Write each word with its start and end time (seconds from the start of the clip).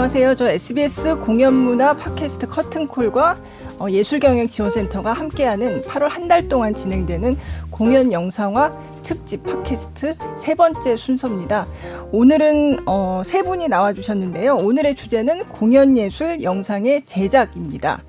안녕하세요. 0.00 0.34
저 0.34 0.48
SBS 0.48 1.18
공연문화 1.18 1.94
팟캐스트 1.94 2.48
커튼콜과 2.48 3.38
어, 3.78 3.86
예술경영지원센터가 3.90 5.12
함께하는 5.12 5.82
8월 5.82 6.08
한 6.08 6.26
달 6.26 6.48
동안 6.48 6.74
진행되는 6.74 7.36
공연 7.70 8.10
영상화 8.10 8.72
특집 9.02 9.44
팟캐스트 9.44 10.14
세 10.38 10.54
번째 10.54 10.96
순서입니다. 10.96 11.66
오늘은 12.12 12.88
어, 12.88 13.20
세 13.26 13.42
분이 13.42 13.68
나와주셨는데요. 13.68 14.56
오늘의 14.56 14.94
주제는 14.94 15.44
공연예술 15.48 16.42
영상의 16.42 17.02
제작입니다. 17.02 18.02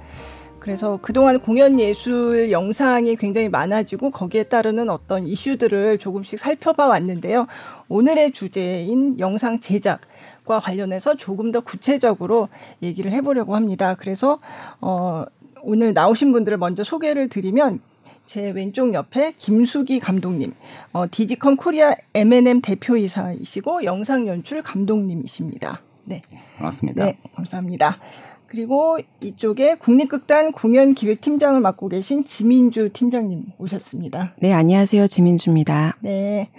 그래서 0.61 0.99
그동안 1.01 1.39
공연 1.39 1.79
예술 1.79 2.51
영상이 2.51 3.15
굉장히 3.15 3.49
많아지고 3.49 4.11
거기에 4.11 4.43
따르는 4.43 4.91
어떤 4.91 5.25
이슈들을 5.25 5.97
조금씩 5.97 6.37
살펴봐 6.37 6.85
왔는데요. 6.85 7.47
오늘의 7.89 8.31
주제인 8.31 9.17
영상 9.19 9.59
제작 9.59 10.01
과 10.45 10.59
관련해서 10.59 11.15
조금 11.17 11.51
더 11.51 11.61
구체적으로 11.61 12.49
얘기를 12.81 13.11
해보려고 13.11 13.55
합니다. 13.55 13.95
그래서 13.95 14.39
어 14.81 15.23
오늘 15.61 15.93
나오신 15.93 16.31
분들을 16.31 16.57
먼저 16.57 16.83
소개를 16.83 17.29
드리면 17.29 17.79
제 18.25 18.49
왼쪽 18.49 18.93
옆에 18.93 19.33
김수기 19.37 19.99
감독님, 19.99 20.53
어, 20.93 21.05
디지컴 21.09 21.57
코리아 21.57 21.95
M&M 22.13 22.61
대표이사이시고 22.61 23.83
영상 23.83 24.25
연출 24.25 24.61
감독님이십니다. 24.61 25.81
네. 26.05 26.21
반갑습니다. 26.57 27.05
네, 27.05 27.17
감사합니다. 27.35 27.99
그리고 28.47 28.97
이쪽에 29.23 29.75
국립극단 29.75 30.51
공연기획팀장을 30.51 31.59
맡고 31.61 31.87
계신 31.89 32.25
지민주 32.25 32.89
팀장님 32.91 33.45
오셨습니다. 33.57 34.33
네, 34.39 34.53
안녕하세요. 34.53 35.07
지민주입니다. 35.07 35.97
네. 36.01 36.49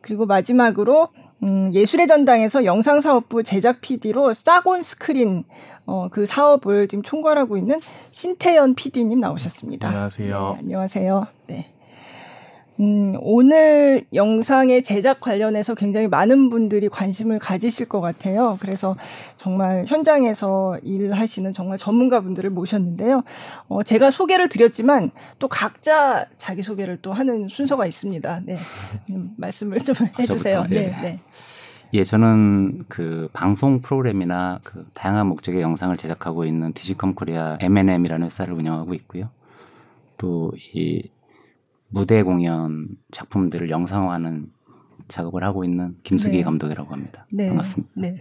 그리고 0.00 0.26
마지막으로 0.26 1.08
음, 1.42 1.72
예술의 1.72 2.06
전당에서 2.08 2.64
영상사업부 2.64 3.42
제작 3.42 3.80
PD로 3.80 4.32
싸곤 4.32 4.82
스크린 4.82 5.44
어, 5.86 6.08
그 6.10 6.26
사업을 6.26 6.88
지금 6.88 7.02
총괄하고 7.02 7.56
있는 7.56 7.80
신태연 8.10 8.74
PD님 8.74 9.20
나오셨습니다. 9.20 9.88
안녕하세요. 9.88 10.50
네, 10.54 10.58
안녕하세요. 10.60 11.26
네. 11.46 11.72
음, 12.80 13.14
오늘 13.20 14.04
영상의 14.14 14.82
제작 14.82 15.20
관련해서 15.20 15.74
굉장히 15.74 16.06
많은 16.06 16.48
분들이 16.48 16.88
관심을 16.88 17.38
가지실 17.38 17.88
것 17.88 18.00
같아요. 18.00 18.56
그래서 18.60 18.96
정말 19.36 19.84
현장에서 19.86 20.78
일하시는 20.82 21.52
정말 21.52 21.76
전문가분들을 21.78 22.50
모셨는데요. 22.50 23.22
어, 23.68 23.82
제가 23.82 24.10
소개를 24.10 24.48
드렸지만 24.48 25.10
또 25.38 25.48
각자 25.48 26.26
자기 26.38 26.62
소개를 26.62 26.98
또 27.02 27.12
하는 27.12 27.48
순서가 27.48 27.86
있습니다. 27.86 28.42
네. 28.44 28.58
음, 29.10 29.32
말씀을 29.36 29.78
좀 29.78 29.96
해주세요. 30.18 30.58
저부터, 30.58 30.74
네, 30.74 30.92
예. 30.96 31.02
네. 31.02 31.20
예, 31.94 32.04
저는 32.04 32.84
그 32.88 33.28
방송 33.32 33.80
프로그램이나 33.80 34.60
그 34.62 34.86
다양한 34.94 35.26
목적의 35.26 35.62
영상을 35.62 35.96
제작하고 35.96 36.44
있는 36.44 36.72
디지컴 36.74 37.14
코리아 37.14 37.56
M&M이라는 37.60 38.26
회사를 38.26 38.54
운영하고 38.54 38.94
있고요. 38.94 39.30
또 40.18 40.52
이 40.74 41.08
무대 41.88 42.22
공연 42.22 42.88
작품들을 43.10 43.70
영상화하는 43.70 44.50
작업을 45.08 45.42
하고 45.42 45.64
있는 45.64 45.96
김수기 46.02 46.38
네. 46.38 46.42
감독이라고 46.42 46.92
합니다. 46.92 47.26
네. 47.32 47.48
반갑습니다. 47.48 47.92
네. 47.96 48.16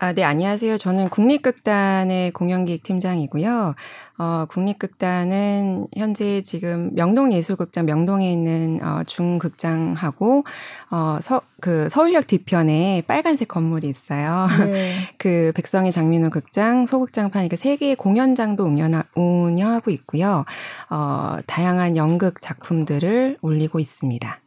아, 0.00 0.12
네, 0.12 0.22
안녕하세요. 0.22 0.78
저는 0.78 1.08
국립극단의 1.08 2.30
공연기획 2.30 2.84
팀장이고요. 2.84 3.74
어, 4.18 4.44
국립극단은 4.48 5.88
현재 5.96 6.40
지금 6.42 6.94
명동예술극장 6.94 7.84
명동에 7.84 8.30
있는 8.30 8.78
어, 8.80 9.02
중극장하고 9.04 10.44
어, 10.92 11.18
서, 11.20 11.42
그 11.60 11.88
서울역 11.88 12.28
뒤편에 12.28 13.02
빨간색 13.08 13.48
건물이 13.48 13.88
있어요. 13.88 14.46
네. 14.66 14.94
그 15.18 15.50
백성의 15.56 15.90
장민호 15.90 16.30
극장, 16.30 16.86
소극장판 16.86 17.42
이렇게 17.42 17.56
세 17.56 17.74
개의 17.74 17.96
공연장도 17.96 18.64
운영하, 18.64 19.02
운영하고 19.16 19.90
있고요. 19.90 20.44
어, 20.90 21.38
다양한 21.46 21.96
연극 21.96 22.40
작품들을 22.40 23.38
올리고 23.42 23.80
있습니다. 23.80 24.40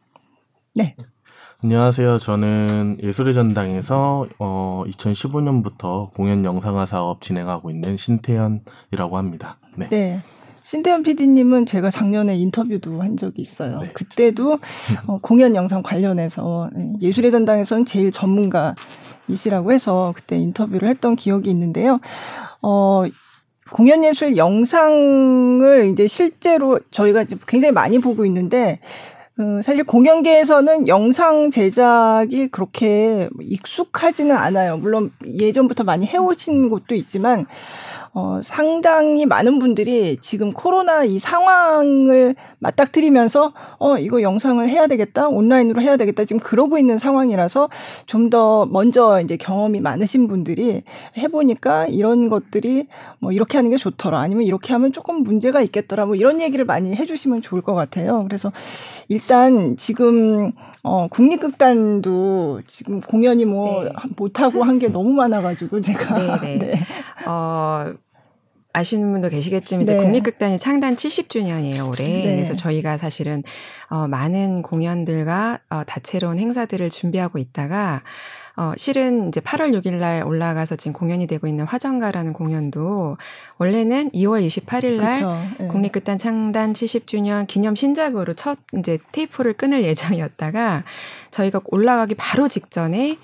네. 0.76 0.96
안녕하세요. 1.64 2.18
저는 2.18 2.98
예술의 3.04 3.34
전당에서 3.34 4.26
어, 4.40 4.82
2015년부터 4.88 6.12
공연 6.12 6.44
영상화 6.44 6.86
사업 6.86 7.20
진행하고 7.20 7.70
있는 7.70 7.96
신태현이라고 7.96 9.16
합니다. 9.16 9.58
네. 9.76 9.86
네. 9.88 10.20
신태현 10.64 11.04
PD님은 11.04 11.66
제가 11.66 11.88
작년에 11.88 12.34
인터뷰도 12.34 13.00
한 13.00 13.16
적이 13.16 13.42
있어요. 13.42 13.78
네. 13.78 13.92
그때도 13.92 14.58
어, 15.06 15.18
공연 15.22 15.54
영상 15.54 15.82
관련해서 15.82 16.68
네, 16.74 16.94
예술의 17.00 17.30
전당에서는 17.30 17.84
제일 17.84 18.10
전문가이시라고 18.10 19.70
해서 19.70 20.12
그때 20.16 20.36
인터뷰를 20.38 20.88
했던 20.88 21.14
기억이 21.14 21.48
있는데요. 21.48 22.00
어, 22.60 23.04
공연 23.70 24.04
예술 24.04 24.36
영상을 24.36 25.86
이제 25.86 26.08
실제로 26.08 26.80
저희가 26.90 27.22
이제 27.22 27.36
굉장히 27.46 27.72
많이 27.72 28.00
보고 28.00 28.26
있는데 28.26 28.80
그 29.34 29.62
사실 29.62 29.84
공연계에서는 29.84 30.88
영상 30.88 31.50
제작이 31.50 32.48
그렇게 32.48 33.30
익숙하지는 33.40 34.36
않아요. 34.36 34.76
물론 34.76 35.10
예전부터 35.26 35.84
많이 35.84 36.06
해오신 36.06 36.68
곳도 36.68 36.94
있지만 36.94 37.46
어, 38.14 38.40
상당히 38.42 39.24
많은 39.24 39.58
분들이 39.58 40.18
지금 40.20 40.52
코로나 40.52 41.02
이 41.04 41.18
상황을 41.18 42.34
맞닥뜨리면서 42.58 43.52
어, 43.78 43.96
이거 43.98 44.20
영상을 44.20 44.68
해야 44.68 44.86
되겠다, 44.86 45.28
온라인으로 45.28 45.80
해야 45.80 45.96
되겠다, 45.96 46.24
지금 46.24 46.38
그러고 46.40 46.76
있는 46.78 46.98
상황이라서 46.98 47.68
좀 48.06 48.30
더 48.32 48.64
먼저 48.66 49.20
이제 49.20 49.36
경험이 49.36 49.80
많으신 49.80 50.26
분들이 50.28 50.82
해보니까 51.18 51.86
이런 51.88 52.30
것들이 52.30 52.86
뭐 53.18 53.30
이렇게 53.32 53.58
하는 53.58 53.70
게 53.70 53.76
좋더라, 53.76 54.18
아니면 54.20 54.44
이렇게 54.44 54.72
하면 54.72 54.92
조금 54.92 55.22
문제가 55.22 55.60
있겠더라, 55.60 56.06
뭐 56.06 56.14
이런 56.14 56.40
얘기를 56.40 56.64
많이 56.64 56.94
해주시면 56.94 57.42
좋을 57.42 57.60
것 57.62 57.74
같아요. 57.74 58.24
그래서 58.24 58.50
일단 59.08 59.76
지금 59.76 60.52
어, 60.82 61.08
국립극단도 61.08 62.62
지금 62.66 63.00
공연이 63.00 63.44
뭐 63.44 63.84
네. 63.84 63.90
못하고 64.16 64.62
한 64.64 64.78
게 64.78 64.88
너무 64.88 65.12
많아가지고 65.12 65.80
제가. 65.80 66.40
네, 66.40 66.58
네. 66.58 66.80
어, 67.28 67.92
아시는 68.72 69.12
분도 69.12 69.28
계시겠지만 69.28 69.82
이제 69.82 69.94
네. 69.94 70.02
국립극단이 70.02 70.58
창단 70.58 70.96
70주년이에요 70.96 71.88
올해. 71.88 72.04
네. 72.04 72.36
그래서 72.36 72.56
저희가 72.56 72.96
사실은 72.96 73.42
어, 73.88 74.08
많은 74.08 74.62
공연들과 74.62 75.58
어, 75.70 75.82
다채로운 75.84 76.38
행사들을 76.38 76.88
준비하고 76.90 77.38
있다가 77.38 78.02
어, 78.56 78.72
실은 78.76 79.28
이제 79.28 79.40
8월 79.40 79.72
6일 79.78 79.94
날 79.94 80.22
올라가서 80.24 80.76
지금 80.76 80.92
공연이 80.92 81.26
되고 81.26 81.46
있는 81.46 81.64
화정가라는 81.64 82.32
공연도 82.32 83.16
원래는 83.58 84.10
2월 84.10 84.46
28일 84.46 85.00
날 85.00 85.14
그쵸. 85.14 85.38
예. 85.60 85.66
국립극단 85.68 86.18
창단 86.18 86.74
70주년 86.74 87.46
기념 87.46 87.74
신작으로 87.74 88.34
첫 88.34 88.58
이제 88.78 88.98
테이프를 89.12 89.54
끊을 89.54 89.84
예정이었다가 89.84 90.84
저희가 91.30 91.60
올라가기 91.64 92.14
바로 92.16 92.48
직전에 92.48 93.16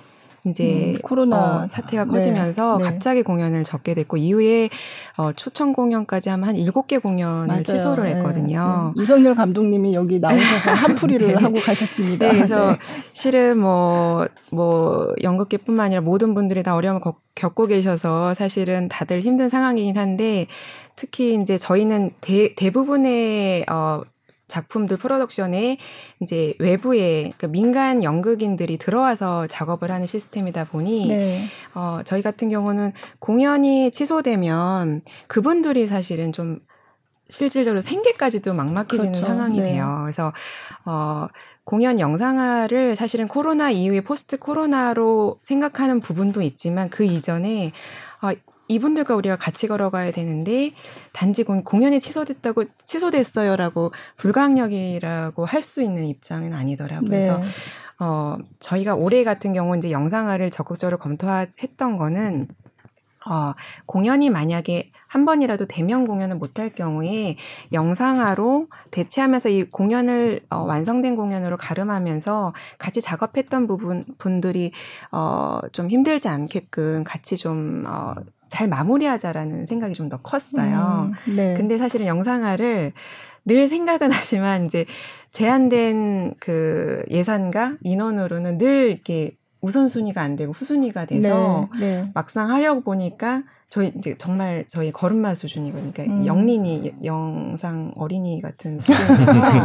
이제 0.50 0.94
음, 0.96 0.98
코로나. 1.02 1.64
어, 1.64 1.68
사태가 1.70 2.04
네, 2.04 2.10
커지면서 2.10 2.78
네. 2.78 2.84
갑자기 2.84 3.22
공연을 3.22 3.64
접게 3.64 3.94
됐고 3.94 4.16
이후에 4.16 4.68
어, 5.16 5.32
초청 5.32 5.72
공연까지 5.72 6.28
하면 6.30 6.48
한 6.48 6.54
7개 6.56 7.00
공연을 7.02 7.46
맞아요. 7.46 7.62
취소를 7.62 8.04
네, 8.04 8.14
했거든요. 8.16 8.92
네. 8.96 9.02
이성열 9.02 9.34
감독님이 9.34 9.94
여기 9.94 10.18
나오셔서 10.20 10.72
한풀이를 10.72 11.28
네. 11.28 11.34
하고 11.34 11.56
가셨습니다. 11.58 12.26
네, 12.26 12.34
그래서 12.34 12.72
네. 12.72 12.78
실은 13.12 13.58
뭐, 13.58 14.26
뭐, 14.50 15.12
연극계뿐만 15.22 15.86
아니라 15.86 16.00
모든 16.00 16.34
분들이 16.34 16.62
다 16.62 16.74
어려움을 16.74 17.00
겪- 17.00 17.20
겪고 17.34 17.66
계셔서 17.66 18.34
사실은 18.34 18.88
다들 18.88 19.20
힘든 19.20 19.48
상황이긴 19.48 19.96
한데 19.96 20.46
특히 20.96 21.34
이제 21.40 21.56
저희는 21.58 22.10
대, 22.20 22.54
대부분의, 22.56 23.64
어, 23.70 24.02
작품들 24.48 24.96
프로덕션에 24.96 25.76
이제 26.20 26.54
외부에 26.58 27.32
그러니까 27.36 27.46
민간 27.48 28.02
연극인들이 28.02 28.78
들어와서 28.78 29.46
작업을 29.46 29.92
하는 29.92 30.06
시스템이다 30.06 30.64
보니 30.64 31.08
네. 31.08 31.44
어, 31.74 32.00
저희 32.04 32.22
같은 32.22 32.48
경우는 32.48 32.92
공연이 33.18 33.90
취소되면 33.90 35.02
그분들이 35.28 35.86
사실은 35.86 36.32
좀 36.32 36.60
실질적으로 37.28 37.82
생계까지도 37.82 38.54
막막해지는 38.54 39.12
그렇죠. 39.12 39.26
상황이 39.26 39.60
네. 39.60 39.72
돼요. 39.72 40.00
그래서 40.02 40.32
어, 40.86 41.28
공연 41.64 42.00
영상화를 42.00 42.96
사실은 42.96 43.28
코로나 43.28 43.70
이후에 43.70 44.00
포스트 44.00 44.38
코로나로 44.38 45.38
생각하는 45.42 46.00
부분도 46.00 46.40
있지만 46.40 46.88
그 46.88 47.04
이전에 47.04 47.72
어, 48.22 48.30
이분들과 48.68 49.14
우리가 49.16 49.36
같이 49.36 49.66
걸어가야 49.66 50.12
되는데 50.12 50.72
단지 51.12 51.42
공- 51.42 51.64
공연이 51.64 52.00
취소됐다고 52.00 52.64
취소됐어요라고 52.84 53.92
불가항력이라고 54.16 55.44
할 55.44 55.62
수 55.62 55.82
있는 55.82 56.04
입장은 56.04 56.52
아니더라고요. 56.54 57.10
네. 57.10 57.26
그래서 57.26 57.42
어, 57.98 58.36
저희가 58.60 58.94
올해 58.94 59.24
같은 59.24 59.52
경우 59.52 59.76
이제 59.76 59.90
영상화를 59.90 60.50
적극적으로 60.50 60.98
검토했던 60.98 61.98
거는 61.98 62.46
어, 63.26 63.52
공연이 63.86 64.30
만약에 64.30 64.90
한 65.08 65.24
번이라도 65.24 65.66
대면 65.66 66.06
공연을 66.06 66.36
못할 66.36 66.70
경우에 66.70 67.36
영상화로 67.72 68.68
대체하면서 68.90 69.48
이 69.48 69.64
공연을 69.64 70.40
어, 70.50 70.58
완성된 70.62 71.16
공연으로 71.16 71.56
가름하면서 71.56 72.52
같이 72.78 73.02
작업했던 73.02 73.66
부분 73.66 74.04
분들이 74.18 74.72
어, 75.10 75.60
좀 75.72 75.90
힘들지 75.90 76.28
않게끔 76.28 77.04
같이 77.04 77.36
좀 77.36 77.84
어, 77.88 78.14
잘 78.48 78.68
마무리하자라는 78.68 79.66
생각이 79.66 79.94
좀 79.94 80.08
더 80.08 80.16
컸어요. 80.18 81.10
음, 81.28 81.36
네. 81.36 81.54
근데 81.54 81.76
사실은 81.76 82.06
영상화를 82.06 82.92
늘 83.44 83.68
생각은 83.68 84.10
하지만 84.10 84.66
이제 84.66 84.86
제한된 85.32 86.34
그 86.40 87.04
예산과 87.10 87.76
인원으로는 87.82 88.58
늘 88.58 88.90
이렇게 88.90 89.36
우선순위가 89.60 90.20
안 90.22 90.36
되고 90.36 90.52
후순위가 90.52 91.06
돼서 91.06 91.68
네, 91.78 92.02
네. 92.02 92.10
막상 92.14 92.50
하려고 92.50 92.80
보니까 92.82 93.42
저희 93.68 93.92
이제 93.98 94.14
정말 94.16 94.64
저희 94.68 94.92
걸음마 94.92 95.34
수준이거든요. 95.34 95.92
그러니까 95.92 96.14
음. 96.14 96.26
영린이 96.26 96.94
영상 97.04 97.92
어린이 97.96 98.40
같은 98.40 98.80
수준이라서 98.80 99.64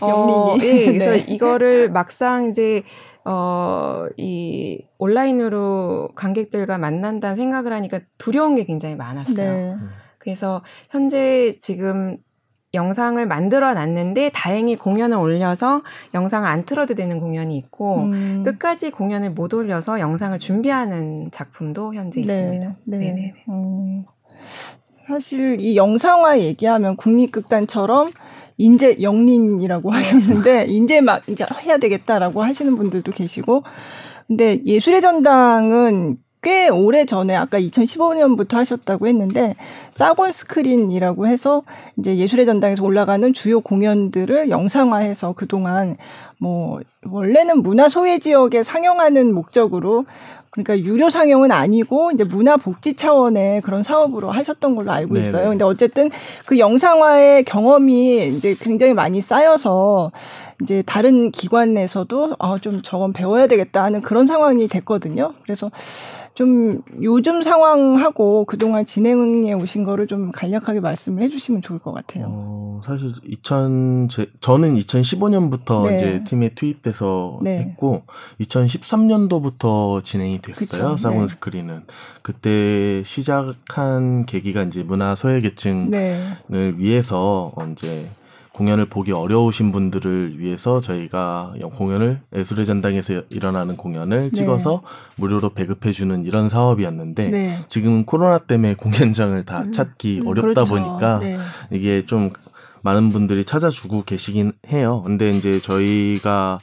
어, 0.00 0.08
영린이. 0.56 0.66
예, 0.66 0.92
그래서 0.92 1.10
네. 1.12 1.18
이거를 1.28 1.90
막상 1.90 2.48
이제 2.50 2.82
어, 3.24 4.06
이 4.16 4.84
온라인으로 4.98 6.10
관객들과 6.14 6.78
만난다는 6.78 7.36
생각을 7.36 7.72
하니까 7.72 8.00
두려운 8.18 8.56
게 8.56 8.64
굉장히 8.64 8.96
많았어요. 8.96 9.52
네. 9.52 9.76
그래서 10.18 10.62
현재 10.90 11.54
지금 11.58 12.18
영상을 12.74 13.24
만들어 13.26 13.74
놨는데 13.74 14.30
다행히 14.32 14.76
공연을 14.76 15.18
올려서 15.18 15.82
영상을 16.14 16.48
안 16.48 16.64
틀어도 16.64 16.94
되는 16.94 17.20
공연이 17.20 17.56
있고 17.58 18.04
음. 18.04 18.44
끝까지 18.44 18.90
공연을 18.90 19.32
못 19.32 19.52
올려서 19.52 20.00
영상을 20.00 20.38
준비하는 20.38 21.30
작품도 21.30 21.94
현재 21.94 22.20
있습니다. 22.20 22.74
네. 22.84 22.98
네네. 22.98 23.34
음, 23.48 24.04
사실 25.06 25.60
이 25.60 25.76
영상화 25.76 26.40
얘기하면 26.40 26.96
국립극단처럼 26.96 28.10
인제 28.58 29.00
영린이라고 29.00 29.90
네. 29.90 29.96
하셨는데 29.98 30.66
인제 30.68 31.00
막 31.00 31.28
이제 31.28 31.44
해야 31.62 31.78
되겠다라고 31.78 32.42
하시는 32.42 32.76
분들도 32.76 33.12
계시고 33.12 33.62
근데 34.26 34.60
예술의 34.64 35.00
전당은 35.00 36.18
꽤 36.42 36.68
오래 36.68 37.06
전에 37.06 37.36
아까 37.36 37.58
2015년부터 37.60 38.54
하셨다고 38.56 39.06
했는데 39.06 39.54
SAC 39.92 40.16
on 40.16 40.32
Screen이라고 40.32 41.28
해서 41.28 41.62
이제 41.96 42.16
예술의 42.16 42.46
전당에서 42.46 42.84
올라가는 42.84 43.32
주요 43.32 43.60
공연들을 43.60 44.50
영상화해서 44.50 45.34
그동안 45.34 45.96
뭐 46.38 46.80
원래는 47.04 47.62
문화 47.62 47.88
소외 47.88 48.18
지역에 48.18 48.64
상영하는 48.64 49.32
목적으로 49.32 50.04
그러니까 50.52 50.78
유료 50.80 51.08
상영은 51.08 51.50
아니고 51.50 52.10
이제 52.12 52.24
문화 52.24 52.58
복지 52.58 52.94
차원의 52.94 53.62
그런 53.62 53.82
사업으로 53.82 54.30
하셨던 54.30 54.76
걸로 54.76 54.92
알고 54.92 55.14
네네. 55.14 55.20
있어요. 55.20 55.48
근데 55.48 55.64
어쨌든 55.64 56.10
그 56.44 56.58
영상화의 56.58 57.44
경험이 57.44 58.28
이제 58.28 58.54
굉장히 58.60 58.92
많이 58.92 59.22
쌓여서 59.22 60.12
이제 60.62 60.82
다른 60.84 61.30
기관에서도 61.30 62.36
아, 62.38 62.58
좀 62.60 62.82
저건 62.82 63.14
배워야 63.14 63.46
되겠다 63.46 63.82
하는 63.82 64.02
그런 64.02 64.26
상황이 64.26 64.68
됐거든요. 64.68 65.32
그래서 65.42 65.70
좀 66.34 66.82
요즘 67.02 67.42
상황하고 67.42 68.46
그동안 68.46 68.86
진행해 68.86 69.52
오신 69.52 69.84
거를 69.84 70.06
좀 70.06 70.32
간략하게 70.32 70.80
말씀을 70.80 71.22
해주시면 71.24 71.60
좋을 71.60 71.78
것 71.78 71.92
같아요. 71.92 72.26
어, 72.28 72.80
사실 72.84 73.12
2000 73.24 74.08
제, 74.10 74.26
저는 74.40 74.76
2015년부터 74.76 75.88
네. 75.88 75.96
이제 75.96 76.24
팀에 76.24 76.54
투입돼서 76.54 77.38
네. 77.42 77.58
했고 77.58 78.04
2013년도부터 78.40 80.02
진행이 80.02 80.40
됐어요. 80.40 80.96
사본 80.96 81.22
네. 81.22 81.26
스크린은 81.26 81.82
그때 82.22 83.02
시작한 83.04 84.24
계기가 84.24 84.62
이제 84.62 84.82
문화 84.82 85.14
소외계층을 85.14 85.90
네. 85.90 86.38
위해서 86.48 87.52
어, 87.54 87.66
이제 87.72 88.08
공연을 88.54 88.86
보기 88.86 89.12
어려우신 89.12 89.72
분들을 89.72 90.38
위해서 90.38 90.80
저희가 90.80 91.54
영- 91.60 91.70
공연을 91.70 92.20
예술의 92.36 92.66
전당에서 92.66 93.22
일어나는 93.30 93.76
공연을 93.76 94.30
네. 94.30 94.30
찍어서 94.30 94.82
무료로 95.16 95.50
배급해 95.50 95.90
주는 95.90 96.24
이런 96.24 96.48
사업이었는데 96.50 97.30
네. 97.30 97.58
지금은 97.68 98.04
코로나 98.04 98.38
때문에 98.38 98.74
공연장을 98.74 99.42
다 99.46 99.62
음, 99.62 99.72
찾기 99.72 100.20
음, 100.20 100.26
어렵다 100.26 100.64
그렇죠. 100.64 100.74
보니까 100.74 101.18
네. 101.20 101.38
이게 101.70 102.04
좀 102.04 102.30
많은 102.82 103.08
분들이 103.10 103.44
찾아주고 103.44 104.02
계시긴 104.04 104.52
해요. 104.68 105.02
근데 105.06 105.30
이제 105.30 105.60
저희가 105.60 106.60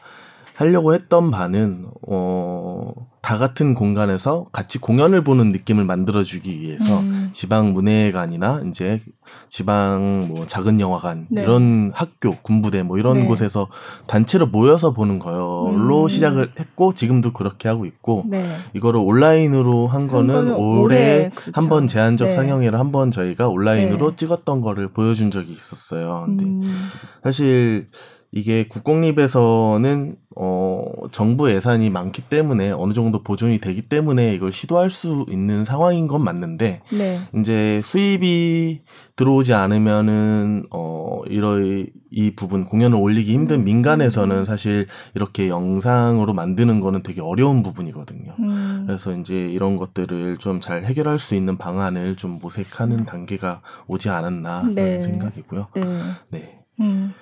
하려고 0.55 0.93
했던 0.93 1.31
바는 1.31 1.87
어, 2.07 2.93
다 3.21 3.37
같은 3.37 3.73
공간에서 3.73 4.47
같이 4.51 4.79
공연을 4.79 5.23
보는 5.23 5.51
느낌을 5.51 5.83
만들어주기 5.83 6.61
위해서 6.61 6.99
음. 6.99 7.29
지방 7.33 7.73
문예관이나 7.73 8.63
이제 8.69 9.01
지방 9.49 10.25
뭐 10.29 10.45
작은 10.47 10.79
영화관 10.79 11.27
네. 11.29 11.43
이런 11.43 11.91
학교 11.93 12.31
군부대 12.41 12.83
뭐 12.83 12.97
이런 12.97 13.15
네. 13.15 13.25
곳에서 13.25 13.67
단체로 14.07 14.47
모여서 14.47 14.93
보는 14.93 15.19
걸로 15.19 16.03
음. 16.03 16.07
시작을 16.07 16.51
했고 16.59 16.93
지금도 16.93 17.33
그렇게 17.33 17.67
하고 17.67 17.85
있고 17.85 18.23
네. 18.27 18.49
이거를 18.73 18.99
온라인으로 19.01 19.87
한 19.87 20.07
거는 20.07 20.53
올해 20.55 21.29
그렇죠. 21.35 21.51
한번 21.53 21.87
제한적 21.87 22.29
네. 22.29 22.33
상영회를 22.33 22.79
한 22.79 22.89
번 22.89 23.11
저희가 23.11 23.47
온라인으로 23.49 24.09
네. 24.11 24.15
찍었던 24.15 24.61
거를 24.61 24.87
보여준 24.87 25.29
적이 25.29 25.51
있었어요. 25.53 26.23
근데 26.25 26.45
음. 26.45 26.89
사실 27.21 27.89
이게 28.31 28.67
국공립에서는 28.67 30.15
어 30.35 30.85
정부 31.11 31.51
예산이 31.51 31.89
많기 31.89 32.21
때문에 32.21 32.71
어느 32.71 32.93
정도 32.93 33.23
보존이 33.23 33.59
되기 33.59 33.81
때문에 33.81 34.35
이걸 34.35 34.51
시도할 34.51 34.89
수 34.91 35.25
있는 35.29 35.65
상황인 35.65 36.07
건 36.07 36.23
맞는데 36.23 36.81
네. 36.91 37.19
이제 37.35 37.81
수입이 37.83 38.81
들어오지 39.15 39.53
않으면은 39.53 40.67
어 40.69 41.21
이런 41.27 41.87
이 42.11 42.35
부분 42.35 42.65
공연을 42.65 42.97
올리기 42.97 43.33
힘든 43.33 43.61
음. 43.61 43.63
민간에서는 43.65 44.45
사실 44.45 44.85
이렇게 45.15 45.49
영상으로 45.49 46.33
만드는 46.33 46.79
거는 46.81 47.03
되게 47.03 47.21
어려운 47.21 47.63
부분이거든요. 47.63 48.35
음. 48.39 48.83
그래서 48.85 49.15
이제 49.15 49.49
이런 49.49 49.75
것들을 49.77 50.37
좀 50.37 50.59
잘 50.59 50.83
해결할 50.83 51.19
수 51.19 51.35
있는 51.35 51.57
방안을 51.57 52.17
좀 52.17 52.37
모색하는 52.41 53.05
단계가 53.05 53.61
오지 53.87 54.09
않았나 54.09 54.61
음. 54.63 54.75
네. 54.75 54.99
생각이고요. 55.01 55.67
네. 55.73 55.83
네. 56.29 56.58
음. 56.79 57.13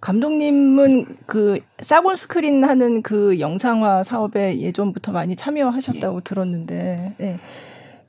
감독님은 0.00 1.16
그 1.26 1.60
SAC 1.78 2.00
on 2.00 2.14
Screen 2.16 2.64
하는 2.64 3.02
그 3.02 3.40
영상화 3.40 4.02
사업에 4.02 4.60
예전부터 4.60 5.12
많이 5.12 5.34
참여하셨다고 5.36 6.20
들었는데, 6.20 7.14
네. 7.18 7.36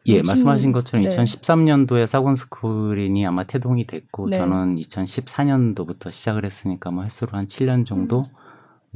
예, 0.07 0.19
무슨- 0.19 0.27
말씀하신 0.27 0.71
것처럼 0.71 1.03
네. 1.05 1.09
2013년도에 1.09 2.05
SAC 2.05 2.23
on 2.23 2.35
Screen이 2.35 3.25
아마 3.25 3.43
태동이 3.43 3.87
됐고 3.87 4.29
네. 4.29 4.37
저는 4.37 4.75
2014년도부터 4.75 6.11
시작을 6.11 6.45
했으니까 6.45 6.91
뭐 6.91 7.03
햇수로 7.03 7.31
한 7.37 7.47
7년 7.47 7.85
정도 7.85 8.19
음. 8.19 8.23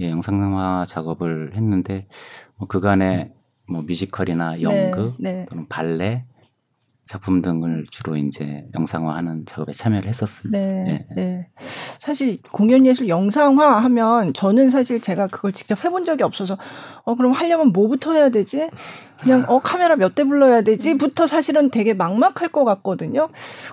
예, 0.01 0.09
영상화 0.11 0.85
작업을 0.87 1.55
했는데 1.55 2.07
뭐 2.57 2.67
그간에 2.67 3.33
뭐 3.69 3.81
뮤지컬이나 3.81 4.61
연극 4.61 5.15
네, 5.19 5.31
네. 5.33 5.45
또는 5.49 5.67
발레 5.67 6.25
작품 7.09 7.41
등을 7.41 7.87
주로 7.89 8.15
이제 8.17 8.65
영상화하는 8.75 9.47
작업에 9.47 9.71
참여를 9.71 10.07
했었습니다. 10.07 10.55
네, 10.59 11.07
예. 11.09 11.15
네. 11.15 11.47
사실 11.97 12.39
공연 12.51 12.85
예술 12.85 13.09
영상화 13.09 13.79
하면 13.79 14.31
저는 14.35 14.69
사실 14.69 15.01
제가 15.01 15.25
그걸 15.25 15.51
직접 15.51 15.83
해본 15.83 16.05
적이 16.05 16.21
없어서 16.21 16.55
어 17.05 17.15
그럼 17.15 17.31
하려면 17.31 17.71
뭐부터 17.73 18.13
해야 18.13 18.29
되지? 18.29 18.69
그냥 19.21 19.43
어 19.47 19.59
카메라 19.59 19.95
몇 19.95 20.13
대 20.13 20.23
불러야 20.23 20.61
되지?부터 20.61 21.25
사실은 21.25 21.71
되게 21.71 21.95
막막할 21.95 22.49
것 22.51 22.63
같거든요. 22.63 23.29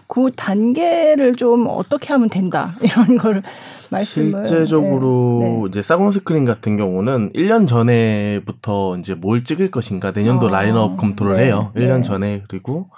그 0.09 0.31
단계를 0.35 1.37
좀 1.37 1.67
어떻게 1.69 2.15
하면 2.15 2.31
된다 2.31 2.75
이런 2.81 3.19
걸 3.19 3.43
말씀을 3.91 4.47
실제적으로 4.47 5.41
네, 5.43 5.51
네. 5.51 5.63
이제 5.69 5.83
사곤 5.83 6.11
스크린 6.11 6.47
같은 6.47 6.79
경우는 6.79 7.33
1년 7.35 7.69
전에부터 7.69 8.97
이제 8.99 9.15
뭘 9.15 9.45
찍을 9.45 9.71
것인가 9.71 10.13
내년도 10.13 10.47
어, 10.47 10.51
라인업 10.51 10.97
검토를 10.97 11.37
네, 11.37 11.45
해요. 11.45 11.71
1년 11.77 11.97
네. 11.99 12.03
전에 12.03 12.43
그리고 12.49 12.89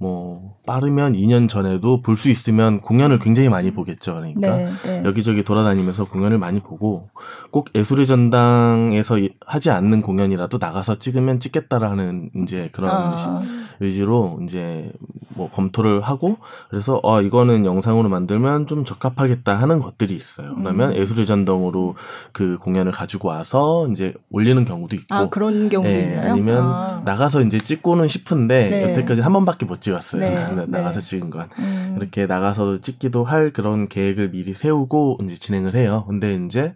뭐 0.00 0.54
빠르면 0.66 1.14
2년 1.14 1.48
전에도 1.48 2.02
볼 2.02 2.16
수 2.16 2.30
있으면 2.30 2.80
공연을 2.80 3.18
굉장히 3.18 3.48
많이 3.48 3.72
보겠죠. 3.72 4.14
그러니까 4.14 4.56
네, 4.56 4.72
네. 4.84 5.02
여기저기 5.04 5.42
돌아다니면서 5.44 6.04
공연을 6.04 6.38
많이 6.38 6.60
보고 6.60 7.08
꼭 7.50 7.68
예술의 7.74 8.06
전당에서 8.06 9.18
이- 9.18 9.30
하지 9.46 9.70
않는 9.70 10.02
공연이라도 10.02 10.58
나가서 10.58 10.98
찍으면 10.98 11.40
찍겠다라는 11.40 12.30
이제 12.42 12.68
그런 12.72 12.90
아, 12.90 13.42
의지로 13.80 14.40
이제 14.44 14.90
뭐 15.34 15.48
검토를 15.50 16.00
하고 16.00 16.36
그래서 16.70 17.00
아 17.04 17.20
이거는 17.20 17.64
영상으로 17.64 18.08
만들면 18.08 18.66
좀 18.66 18.84
적합하겠다 18.84 19.54
하는 19.54 19.78
것들이 19.80 20.14
있어요. 20.14 20.54
그러면 20.56 20.92
음. 20.92 20.96
예술의 20.96 21.26
전당으로 21.26 21.94
그 22.32 22.58
공연을 22.58 22.90
가지고 22.92 23.28
와서 23.28 23.88
이제 23.90 24.12
올리는 24.30 24.64
경우도 24.64 24.96
있고 24.96 25.14
아 25.14 25.28
그런 25.28 25.68
경우도 25.68 25.88
예, 25.90 26.02
있나요? 26.02 26.32
아니면 26.32 26.58
아. 26.64 27.02
나가서 27.04 27.42
이제 27.42 27.58
찍고는 27.58 28.08
싶은데 28.08 28.68
네. 28.68 28.92
여태까지 28.92 29.20
한 29.22 29.32
번밖에 29.32 29.66
못 29.66 29.78
찍 29.80 29.87
었어요. 29.94 30.20
네, 30.20 30.34
나- 30.54 30.54
네. 30.54 30.66
나가서 30.66 31.00
찍은 31.00 31.30
건. 31.30 31.48
음. 31.58 31.94
이렇게 31.98 32.26
나가서 32.26 32.80
찍기도 32.80 33.24
할 33.24 33.52
그런 33.52 33.88
계획을 33.88 34.30
미리 34.30 34.54
세우고 34.54 35.18
이제 35.24 35.34
진행을 35.36 35.74
해요. 35.74 36.04
근데 36.08 36.34
이제 36.46 36.74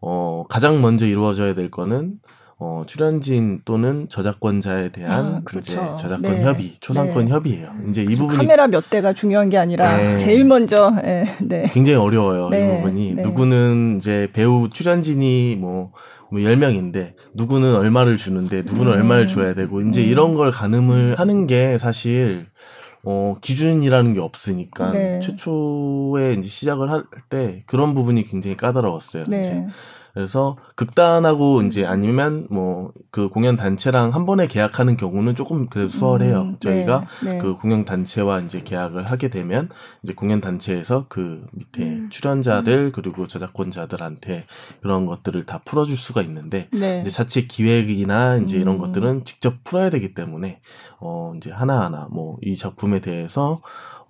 어 0.00 0.44
가장 0.48 0.80
먼저 0.80 1.06
이루어져야 1.06 1.54
될 1.54 1.70
거는 1.70 2.16
어, 2.64 2.84
출연진 2.86 3.60
또는 3.64 4.06
저작권자에 4.08 4.90
대한 4.90 5.26
아, 5.26 5.40
그렇죠. 5.44 5.72
이제 5.72 5.80
저작권 6.00 6.22
네. 6.22 6.42
협의, 6.44 6.76
초상권 6.78 7.24
네. 7.24 7.32
협의예요. 7.32 7.72
이제 7.90 8.02
이 8.04 8.14
부분이 8.14 8.36
카메라 8.36 8.68
몇 8.68 8.88
대가 8.88 9.12
중요한 9.12 9.48
게 9.50 9.58
아니라 9.58 9.96
네. 9.96 10.16
제일 10.16 10.44
먼저 10.44 10.92
예, 11.04 11.24
네. 11.40 11.68
굉장히 11.72 11.98
어려워요. 11.98 12.50
네, 12.50 12.64
이 12.64 12.76
부분이. 12.76 13.14
네. 13.16 13.22
누구는 13.22 13.98
이제 13.98 14.28
배우 14.32 14.70
출연진이 14.70 15.56
뭐, 15.56 15.90
뭐 16.32 16.40
10명인데, 16.40 17.14
누구는 17.34 17.76
얼마를 17.76 18.16
주는데, 18.16 18.62
누구는 18.62 18.92
음. 18.92 18.96
얼마를 18.96 19.26
줘야 19.28 19.54
되고, 19.54 19.80
이제 19.82 20.02
음. 20.02 20.06
이런 20.08 20.34
걸 20.34 20.50
가늠을 20.50 21.16
하는 21.18 21.46
게 21.46 21.76
사실, 21.78 22.46
어, 23.04 23.36
기준이라는 23.40 24.14
게 24.14 24.20
없으니까, 24.20 24.92
네. 24.92 25.20
최초에 25.20 26.34
이제 26.34 26.48
시작을 26.48 26.90
할 26.90 27.04
때 27.28 27.62
그런 27.66 27.94
부분이 27.94 28.26
굉장히 28.28 28.56
까다로웠어요. 28.56 29.24
이제. 29.24 29.66
네. 30.14 30.20
그래서 30.20 30.56
극단하고 30.76 31.62
이제 31.62 31.86
아니면 31.86 32.46
뭐 32.50 32.92
그 33.12 33.28
공연 33.28 33.58
단체랑 33.58 34.14
한 34.14 34.24
번에 34.24 34.46
계약하는 34.46 34.96
경우는 34.96 35.34
조금 35.34 35.66
그래도 35.68 35.88
수월해요. 35.90 36.40
음, 36.40 36.56
저희가 36.58 37.04
네, 37.22 37.32
네. 37.32 37.38
그 37.38 37.58
공연 37.58 37.84
단체와 37.84 38.40
이제 38.40 38.62
계약을 38.62 39.04
하게 39.04 39.28
되면 39.28 39.68
이제 40.02 40.14
공연 40.14 40.40
단체에서 40.40 41.04
그 41.10 41.44
밑에 41.52 41.82
음. 41.82 42.08
출연자들 42.10 42.92
그리고 42.92 43.26
저작권자들한테 43.26 44.46
그런 44.80 45.04
것들을 45.04 45.44
다 45.44 45.60
풀어줄 45.66 45.98
수가 45.98 46.22
있는데 46.22 46.68
네. 46.72 47.02
이제 47.02 47.10
자체 47.10 47.42
기획이나 47.42 48.38
이제 48.38 48.56
이런 48.56 48.76
음. 48.76 48.80
것들은 48.80 49.24
직접 49.24 49.62
풀어야 49.62 49.90
되기 49.90 50.14
때문에 50.14 50.60
어 50.98 51.34
이제 51.36 51.50
하나하나 51.50 52.08
뭐 52.10 52.38
이 52.42 52.56
작품에 52.56 53.00
대해서 53.00 53.60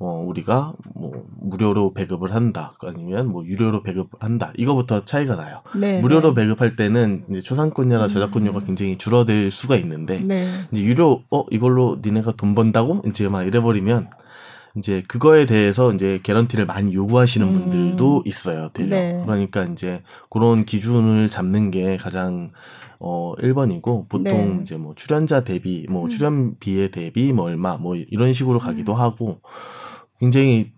어 0.02 0.20
우리가 0.26 0.72
뭐 0.96 1.24
무료로 1.40 1.94
배급을 1.94 2.34
한다 2.34 2.74
아니면 2.80 3.28
뭐 3.28 3.44
유료로 3.44 3.84
배급한다 3.84 4.52
이거부터 4.56 5.04
차이가 5.04 5.36
나요. 5.36 5.62
네, 5.76 6.00
무료로 6.00 6.34
네. 6.34 6.42
배급할 6.42 6.74
때는 6.74 7.24
이제 7.30 7.40
초상권료나 7.40 8.08
저작권료가 8.08 8.58
음. 8.58 8.66
굉장히 8.66 8.98
줄어들 8.98 9.52
수가 9.52 9.76
있는데 9.76 10.18
네. 10.18 10.48
이제 10.72 10.82
유료 10.82 11.22
어 11.30 11.44
이걸로 11.52 12.00
니네가 12.04 12.32
돈 12.32 12.56
번다고 12.56 13.02
이제 13.06 13.28
막 13.28 13.44
이래버리면 13.44 14.10
이제 14.76 15.04
그거에 15.06 15.46
대해서 15.46 15.92
이제 15.92 16.18
개런티를 16.20 16.66
많이 16.66 16.92
요구하시는 16.94 17.46
음. 17.46 17.52
분들도 17.52 18.24
있어요. 18.26 18.70
되려. 18.72 18.88
네. 18.88 19.22
그러니까 19.24 19.62
이제 19.64 20.02
그런 20.30 20.64
기준을 20.64 21.28
잡는 21.28 21.70
게 21.70 21.96
가장 21.96 22.50
어 22.98 23.34
1번이고 23.38 24.08
보통 24.08 24.56
네. 24.56 24.58
이제 24.62 24.76
뭐 24.76 24.94
출연자 24.96 25.44
대비 25.44 25.86
뭐 25.88 26.04
음. 26.04 26.08
출연비에 26.08 26.90
대비 26.90 27.32
뭐 27.32 27.44
얼마 27.44 27.76
뭐 27.76 27.94
이런 27.94 28.32
식으로 28.32 28.58
가기도 28.58 28.94
하고 28.94 29.40
굉장히 30.22 30.70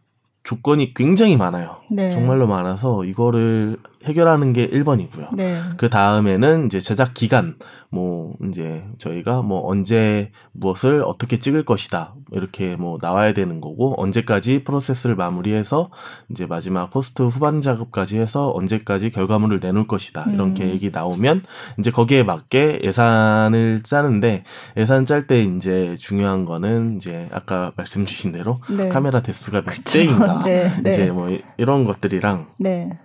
조건이 0.43 0.95
굉장히 0.95 1.37
많아요. 1.37 1.77
네. 1.91 2.11
정말로 2.11 2.47
많아서 2.47 3.05
이거를 3.05 3.77
해결하는 4.05 4.53
게 4.53 4.69
1번이고요. 4.71 5.35
네. 5.35 5.61
그 5.77 5.89
다음에는 5.89 6.67
이제 6.67 6.81
제작 6.81 7.15
기간, 7.15 7.57
뭐, 7.91 8.35
이제 8.51 8.85
저희가 8.99 9.43
뭐 9.43 9.67
언제 9.67 10.31
무엇을 10.53 11.03
어떻게 11.07 11.39
찍을 11.39 11.65
것이다. 11.65 12.15
이렇게 12.33 12.77
뭐 12.77 12.99
나와야 13.01 13.33
되는 13.33 13.61
거고, 13.61 13.95
언제까지 14.01 14.65
프로세스를 14.65 15.15
마무리해서 15.17 15.91
이제 16.31 16.45
마지막 16.47 16.91
포스트 16.91 17.23
후반 17.23 17.61
작업까지 17.61 18.19
해서 18.19 18.53
언제까지 18.55 19.11
결과물을 19.11 19.61
내놓을 19.61 19.87
것이다. 19.87 20.25
이런 20.33 20.49
음. 20.49 20.55
계획이 20.55 20.91
나오면 20.93 21.43
이제 21.79 21.91
거기에 21.91 22.25
맞게 22.25 22.81
예산을 22.85 23.83
짜는데, 23.85 24.45
예산 24.77 25.07
짤 25.07 25.27
때 25.27 25.43
이제 25.43 25.95
중요한 25.99 26.45
거는 26.45 26.97
이제 26.97 27.29
아까 27.33 27.73
말씀 27.77 28.05
주신 28.07 28.33
대로 28.33 28.57
네. 28.71 28.89
카메라 28.89 29.21
대수가 29.23 29.63
몇. 29.63 29.75
대인가. 29.85 30.43
네, 30.47 30.71
네. 30.83 30.91
이제 30.91 31.11
뭐 31.11 31.31
이- 31.31 31.43
이런 31.59 31.85
것들이랑 31.85 32.49
네. 32.59 32.99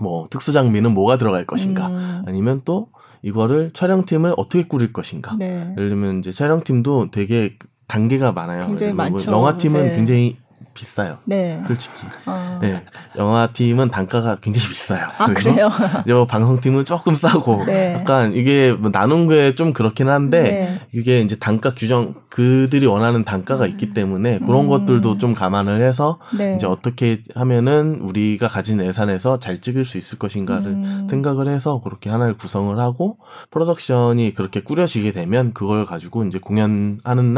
뭐 0.00 0.26
특수 0.30 0.52
장비는 0.52 0.92
뭐가 0.92 1.18
들어갈 1.18 1.46
것인가 1.46 1.88
음. 1.88 2.22
아니면 2.26 2.62
또 2.64 2.88
이거를 3.22 3.72
촬영팀을 3.74 4.34
어떻게 4.36 4.66
꾸릴 4.66 4.92
것인가 4.92 5.36
네. 5.38 5.72
예를 5.76 5.90
들면 5.90 6.20
이제 6.20 6.32
촬영팀도 6.32 7.10
되게 7.10 7.56
단계가 7.86 8.32
많아요 8.32 8.66
굉장히 8.66 8.92
많죠. 8.94 9.30
영화팀은 9.30 9.82
네. 9.82 9.96
굉장히 9.96 10.36
비싸요 10.74 11.18
네. 11.26 11.62
솔직히 11.64 12.06
아, 12.24 12.58
네 12.62 12.84
영화팀은 13.16 13.90
단가가 13.90 14.36
굉장히 14.40 14.68
비싸요 14.68 15.06
아 15.18 15.26
그래요? 15.26 15.70
이제 16.04 16.12
뭐 16.12 16.26
방송팀은 16.26 16.84
조금 16.86 17.14
싸고 17.14 17.64
네. 17.66 17.94
약간 17.94 18.32
이게 18.34 18.72
뭐 18.72 18.90
나눈 18.90 19.28
게 19.28 19.50
좀 19.60 19.72
그렇긴 19.72 20.08
한데 20.08 20.42
네. 20.42 20.80
이게 20.92 21.20
이제 21.20 21.36
단가 21.36 21.74
규정 21.74 22.14
그들이 22.30 22.86
원하는 22.86 23.24
단가가 23.24 23.66
있기 23.66 23.92
때문에 23.92 24.38
그런 24.38 24.64
음. 24.64 24.68
것들도 24.68 25.18
좀 25.18 25.34
감안을 25.34 25.82
해서 25.82 26.18
네. 26.36 26.54
이제 26.56 26.66
어떻게 26.66 27.20
하면은 27.34 28.00
우리가 28.00 28.48
가진 28.48 28.80
예산에서 28.80 29.38
잘 29.38 29.60
찍을 29.60 29.84
수 29.84 29.98
있을 29.98 30.18
것인가를 30.18 30.66
음. 30.66 31.06
생각을 31.10 31.48
해서 31.48 31.80
그렇게 31.82 32.08
하나를 32.10 32.38
구성을 32.38 32.78
하고 32.78 33.18
프로덕션이 33.50 34.34
그렇게 34.34 34.60
꾸려지게 34.62 35.12
되면 35.12 35.52
그걸 35.52 35.84
가지고 35.84 36.24
이제 36.24 36.38
공연하는 36.38 37.34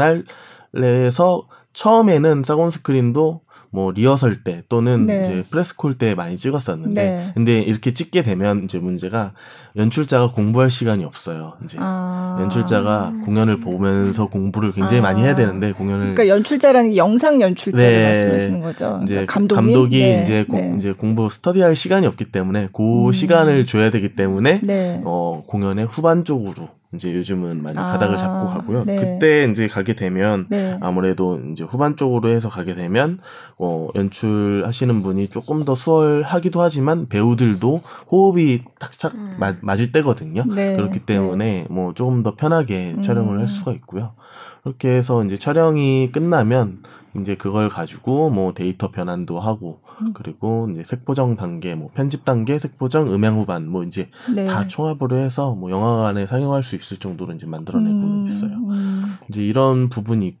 날에서 0.73 1.47
처음에는 1.73 2.43
SAC 2.43 2.60
on 2.60 2.71
Screen도 2.71 3.41
뭐 3.73 3.91
리허설 3.91 4.43
때 4.43 4.61
또는 4.69 5.01
네. 5.01 5.21
이제 5.21 5.43
press 5.49 5.76
call 5.76 5.97
때 5.97 6.13
많이 6.13 6.37
찍었었는데 6.37 7.03
네. 7.03 7.31
근데 7.33 7.59
이렇게 7.59 7.91
찍게 7.91 8.21
되면 8.21 8.65
이제 8.65 8.77
문제가 8.77 9.33
연출자가 9.75 10.31
공부할 10.31 10.69
시간이 10.69 11.03
없어요. 11.03 11.53
이제 11.63 11.77
아. 11.79 12.37
연출자가 12.39 13.13
공연을 13.25 13.59
보면서 13.59 14.27
공부를 14.27 14.73
굉장히 14.73 14.99
아. 14.99 15.01
많이 15.01 15.23
해야 15.23 15.33
되는데 15.33 15.71
공연을 15.71 16.13
그러니까 16.13 16.27
연출자라는 16.27 16.91
게 16.91 16.97
영상 16.97 17.41
연출자를 17.41 17.83
네. 17.83 18.03
말씀하시는 18.03 18.61
거죠. 18.61 18.99
이제 19.05 19.25
그러니까? 19.25 19.55
감독이 19.55 19.99
네. 19.99 20.21
이제, 20.21 20.43
고- 20.43 20.53
네. 20.55 20.75
이제 20.77 20.91
공부 20.93 21.27
스터디할 21.31 21.75
시간이 21.75 22.05
없기 22.05 22.25
때문에 22.31 22.69
그 22.73 23.07
음. 23.07 23.11
시간을 23.11 23.65
줘야 23.65 23.89
되기 23.89 24.13
때문에 24.13 24.59
네. 24.61 25.01
어 25.03 25.41
공연의 25.47 25.87
후반 25.87 26.25
쪽으로 26.25 26.69
이제 26.93 27.13
요즘은 27.13 27.63
많이 27.63 27.77
아, 27.77 27.87
가닥을 27.87 28.17
잡고 28.17 28.47
가고요. 28.47 28.83
네. 28.85 28.95
그때 28.95 29.47
이제 29.49 29.67
가게 29.67 29.93
되면 29.95 30.45
네. 30.49 30.77
아무래도 30.81 31.39
이제 31.51 31.63
후반 31.63 31.95
쪽으로 31.95 32.29
해서 32.29 32.49
가게 32.49 32.75
되면 32.75 33.19
어 33.57 33.87
연출하시는 33.95 35.01
분이 35.03 35.29
조금 35.29 35.63
더 35.65 35.75
수월하기도 35.75 36.61
하지만 36.61 37.07
배우들도 37.07 37.81
호흡이 38.11 38.61
탁탁 38.79 39.15
음. 39.15 39.35
맞- 39.39 39.57
맞을 39.61 39.91
때거든요. 39.91 40.43
네. 40.45 40.75
그렇기 40.75 40.99
때문에 40.99 41.67
뭐 41.69 41.93
조금 41.93 42.23
더 42.23 42.35
편하게 42.35 42.93
음. 42.97 43.03
촬영을 43.03 43.39
할 43.39 43.47
수가 43.47 43.71
있고요. 43.73 44.11
그렇게 44.63 44.89
해서 44.89 45.23
이제 45.25 45.37
촬영이 45.37 46.11
끝나면 46.11 46.83
이제 47.19 47.35
그걸 47.35 47.69
가지고 47.69 48.29
뭐 48.29 48.53
데이터 48.53 48.89
변환도 48.91 49.39
하고 49.39 49.81
음. 50.01 50.13
그리고 50.13 50.67
이제 50.71 50.83
색보정 50.83 51.35
단계, 51.35 51.75
뭐 51.75 51.89
편집 51.93 52.25
단계, 52.25 52.57
색보정, 52.59 53.13
음향 53.13 53.39
후반 53.39 53.67
뭐 53.67 53.83
이제 53.83 54.09
네. 54.33 54.45
다 54.45 54.67
총합으로 54.67 55.17
해서 55.17 55.55
뭐 55.55 55.71
영화관에 55.71 56.25
상영할 56.27 56.63
수 56.63 56.75
있을 56.75 56.97
정도로 56.97 57.33
이제 57.33 57.45
만들어내고는 57.45 58.19
음, 58.19 58.23
있어요. 58.23 58.51
음. 58.51 59.17
이제 59.29 59.43
이런 59.43 59.89
부분이 59.89 60.37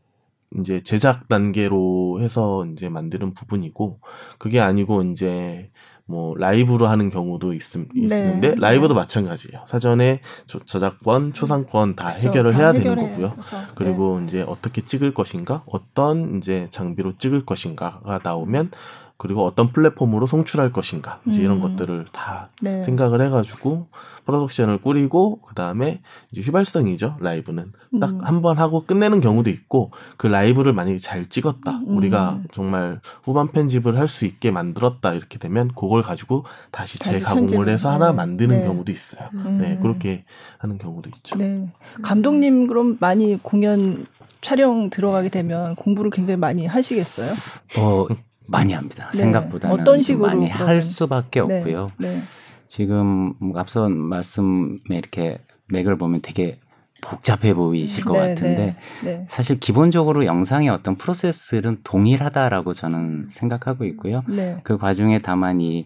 이제 0.59 0.83
제작 0.83 1.27
단계로 1.29 2.19
해서 2.21 2.65
이제 2.67 2.89
만드는 2.89 3.33
부분이고 3.33 3.99
그게 4.37 4.59
아니고 4.59 5.03
이제 5.03 5.71
뭐 6.05 6.35
라이브로 6.37 6.87
하는 6.87 7.09
경우도 7.09 7.53
있음, 7.53 7.87
네. 7.95 8.01
있는데 8.01 8.55
라이브도 8.55 8.93
마찬가지예요. 8.93 9.63
사전에 9.65 10.19
저, 10.47 10.59
저작권, 10.59 11.33
초상권 11.33 11.95
다 11.95 12.09
그렇죠. 12.09 12.27
해결을 12.27 12.51
다 12.51 12.57
해야 12.59 12.73
되는. 12.73 12.95
거고요. 12.95 13.27
네. 13.29 13.57
그리고 13.73 14.21
이제 14.27 14.41
어떻게 14.41 14.85
찍을 14.85 15.13
것인가, 15.13 15.63
어떤 15.65 16.37
이제 16.37 16.67
장비로 16.71 17.15
찍을 17.15 17.45
것인가가 17.45 18.19
나오면 18.21 18.71
그리고 19.17 19.45
어떤 19.45 19.71
플랫폼으로 19.71 20.25
송출할 20.25 20.71
것인가 20.71 21.19
이제 21.27 21.41
이런 21.41 21.57
음. 21.57 21.61
것들을 21.61 22.07
다 22.11 22.49
네. 22.61 22.81
생각을 22.81 23.21
해가지고 23.21 23.87
프로덕션을 24.25 24.79
꾸리고 24.79 25.41
그 25.41 25.55
다음에 25.55 26.01
이제 26.31 26.41
휘발성이죠 26.41 27.17
라이브는 27.19 27.73
딱 27.99 28.11
음. 28.11 28.19
한번 28.23 28.57
하고 28.57 28.85
끝내는 28.85 29.21
경우도 29.21 29.49
있고 29.49 29.91
그 30.17 30.27
라이브를 30.27 30.73
만약에 30.73 30.97
잘 30.97 31.27
찍었다 31.27 31.71
음. 31.71 31.97
우리가 31.97 32.41
정말 32.53 33.01
후반 33.23 33.51
편집을 33.51 33.97
할 33.99 34.13
수 34.13 34.25
있게 34.25 34.51
만들었다 34.51 35.13
이렇게 35.13 35.39
되면 35.39 35.69
그걸 35.69 36.03
가지고 36.03 36.43
다시 36.71 36.99
다시 36.99 37.19
재가공을 37.19 37.69
해서 37.69 37.89
하나 37.89 38.11
네. 38.11 38.15
만드는 38.17 38.59
네. 38.59 38.65
경우도 38.65 38.91
있어요. 38.91 39.27
음. 39.33 39.57
네 39.59 39.77
그렇게 39.81 40.23
하는 40.59 40.77
경우도 40.77 41.09
있죠. 41.15 41.37
네. 41.37 41.67
감독님 42.03 42.67
그럼 42.67 42.97
많이 42.99 43.39
공연 43.41 44.05
촬영 44.41 44.89
들어가게 44.89 45.29
되면 45.29 45.75
공부를 45.75 46.11
굉장히 46.11 46.37
많이 46.37 46.67
하시겠어요? 46.67 47.31
어, 47.79 48.07
많이 48.47 48.73
합니다. 48.73 49.09
네. 49.11 49.19
생각보다는 49.19 49.79
어떤 49.79 50.01
식으로 50.01 50.27
많이 50.27 50.49
그러면? 50.49 50.67
할 50.67 50.81
수밖에 50.81 51.39
없고요. 51.39 51.91
네. 51.97 52.15
네. 52.15 52.23
지금 52.67 53.33
뭐 53.39 53.59
앞서 53.59 53.87
말씀에 53.89 54.77
이렇게 54.89 55.39
맥을 55.67 55.97
보면 55.97 56.21
되게 56.21 56.59
복잡해 57.01 57.53
보이실 57.53 58.03
것 58.03 58.13
네, 58.13 58.19
같은데 58.19 58.77
네. 59.03 59.11
네. 59.11 59.25
사실 59.27 59.59
기본적으로 59.59 60.25
영상의 60.25 60.69
어떤 60.69 60.95
프로세스는 60.95 61.79
동일하다라고 61.83 62.73
저는 62.73 63.27
생각하고 63.29 63.85
있고요. 63.85 64.23
네. 64.27 64.59
그 64.63 64.77
과정에 64.77 65.19
다만 65.19 65.61
이, 65.61 65.85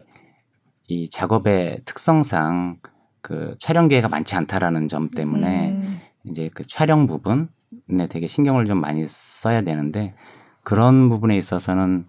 이 0.87 1.09
작업의 1.09 1.81
특성상 1.85 2.77
그 3.21 3.55
촬영 3.59 3.87
기회가 3.87 4.07
많지 4.07 4.35
않다라는 4.35 4.87
점 4.87 5.09
때문에 5.09 5.71
음. 5.71 5.99
이제 6.23 6.49
그 6.53 6.65
촬영 6.67 7.07
부분에 7.07 8.07
되게 8.09 8.27
신경을 8.27 8.65
좀 8.65 8.79
많이 8.79 9.05
써야 9.05 9.61
되는데 9.61 10.13
그런 10.63 11.09
부분에 11.09 11.35
있어서는 11.37 12.05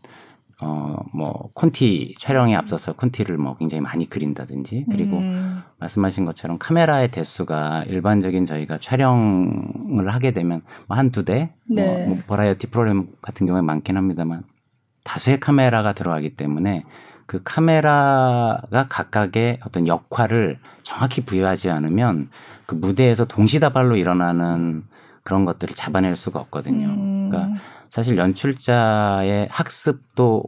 어뭐 0.60 1.50
콘티 1.54 2.14
촬영에 2.18 2.56
앞서서 2.56 2.94
콘티를 2.94 3.36
뭐 3.36 3.56
굉장히 3.56 3.80
많이 3.80 4.08
그린다든지 4.08 4.86
그리고 4.90 5.18
음. 5.18 5.62
말씀하신 5.78 6.24
것처럼 6.24 6.58
카메라의 6.58 7.12
대수가 7.12 7.84
일반적인 7.86 8.44
저희가 8.44 8.78
촬영을 8.78 10.08
하게 10.08 10.32
되면 10.32 10.62
뭐 10.88 10.96
한두 10.96 11.24
대, 11.24 11.52
네. 11.64 11.84
뭐, 11.84 12.06
뭐 12.08 12.18
버라이어티 12.26 12.68
프로그램 12.68 13.06
같은 13.22 13.46
경우에 13.46 13.62
많긴 13.62 13.96
합니다만 13.96 14.42
다수의 15.04 15.38
카메라가 15.38 15.92
들어가기 15.92 16.34
때문에 16.34 16.84
그 17.26 17.40
카메라가 17.44 18.86
각각의 18.88 19.60
어떤 19.64 19.86
역할을 19.86 20.58
정확히 20.82 21.24
부여하지 21.24 21.70
않으면 21.70 22.30
그 22.66 22.74
무대에서 22.74 23.26
동시다발로 23.26 23.96
일어나는 23.96 24.84
그런 25.22 25.44
것들을 25.44 25.74
잡아낼 25.74 26.16
수가 26.16 26.40
없거든요. 26.40 26.86
음. 26.86 27.28
그러니까 27.28 27.60
사실 27.90 28.16
연출자의 28.16 29.48
학습도 29.50 30.44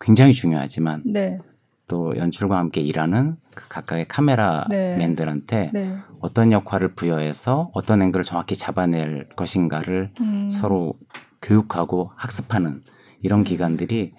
굉장히 0.00 0.32
중요하지만 0.32 1.02
네. 1.06 1.38
또 1.86 2.16
연출과 2.16 2.58
함께 2.58 2.80
일하는 2.80 3.36
그 3.54 3.68
각각의 3.68 4.06
카메라맨들한테 4.08 5.70
네. 5.72 5.98
어떤 6.20 6.52
역할을 6.52 6.94
부여해서 6.94 7.70
어떤 7.74 8.02
앵글을 8.02 8.24
정확히 8.24 8.56
잡아낼 8.56 9.28
것인가를 9.36 10.10
음. 10.20 10.50
서로 10.50 10.94
교육하고 11.42 12.10
학습하는 12.16 12.82
이런 13.22 13.44
기간들이 13.44 14.14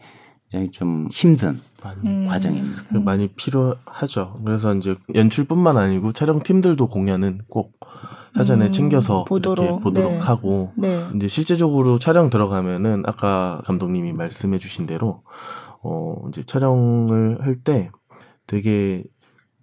굉장히 0.49 0.71
좀 0.71 1.07
힘든 1.11 1.59
많이, 1.83 1.99
음. 2.05 2.27
과정입니다. 2.27 2.83
그 2.89 2.97
많이 2.97 3.27
필요하죠. 3.29 4.39
그래서 4.45 4.75
이제 4.75 4.95
연출뿐만 5.13 5.77
아니고 5.77 6.13
촬영 6.13 6.41
팀들도 6.41 6.87
공연은 6.87 7.41
꼭 7.49 7.79
사전에 8.35 8.65
음, 8.67 8.71
챙겨서 8.71 9.23
보도록, 9.25 9.65
이렇게 9.65 9.81
보도록 9.81 10.11
네. 10.11 10.19
하고 10.19 10.71
네. 10.75 11.05
이제 11.15 11.27
실제적으로 11.27 11.99
촬영 11.99 12.29
들어가면은 12.29 13.03
아까 13.05 13.61
감독님이 13.65 14.11
말씀해주신 14.13 14.85
대로 14.85 15.23
어 15.81 16.15
이제 16.29 16.43
촬영을 16.43 17.37
할 17.41 17.55
때 17.63 17.89
되게 18.47 19.03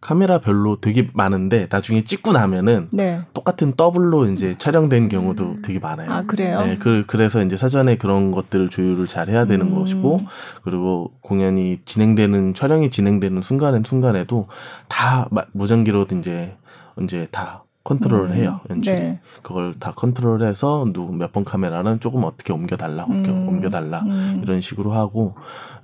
카메라별로 0.00 0.81
되게 0.81 1.09
많은데 1.14 1.69
나중에 1.71 2.02
찍고 2.02 2.33
나면은 2.33 2.88
네. 2.91 3.21
똑같은 3.35 3.75
더블로 3.76 4.26
이제 4.26 4.57
촬영된 4.59 5.09
경우도 5.09 5.62
되게 5.62 5.79
많아요. 5.79 6.11
아 6.11 6.23
그래요? 6.25 6.61
네, 6.62 6.76
그, 6.79 7.05
그래서 7.07 7.41
이제 7.45 7.57
사전에 7.57 7.97
그런 7.99 8.33
것들을 8.33 8.69
조율을 8.71 9.07
잘 9.07 9.29
해야 9.29 9.45
되는 9.45 9.67
음. 9.69 9.75
것이고, 9.79 10.19
그리고 10.64 11.12
공연이 11.21 11.79
진행되는, 11.85 12.55
촬영이 12.55 12.91
진행되는 12.91 13.43
순간엔 13.43 13.85
순간에도 13.85 14.49
다 14.88 15.29
마- 15.31 15.45
무전기로 15.52 16.07
이제, 16.19 16.57
이제 17.00 17.29
다 17.31 17.62
컨트롤을 17.85 18.31
음. 18.31 18.35
해요, 18.35 18.61
연출이. 18.71 18.97
네. 18.97 19.21
그걸 19.43 19.75
다 19.79 19.93
컨트롤해서 19.97 20.87
누구 20.93 21.12
몇 21.12 21.33
번 21.33 21.45
카메라는 21.45 21.99
조금 22.01 22.25
어떻게 22.25 22.53
옮겨달라, 22.53 23.05
옮겨, 23.09 23.33
음. 23.33 23.49
옮겨달라. 23.49 24.01
음. 24.03 24.41
이런 24.45 24.61
식으로 24.61 24.93
하고, 24.93 25.35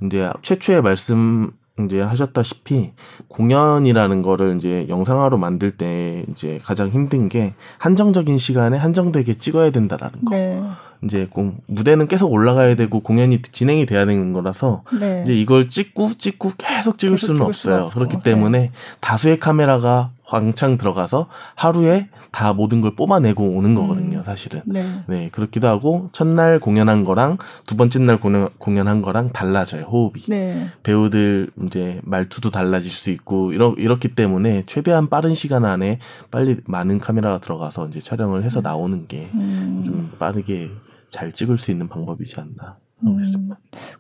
이제 0.03 0.31
최초에 0.43 0.81
말씀, 0.81 1.51
이제 1.85 2.01
하셨다시피 2.01 2.93
공연이라는 3.29 4.23
거를 4.23 4.57
이제 4.57 4.87
영상화로 4.89 5.39
만들 5.39 5.77
때 5.77 6.25
이제 6.31 6.59
가장 6.65 6.89
힘든 6.89 7.29
게 7.29 7.55
한정적인 7.79 8.37
시간에 8.37 8.77
한정되게 8.77 9.39
찍어야 9.39 9.71
된다라는 9.71 10.25
거. 10.25 10.35
네. 10.35 10.61
이제 11.05 11.29
공- 11.31 11.59
무대는 11.69 12.09
계속 12.09 12.33
올라가야 12.33 12.75
되고 12.75 12.99
공연이 12.99 13.41
진행이 13.41 13.87
돼야 13.87 14.05
되는 14.05 14.33
거라서 14.33 14.83
네. 14.99 15.23
이제 15.23 15.33
이걸 15.33 15.71
찍고 15.71 16.15
찍고 16.19 16.53
계속 16.59 16.99
찍을 16.99 17.15
계속 17.15 17.27
수는 17.27 17.37
찍을 17.37 17.49
없어요. 17.49 17.91
그렇기 17.91 18.17
네. 18.17 18.23
때문에 18.25 18.73
다수의 19.01 19.39
카메라가 19.39 20.11
왕창 20.31 20.77
들어가서 20.79 21.29
하루에 21.55 22.09
다 22.31 22.53
모든 22.53 22.81
걸 22.81 22.95
뽑아내고 22.95 23.43
오는 23.43 23.75
거거든요, 23.75 24.19
음. 24.19 24.23
사실은. 24.23 24.61
네. 24.67 24.85
네, 25.09 25.29
그렇기도 25.31 25.69
하고 25.69 26.09
첫날 26.13 26.59
공연한 26.61 27.05
거랑 27.05 27.39
두 27.67 27.77
번째 27.77 27.99
날 28.01 28.21
공연, 28.21 28.49
공연한 28.59 29.01
거랑 29.03 29.31
달라져요, 29.33 29.85
호흡이. 29.85 30.25
네. 30.29 30.67
배우들 30.83 31.51
이제 31.67 32.01
말투도 32.05 32.51
달라질 32.51 32.91
수 32.91 33.11
있고 33.11 33.53
이렇, 33.53 33.75
이렇기 33.79 34.15
때문에 34.15 34.65
최대한 34.67 35.09
빠른 35.09 35.35
시간 35.35 35.65
안에 35.65 35.99
빨리 36.31 36.59
많은 36.67 36.99
카메라가 36.99 37.39
들어가서 37.39 37.89
이제 37.89 38.01
촬영을 38.01 38.43
해서 38.45 38.61
나오는 38.61 39.07
게 39.07 39.29
음. 39.35 39.83
좀 39.87 40.13
빠르게 40.19 40.71
잘 41.09 41.33
찍을 41.33 41.57
수 41.57 41.71
있는 41.71 41.89
방법이지 41.89 42.39
않나 42.39 42.77
음. 43.07 43.21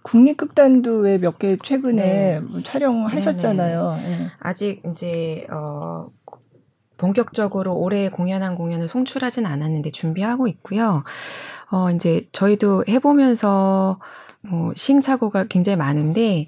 국립극단도 0.02 0.98
왜 1.00 1.18
몇 1.18 1.38
개 1.38 1.56
최근에 1.62 2.02
네. 2.02 2.40
뭐 2.40 2.60
촬영하셨잖아요. 2.62 3.92
네. 3.96 4.26
아직 4.40 4.82
이제 4.90 5.46
어 5.50 6.08
본격적으로 6.98 7.74
올해 7.76 8.08
공연한 8.10 8.54
공연을 8.56 8.88
송출하진 8.88 9.46
않았는데 9.46 9.92
준비하고 9.92 10.46
있고요. 10.48 11.04
어 11.70 11.90
이제 11.90 12.28
저희도 12.32 12.84
해보면서 12.88 13.98
뭐 14.42 14.72
시행착오가 14.76 15.44
굉장히 15.44 15.76
많은데 15.76 16.46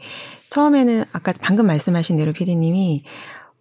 처음에는 0.51 1.05
아까 1.13 1.33
방금 1.41 1.67
말씀하신 1.67 2.17
대로 2.17 2.33
피디님이 2.33 3.05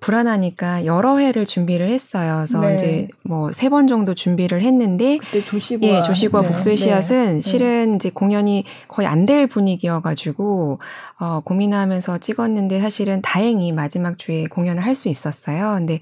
불안하니까 0.02 0.86
여러 0.86 1.20
회를 1.20 1.46
준비를 1.46 1.90
했어요. 1.90 2.46
그래서 2.48 2.62
네. 2.62 2.76
이제 2.76 3.08
뭐 3.26 3.52
세 3.52 3.68
번 3.70 3.86
정도 3.88 4.14
준비를 4.16 4.62
했는데 4.64 5.18
그때 5.18 5.44
조시과 5.44 5.86
예, 5.88 6.02
조시과 6.04 6.42
네. 6.42 6.48
복수의 6.48 6.76
네. 6.78 6.82
씨앗은 6.82 7.42
실은 7.42 7.96
이제 7.96 8.10
공연이 8.10 8.64
거의 8.88 9.08
안 9.10 9.26
될 9.26 9.46
분위기여가지고 9.48 10.80
어, 11.20 11.42
고민하면서 11.44 12.20
찍었는데 12.20 12.80
사실은 12.80 13.22
다행히 13.22 13.74
마지막 13.74 14.18
주에 14.18 14.46
공연을 14.46 14.86
할 14.86 14.96
수 14.96 15.10
있었어요. 15.10 15.76
근데 15.78 16.00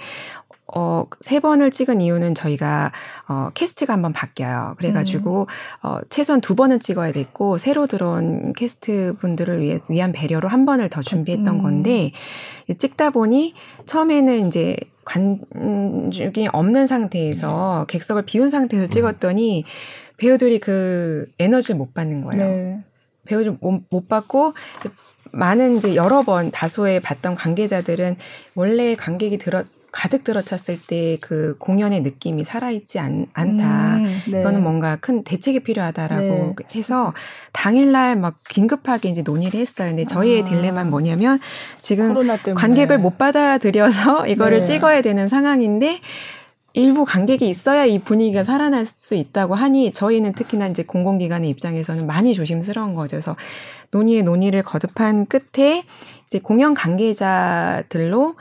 어, 0.76 1.06
세 1.22 1.40
번을 1.40 1.72
찍은 1.72 2.02
이유는 2.02 2.36
저희가, 2.36 2.92
어, 3.28 3.50
캐스트가 3.54 3.94
한번 3.94 4.14
바뀌어요. 4.14 4.76
그래가지고, 4.78 5.48
어, 5.84 6.00
최소한 6.10 6.42
두 6.42 6.56
번은 6.56 6.80
찍어야 6.80 7.14
됐고, 7.14 7.58
새로 7.58 7.88
들어온 7.88 8.54
캐스트 8.54 9.16
분들을 9.20 9.62
위해, 9.62 9.80
위한 9.90 10.12
배려로 10.12 10.50
한 10.50 10.66
번을 10.66 10.90
더 10.90 11.02
준비했던 11.02 11.48
음. 11.48 11.62
건데, 11.62 12.12
찍다 12.78 13.12
보니, 13.12 13.54
처음에는 13.86 14.48
이제, 14.48 14.76
관중이 15.06 16.50
없는 16.52 16.88
상태에서, 16.88 17.86
객석을 17.88 18.24
비운 18.24 18.50
상태에서 18.50 18.88
찍었더니, 18.88 19.64
배우들이 20.18 20.60
그 20.60 21.32
에너지를 21.40 21.78
못 21.78 21.94
받는 21.94 22.24
거예요. 22.24 22.44
네. 22.44 22.84
배우를 23.26 23.58
못, 23.60 23.84
못 23.90 24.08
받고 24.08 24.54
이제 24.80 24.90
많은 25.32 25.78
이제 25.78 25.96
여러 25.96 26.24
번 26.24 26.52
다수의 26.52 27.02
봤던 27.02 27.36
관계자들은 27.36 28.16
원래 28.56 28.96
관객이 28.96 29.38
들어 29.38 29.64
가득 29.92 30.24
들어찼을 30.24 30.80
때 30.88 31.08
그 31.22 31.56
공연의 31.60 32.02
느낌이 32.02 32.44
살아있지 32.44 33.00
않, 33.00 33.28
않다. 33.34 33.98
음, 33.98 34.22
네. 34.30 34.42
이거는 34.42 34.62
뭔가 34.64 34.98
큰 34.98 35.24
대책이 35.24 35.62
필요하다라고 35.62 36.24
네. 36.24 36.56
해서 36.76 37.14
당일날 37.54 38.16
막 38.16 38.36
긴급하게 38.48 39.10
이제 39.10 39.22
논의를 39.22 39.60
했어요. 39.60 39.90
근데 39.90 40.06
저희의 40.06 40.44
아. 40.44 40.46
딜레마는 40.46 40.90
뭐냐면 40.90 41.40
지금 41.80 42.16
관객을 42.56 42.98
못 42.98 43.18
받아들여서 43.18 44.28
이거를 44.28 44.60
네. 44.60 44.66
찍어야 44.66 45.02
되는 45.02 45.28
상황인데 45.28 46.00
일부 46.74 47.06
관객이 47.06 47.50
있어야 47.50 47.86
이 47.86 48.00
분위기가 48.00 48.44
살아날 48.44 48.86
수 48.86 49.16
있다고 49.16 49.56
하니 49.56 49.94
저희는 49.94 50.34
특히나 50.34 50.68
이제 50.68 50.84
공공기관의 50.84 51.50
입장에서는 51.50 52.06
많이 52.06 52.36
조심스러운 52.36 52.94
거죠. 52.94 53.18
그래서 53.18 53.36
논의에 53.92 54.22
논의를 54.22 54.64
거듭한 54.64 55.26
끝에 55.26 55.84
이제 56.28 56.40
공연 56.40 56.74
관계자들로 56.74 58.36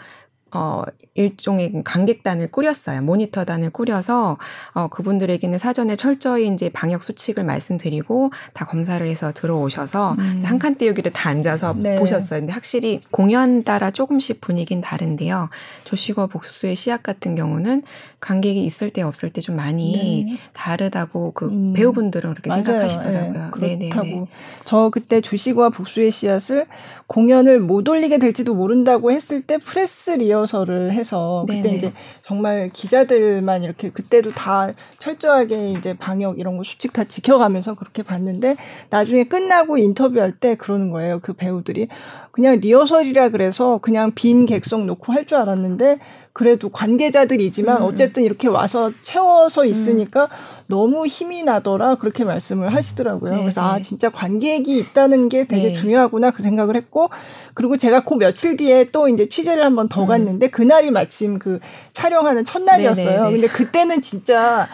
어, 0.56 0.82
일종의 1.14 1.82
관객단을 1.84 2.50
꾸렸어요. 2.50 3.00
모니터단을 3.02 3.70
꾸려서, 3.70 4.36
어, 4.72 4.88
그분들에게는 4.88 5.58
사전에 5.58 5.96
철저히 5.96 6.48
이제 6.48 6.68
방역 6.68 7.02
수칙을 7.02 7.44
말씀드리고, 7.44 8.30
다 8.52 8.64
검사를 8.66 9.06
해서 9.08 9.32
들어오셔서, 9.32 10.16
음. 10.18 10.40
한칸 10.44 10.76
띄우기를 10.76 11.12
다 11.12 11.30
앉아서 11.30 11.74
네. 11.78 11.96
보셨어요. 11.96 12.40
근데 12.40 12.52
확실히 12.52 13.00
공연 13.10 13.62
따라 13.62 13.90
조금씩 13.90 14.40
분위기는 14.40 14.82
다른데요. 14.82 15.48
조식어 15.84 16.26
복수의 16.26 16.74
씨앗 16.76 17.02
같은 17.02 17.34
경우는 17.34 17.82
관객이 18.20 18.64
있을 18.64 18.90
때 18.90 19.02
없을 19.02 19.30
때 19.30 19.40
좀 19.46 19.54
많이 19.56 20.24
네. 20.26 20.38
다르다고 20.54 21.30
그 21.32 21.46
음. 21.46 21.72
배우분들은 21.74 22.30
그렇게 22.30 22.48
맞아요. 22.48 22.64
생각하시더라고요. 22.64 23.50
네, 23.60 23.68
네네네. 23.68 23.88
그렇다고 23.90 24.28
저 24.64 24.90
그때 24.90 25.20
조식과 25.20 25.70
복수의 25.70 26.10
씨앗을 26.10 26.66
공연을 27.06 27.60
못 27.60 27.88
올리게 27.88 28.18
될지도 28.18 28.54
모른다고 28.54 29.12
했을 29.12 29.42
때 29.42 29.58
프레스 29.58 30.10
리허 30.12 30.45
설을 30.46 30.92
해서 30.92 31.44
그때 31.46 31.62
네네. 31.62 31.76
이제 31.76 31.92
정말 32.22 32.70
기자들만 32.72 33.62
이렇게 33.62 33.90
그때도 33.90 34.32
다 34.32 34.72
철저하게 34.98 35.72
이제 35.72 35.94
방역 35.94 36.38
이런 36.38 36.56
거 36.56 36.64
수칙 36.64 36.92
다 36.92 37.04
지켜가면서 37.04 37.74
그렇게 37.74 38.02
봤는데 38.02 38.56
나중에 38.90 39.24
끝나고 39.24 39.78
인터뷰할 39.78 40.32
때 40.32 40.54
그러는 40.54 40.90
거예요. 40.90 41.20
그 41.20 41.32
배우들이 41.32 41.88
그냥 42.36 42.60
리허설이라 42.60 43.30
그래서 43.30 43.78
그냥 43.80 44.12
빈 44.14 44.44
객석 44.44 44.84
놓고 44.84 45.10
할 45.12 45.24
줄 45.24 45.38
알았는데 45.38 45.98
그래도 46.34 46.68
관계자들이지만 46.68 47.78
음. 47.78 47.82
어쨌든 47.86 48.22
이렇게 48.22 48.46
와서 48.46 48.92
채워서 49.02 49.64
있으니까 49.64 50.28
너무 50.66 51.06
힘이 51.06 51.42
나더라 51.42 51.94
그렇게 51.96 52.24
말씀을 52.24 52.74
하시더라고요. 52.74 53.32
네, 53.32 53.40
그래서 53.40 53.62
네. 53.62 53.66
아 53.66 53.80
진짜 53.80 54.10
관객이 54.10 54.78
있다는 54.78 55.30
게 55.30 55.46
되게 55.46 55.68
네. 55.68 55.72
중요하구나 55.72 56.30
그 56.30 56.42
생각을 56.42 56.76
했고 56.76 57.08
그리고 57.54 57.78
제가 57.78 58.04
그 58.04 58.14
며칠 58.14 58.56
뒤에 58.56 58.90
또 58.92 59.08
이제 59.08 59.28
취재를 59.30 59.64
한번 59.64 59.88
더 59.88 60.02
음. 60.02 60.08
갔는데 60.08 60.50
그날이 60.50 60.90
마침 60.90 61.38
그 61.38 61.58
촬영하는 61.94 62.44
첫날이었어요. 62.44 63.06
네, 63.06 63.16
네, 63.16 63.24
네. 63.24 63.30
근데 63.32 63.46
그때는 63.48 64.02
진짜 64.02 64.68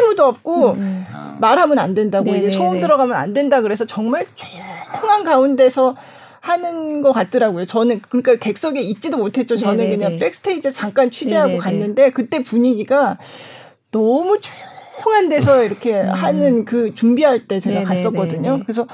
아무도 0.00 0.24
없고 0.24 0.70
음, 0.74 0.78
음. 0.78 1.06
아, 1.12 1.36
말하면 1.40 1.80
안 1.80 1.94
된다고 1.94 2.30
네, 2.30 2.42
네, 2.42 2.48
소음 2.48 2.74
네. 2.74 2.80
들어가면 2.80 3.16
안 3.16 3.32
된다 3.32 3.60
그래서 3.60 3.84
정말 3.84 4.24
조용한 4.36 5.24
가운데서 5.24 5.96
하는 6.42 7.02
것 7.02 7.12
같더라고요. 7.12 7.66
저는 7.66 8.00
그러니까 8.08 8.34
객석에 8.34 8.80
있지도 8.80 9.16
못했죠. 9.16 9.56
저는 9.56 9.76
네네네. 9.78 9.96
그냥 9.96 10.16
백스테이지 10.18 10.72
잠깐 10.72 11.10
취재하고 11.10 11.46
네네네. 11.50 11.62
갔는데 11.62 12.10
그때 12.10 12.42
분위기가 12.42 13.16
너무 13.92 14.40
조용한 14.40 15.28
데서 15.28 15.62
이렇게 15.62 15.94
하는 15.94 16.64
그 16.64 16.96
준비할 16.96 17.46
때 17.46 17.60
제가 17.60 17.80
네네네네. 17.80 18.02
갔었거든요. 18.02 18.58
그래서 18.64 18.88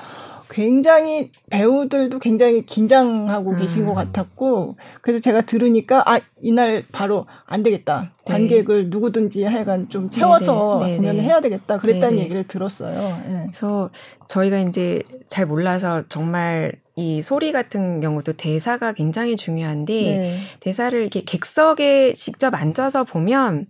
굉장히 0.58 1.30
배우들도 1.50 2.18
굉장히 2.18 2.66
긴장하고 2.66 3.54
계신 3.54 3.84
것 3.84 3.92
음. 3.92 3.94
같았고 3.94 4.74
그래서 5.02 5.20
제가 5.20 5.42
들으니까 5.42 6.02
아 6.04 6.18
이날 6.40 6.82
바로 6.90 7.26
안 7.46 7.62
되겠다 7.62 8.00
네. 8.00 8.08
관객을 8.24 8.90
누구든지 8.90 9.44
하여간 9.44 9.88
좀 9.88 10.10
채워서 10.10 10.80
네네. 10.80 10.96
공연을 10.96 11.16
네네. 11.18 11.28
해야 11.28 11.40
되겠다 11.40 11.78
그랬다는 11.78 12.16
네네. 12.16 12.22
얘기를 12.24 12.48
들었어요. 12.48 12.98
예. 13.28 13.42
그래서 13.46 13.90
저희가 14.26 14.58
이제 14.58 15.00
잘 15.28 15.46
몰라서 15.46 16.02
정말 16.08 16.72
이 16.96 17.22
소리 17.22 17.52
같은 17.52 18.00
경우도 18.00 18.32
대사가 18.32 18.92
굉장히 18.92 19.36
중요한데 19.36 19.92
네. 19.92 20.38
대사를 20.58 21.00
이렇게 21.00 21.22
객석에 21.22 22.14
직접 22.14 22.52
앉아서 22.52 23.04
보면 23.04 23.68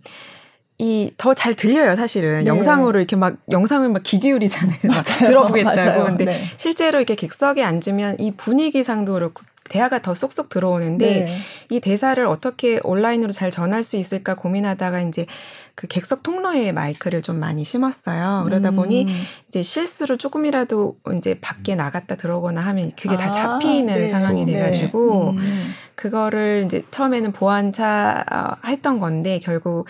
이 0.81 1.11
더 1.17 1.33
잘 1.33 1.55
들려요 1.55 1.95
사실은 1.97 2.39
네. 2.39 2.45
영상으로 2.45 2.99
이렇게 2.99 3.15
막 3.15 3.35
영상을 3.51 3.87
막 3.89 4.03
귀 4.03 4.19
기울이잖아요 4.19 4.79
막 4.83 5.03
맞아요. 5.07 5.25
들어보겠다고. 5.27 6.03
근데 6.15 6.25
네. 6.25 6.43
실제로 6.57 6.99
이렇게 6.99 7.15
객석에 7.15 7.63
앉으면 7.63 8.17
이 8.19 8.31
분위기상도 8.35 9.13
그렇고 9.13 9.43
대화가 9.69 10.01
더 10.01 10.15
쏙쏙 10.15 10.49
들어오는데 10.49 11.05
네. 11.25 11.37
이 11.69 11.79
대사를 11.79 12.25
어떻게 12.25 12.79
온라인으로 12.83 13.31
잘 13.31 13.51
전할 13.51 13.83
수 13.83 13.97
있을까 13.97 14.33
고민하다가 14.35 15.01
이제 15.01 15.27
그 15.75 15.85
객석 15.85 16.23
통로에 16.23 16.71
마이크를 16.71 17.21
좀 17.21 17.39
많이 17.39 17.63
심었어요. 17.65 18.41
그러다 18.45 18.69
음. 18.69 18.77
보니 18.77 19.05
이제 19.47 19.61
실수로 19.61 20.17
조금이라도 20.17 20.95
이제 21.17 21.37
밖에 21.39 21.75
나갔다 21.75 22.15
들어오거나 22.15 22.61
하면 22.61 22.91
그게 22.99 23.15
다 23.15 23.27
아, 23.27 23.31
잡히는 23.31 23.93
네. 23.93 24.07
상황이 24.07 24.43
네. 24.45 24.53
돼가지고 24.53 25.31
음. 25.37 25.71
그거를 25.95 26.63
이제 26.65 26.81
처음에는 26.89 27.33
보안차 27.33 28.25
어, 28.31 28.67
했던 28.67 28.99
건데 28.99 29.39
결국 29.43 29.85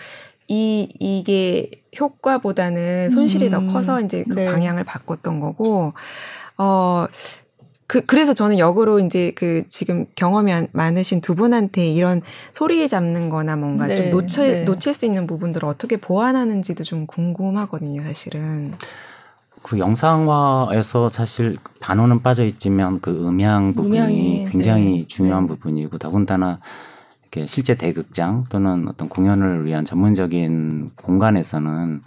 이 0.50 0.88
이게 0.98 1.70
효과보다는 1.98 3.10
손실이 3.10 3.46
음. 3.46 3.50
더 3.52 3.66
커서 3.68 4.00
이제 4.00 4.24
그 4.28 4.34
네. 4.34 4.44
방향을 4.46 4.82
바꿨던 4.84 5.38
거고 5.38 5.92
어. 6.58 7.06
그, 7.86 8.06
그래서 8.06 8.34
저는 8.34 8.60
역으로 8.60 9.00
이제 9.00 9.32
그 9.34 9.64
지금 9.66 10.06
경험이 10.14 10.52
안- 10.52 10.68
많으신 10.70 11.20
두 11.20 11.34
분한테 11.34 11.88
이런 11.88 12.22
소리 12.52 12.88
잡는 12.88 13.30
거나 13.30 13.56
뭔가 13.56 13.88
네, 13.88 13.96
좀 13.96 14.10
놓칠, 14.10 14.46
네. 14.60 14.62
놓칠 14.64 14.94
수 14.94 15.06
있는 15.06 15.26
부분들을 15.26 15.68
어떻게 15.68 15.96
보완하는지도 15.96 16.84
좀 16.84 17.08
궁금하거든요, 17.08 18.02
사실은. 18.04 18.74
그 19.62 19.80
영상화에서 19.80 21.08
사실 21.08 21.58
단어는 21.80 22.22
빠져 22.22 22.44
있지만 22.44 23.00
그 23.00 23.10
음향 23.10 23.74
부분이 23.74 23.96
음향이, 23.96 24.46
굉장히 24.50 24.84
네. 25.00 25.06
중요한 25.08 25.42
네. 25.44 25.48
부분이고 25.48 25.98
더군다나 25.98 26.60
이렇게 27.30 27.46
실제 27.46 27.76
대극장 27.76 28.44
또는 28.50 28.88
어떤 28.88 29.08
공연을 29.08 29.64
위한 29.64 29.84
전문적인 29.84 30.92
공간에서는 30.96 32.02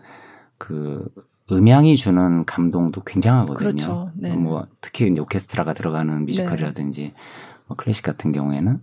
그 0.58 1.08
음향이 1.52 1.96
주는 1.96 2.46
감동도 2.46 3.02
굉장하거든요. 3.04 3.58
그렇죠. 3.58 4.12
네. 4.16 4.36
뭐 4.36 4.68
특히 4.82 5.08
이제 5.10 5.22
오케스트라가 5.22 5.74
들어가는 5.74 6.26
뮤지컬이라든지 6.26 7.14
뭐 7.68 7.78
클래식 7.78 8.04
같은 8.04 8.34
경우에는 8.34 8.82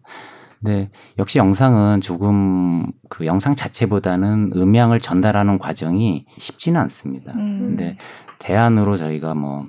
근데 0.60 0.90
역시 1.18 1.38
영상은 1.38 2.00
조금 2.00 2.86
그 3.08 3.26
영상 3.26 3.54
자체보다는 3.54 4.52
음향을 4.54 5.00
전달하는 5.00 5.58
과정이 5.58 6.26
쉽지는 6.36 6.80
않습니다. 6.82 7.32
음. 7.34 7.60
근데 7.60 7.96
대안으로 8.38 8.96
저희가 8.96 9.34
뭐 9.34 9.66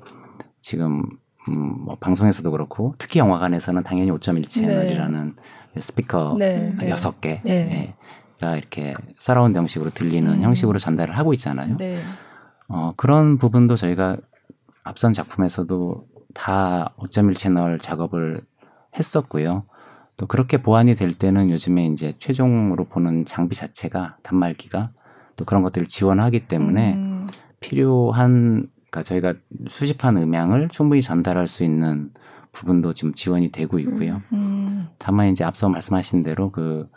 지금 0.62 1.04
음, 1.50 1.86
뭐 1.86 1.98
방송에서도 2.00 2.50
그렇고 2.52 2.94
특히 2.98 3.20
영화관에서는 3.20 3.84
당연히 3.84 4.12
5.1 4.12 4.48
채널이라는 4.50 5.36
스피커 5.80 6.36
네. 6.38 6.74
네. 6.78 6.90
여섯 6.90 7.22
개 7.22 7.42
네. 7.44 7.96
가 8.40 8.58
이렇게 8.58 8.96
서라운드 9.18 9.58
형식으로 9.58 9.92
들리는 9.92 10.32
음. 10.32 10.42
형식으로 10.42 10.80
전달을 10.80 11.18
하고 11.18 11.34
있잖아요. 11.34 11.78
네. 11.78 12.00
어, 12.68 12.94
그런 12.98 13.38
부분도 13.38 13.76
저희가 13.76 14.18
앞선 14.84 15.14
작품에서도 15.14 16.06
다 16.34 16.94
5.1 16.98 17.38
채널 17.38 17.78
작업을 17.78 18.36
했었고요. 18.98 19.66
또 20.18 20.26
그렇게 20.26 20.62
보완이 20.62 20.96
될 20.96 21.14
때는 21.14 21.50
요즘에 21.52 21.88
이제 21.88 22.14
최종으로 22.18 22.86
보는 22.86 23.26
장비 23.26 23.56
자체가 23.56 24.18
단말기가 24.24 24.92
또 25.36 25.46
그런 25.46 25.64
것들을 25.64 25.88
지원하기 25.88 26.48
때문에 26.48 26.94
음. 26.94 27.28
필요한 27.60 28.68
그러니까 28.90 29.04
저희가 29.04 29.34
수집한 29.68 30.18
음향을 30.18 30.70
충분히 30.70 31.02
전달할 31.02 31.48
수 31.48 31.64
있는 31.64 32.12
부분도 32.52 32.94
지금 32.94 33.14
지원이 33.14 33.52
되고 33.52 33.80
있고요. 33.80 34.22
음. 34.34 34.88
다만 34.98 35.30
이제 35.30 35.44
앞서 35.44 35.70
말씀하신 35.70 36.24
대로 36.24 36.52
그, 36.52 36.88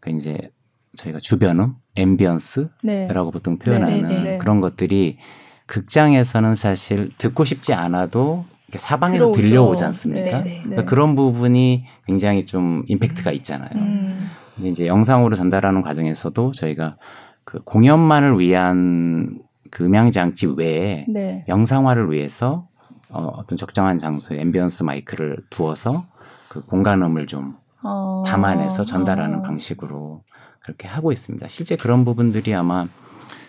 그 0.00 0.10
이제 0.10 0.50
저희가 0.96 1.18
주변음, 1.20 1.74
ambience라고 1.96 2.70
네. 2.82 3.08
보통 3.32 3.58
표현하는 3.58 4.02
네, 4.02 4.08
네, 4.08 4.22
네. 4.22 4.38
그런 4.38 4.60
것들이 4.60 5.18
극장에서는 5.66 6.56
사실 6.56 7.10
듣고 7.16 7.44
싶지 7.44 7.72
않아도 7.74 8.44
사방에서 8.74 9.32
들어오죠. 9.32 9.40
들려오지 9.40 9.84
않습니까? 9.84 10.42
네. 10.42 10.60
그러니까 10.62 10.84
그런 10.84 11.14
부분이 11.14 11.84
굉장히 12.06 12.46
좀 12.46 12.82
임팩트가 12.86 13.30
있잖아요. 13.32 13.70
음. 13.74 14.28
근데 14.56 14.70
이제 14.70 14.86
영상으로 14.86 15.34
전달하는 15.36 15.82
과정에서도 15.82 16.52
저희가 16.52 16.96
그 17.44 17.60
공연만을 17.60 18.38
위한 18.38 19.38
그 19.70 19.84
음향 19.84 20.10
장치 20.10 20.46
외에 20.46 21.06
네. 21.08 21.44
영상화를 21.48 22.10
위해서 22.10 22.68
어, 23.10 23.32
어떤 23.36 23.56
적정한 23.56 23.98
장소에 23.98 24.40
ambience 24.40 24.84
마이크를 24.84 25.38
두어서 25.50 26.02
그 26.48 26.64
공간음을 26.64 27.26
좀 27.26 27.56
어. 27.82 28.22
담아내서 28.26 28.84
전달하는 28.84 29.38
어. 29.38 29.42
방식으로 29.42 30.22
그렇게 30.60 30.86
하고 30.86 31.12
있습니다. 31.12 31.46
실제 31.48 31.76
그런 31.76 32.04
부분들이 32.04 32.54
아마 32.54 32.86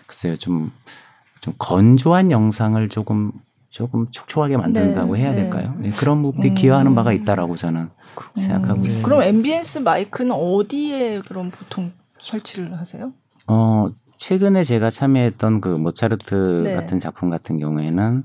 글쎄요 0.06 0.36
좀, 0.36 0.72
좀 1.40 1.54
건조한 1.58 2.30
영상을 2.30 2.88
조금 2.88 3.32
조금 3.70 4.10
촉촉하게 4.10 4.58
만든다고 4.58 5.14
네, 5.14 5.22
해야 5.22 5.30
네. 5.30 5.36
될까요? 5.36 5.74
네, 5.78 5.90
그런 5.90 6.20
부분이 6.22 6.50
음. 6.50 6.54
기여하는 6.54 6.94
바가 6.94 7.12
있다라고 7.12 7.56
저는 7.56 7.88
생각하고 8.36 8.80
음. 8.80 8.86
있습니다. 8.86 9.08
그럼 9.08 9.22
ambience 9.22 9.78
마이크는 9.78 10.32
어디에 10.32 11.22
그럼 11.22 11.50
보통 11.50 11.92
설치를 12.18 12.78
하세요? 12.78 13.12
어, 13.46 13.88
최근에 14.18 14.62
제가 14.64 14.90
참여했던 14.90 15.62
그 15.62 15.68
모차르트 15.68 16.62
네. 16.64 16.74
같은 16.74 16.98
작품 16.98 17.30
같은 17.30 17.58
경우에는 17.58 18.24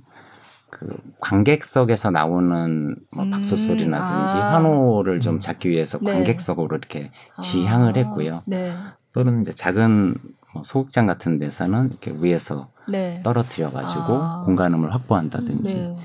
그 0.70 0.98
관객석에서 1.20 2.12
나오는 2.12 2.96
뭐 3.12 3.24
음, 3.24 3.32
박수 3.32 3.56
소리라든지 3.56 4.38
아. 4.38 4.56
환호를 4.56 5.22
좀 5.22 5.40
잡기 5.40 5.70
위해서 5.70 5.98
네. 6.00 6.12
관객석으로 6.12 6.76
이렇게 6.76 7.12
지향을 7.42 7.94
아, 7.96 8.00
했고요. 8.00 8.44
네. 8.46 8.76
또는 9.14 9.42
이제 9.42 9.52
작은 9.54 10.16
뭐 10.54 10.64
소극장 10.64 11.08
같은 11.08 11.40
데서는 11.40 11.90
이렇게 11.90 12.14
위에서 12.20 12.70
네. 12.88 13.22
떨어뜨려 13.24 13.72
가지고 13.72 14.22
아. 14.22 14.44
공간음을 14.46 14.94
확보한다든지 14.94 15.96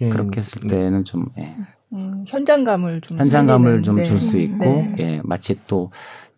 네. 0.00 0.08
그렇게 0.10 0.38
했을 0.38 0.60
네. 0.62 0.68
때는 0.68 1.04
좀 1.04 1.26
예, 1.38 1.56
음, 1.92 2.24
현장감을 2.26 3.00
좀 3.02 3.18
현장감을 3.18 3.82
좀 3.82 3.96
네. 3.96 4.04
줄수 4.04 4.38
있고 4.38 4.64
네. 4.64 4.94
예, 4.98 5.20
마치 5.24 5.58
또 5.66 5.90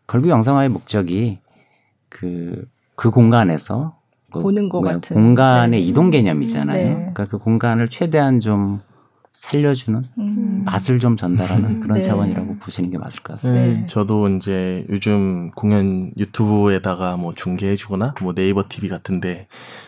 결국 0.06 0.28
영상화의 0.28 0.68
목적이 0.68 1.40
그, 2.08 2.68
그 2.96 3.10
공간에서 3.10 3.94
그 3.94 3.99
보는 4.30 4.68
것 4.68 4.80
같은. 4.80 5.14
공간의 5.14 5.80
네. 5.80 5.86
이동 5.86 6.10
개념이잖아요. 6.10 6.88
네. 6.88 6.94
그러니까 6.94 7.26
그 7.26 7.38
공간을 7.38 7.88
최대한 7.88 8.40
좀 8.40 8.80
살려주는 9.32 10.02
음. 10.18 10.62
맛을 10.66 11.00
좀 11.00 11.16
전달하는 11.16 11.80
그런 11.80 11.96
네. 11.98 12.02
차원이라고 12.02 12.56
보시는 12.58 12.90
게 12.90 12.98
맞을 12.98 13.22
것 13.22 13.34
같습니다. 13.34 13.62
네, 13.66 13.74
네. 13.80 13.86
저도 13.86 14.28
이제 14.28 14.84
요즘 14.90 15.50
공연 15.52 16.10
유튜브에다가 16.18 17.16
뭐 17.16 17.32
중계해주거나 17.34 18.14
뭐 18.20 18.34
네이버 18.34 18.64
TV 18.68 18.88
같은데 18.90 19.46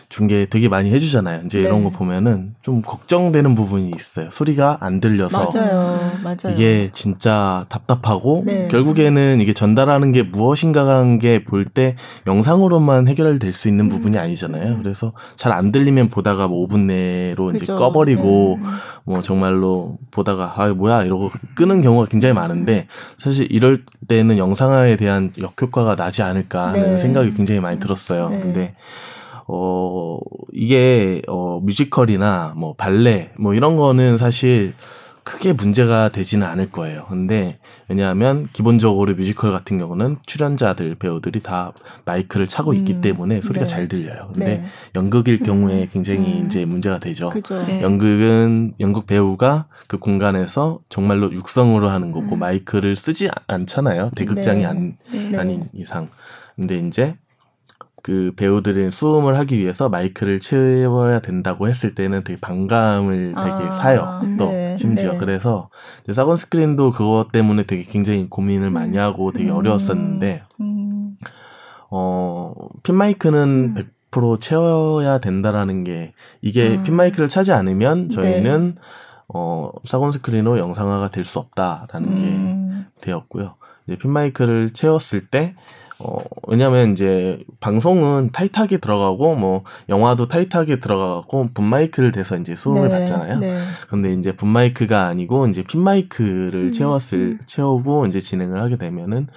중계 0.09 0.45
되게 0.47 0.69
많이 0.69 0.91
해주잖아요. 0.91 1.41
이제 1.45 1.59
이런 1.59 1.79
네. 1.79 1.83
거 1.85 1.89
보면은 1.89 2.53
좀 2.61 2.81
걱정되는 2.83 3.55
부분이 3.55 3.91
있어요. 3.95 4.29
소리가 4.31 4.77
안 4.79 4.99
들려서 4.99 5.49
맞아요. 5.53 6.11
맞아요. 6.23 6.55
이게 6.55 6.89
진짜 6.93 7.65
답답하고 7.69 8.43
네. 8.45 8.67
결국에는 8.69 9.39
이게 9.41 9.53
전달하는 9.53 10.11
게 10.11 10.23
무엇인가라는 10.23 11.19
게 11.19 11.43
볼 11.43 11.65
때 11.65 11.95
영상으로만 12.27 13.07
해결될 13.07 13.53
수 13.53 13.67
있는 13.67 13.89
부분이 13.89 14.17
아니잖아요. 14.17 14.77
그래서 14.77 15.13
잘 15.35 15.51
안 15.53 15.71
들리면 15.71 16.09
보다가 16.09 16.47
뭐 16.47 16.67
5분 16.67 16.85
내로 16.85 17.49
이제 17.51 17.59
그죠. 17.59 17.75
꺼버리고 17.75 18.59
네. 18.61 18.67
뭐 19.05 19.21
정말로 19.21 19.97
보다가 20.11 20.53
아 20.55 20.73
뭐야 20.73 21.03
이러고 21.03 21.31
끄는 21.55 21.81
경우가 21.81 22.07
굉장히 22.07 22.33
많은데 22.33 22.87
사실 23.17 23.51
이럴 23.51 23.83
때는 24.07 24.37
영상화에 24.37 24.95
대한 24.95 25.33
역효과가 25.39 25.95
나지 25.95 26.21
않을까 26.21 26.69
하는 26.69 26.91
네. 26.91 26.97
생각이 26.97 27.33
굉장히 27.33 27.59
많이 27.59 27.79
들었어요. 27.79 28.29
네. 28.29 28.39
근데 28.39 28.75
어 29.47 30.19
이게 30.53 31.21
어 31.27 31.59
뮤지컬이나 31.61 32.53
뭐 32.55 32.75
발레 32.75 33.33
뭐 33.37 33.53
이런 33.53 33.75
거는 33.75 34.17
사실 34.17 34.73
크게 35.23 35.53
문제가 35.53 36.09
되지는 36.09 36.45
않을 36.47 36.71
거예요. 36.71 37.05
근데 37.07 37.59
왜냐하면 37.87 38.47
기본적으로 38.53 39.13
뮤지컬 39.15 39.51
같은 39.51 39.77
경우는 39.77 40.17
출연자들 40.25 40.95
배우들이 40.95 41.41
다 41.41 41.73
마이크를 42.05 42.47
차고 42.47 42.73
있기 42.73 42.93
음, 42.93 43.01
때문에 43.01 43.41
소리가 43.41 43.65
네. 43.65 43.69
잘 43.69 43.87
들려요. 43.87 44.29
근데 44.33 44.45
네. 44.45 44.65
연극일 44.95 45.39
경우에 45.39 45.87
굉장히 45.91 46.41
음. 46.41 46.45
이제 46.45 46.65
문제가 46.65 46.99
되죠. 46.99 47.29
그죠. 47.29 47.63
네. 47.65 47.81
연극은 47.81 48.73
연극 48.79 49.07
배우가 49.07 49.67
그 49.87 49.97
공간에서 49.97 50.79
정말로 50.89 51.31
육성으로 51.31 51.89
하는 51.89 52.11
거고 52.11 52.35
음. 52.35 52.39
마이크를 52.39 52.95
쓰지 52.95 53.29
않잖아요. 53.47 54.11
대극장이 54.15 54.61
네. 54.61 54.65
안, 54.65 54.97
네. 55.11 55.37
아닌 55.37 55.63
이상. 55.73 56.09
근데 56.55 56.77
이제 56.77 57.15
그 58.03 58.33
배우들의 58.35 58.91
수음을 58.91 59.39
하기 59.39 59.57
위해서 59.57 59.87
마이크를 59.87 60.41
채워야 60.41 61.21
된다고 61.21 61.69
했을 61.69 61.95
때는 61.95 62.25
되게 62.25 62.37
반감을 62.39 63.27
되게 63.27 63.35
아, 63.37 63.71
사요. 63.71 64.21
또 64.37 64.51
네, 64.73 64.77
심지어 64.77 65.13
네. 65.13 65.17
그래서 65.17 65.69
사건 66.11 66.35
스크린도 66.37 66.91
그것 66.91 67.31
때문에 67.31 67.63
되게 67.63 67.83
굉장히 67.83 68.27
고민을 68.29 68.69
많이 68.71 68.97
하고 68.97 69.31
되게 69.31 69.49
음. 69.49 69.55
어려웠었는데 69.55 70.43
음. 70.61 71.15
어, 71.89 72.53
핀마이크는 72.83 73.75
음. 73.77 73.83
100% 74.11 74.39
채워야 74.39 75.19
된다라는 75.19 75.83
게 75.83 76.13
이게 76.41 76.75
음. 76.75 76.83
핀마이크를 76.83 77.29
차지 77.29 77.51
않으면 77.51 78.09
네. 78.09 78.15
저희는 78.15 78.75
어, 79.27 79.71
사건 79.85 80.11
스크린으로 80.11 80.59
영상화가 80.59 81.09
될 81.09 81.25
수 81.25 81.39
없다라는 81.39 82.15
게 82.15 82.21
음. 82.27 82.85
되었고요. 83.01 83.55
이제 83.87 83.97
핀마이크를 83.97 84.71
채웠을 84.71 85.27
때 85.27 85.55
어, 85.99 86.17
왜냐면 86.47 86.91
이제 86.91 87.43
방송은 87.59 88.31
타이트하게 88.31 88.77
들어가고 88.77 89.35
뭐 89.35 89.63
영화도 89.89 90.27
타이트하게 90.27 90.79
들어가고 90.79 91.49
분마이크를 91.53 92.11
대서 92.11 92.35
이제 92.37 92.55
수음을 92.55 92.89
네, 92.89 92.99
받잖아요. 92.99 93.39
네. 93.39 93.59
근데 93.89 94.13
이제 94.13 94.35
분마이크가 94.35 95.05
아니고 95.07 95.47
이제 95.47 95.63
핀마이크를 95.63 96.55
음, 96.55 96.71
채웠을 96.73 97.19
음. 97.19 97.39
채우고 97.45 98.07
이제 98.07 98.19
진행을 98.19 98.61
하게 98.61 98.77
되면은 98.77 99.27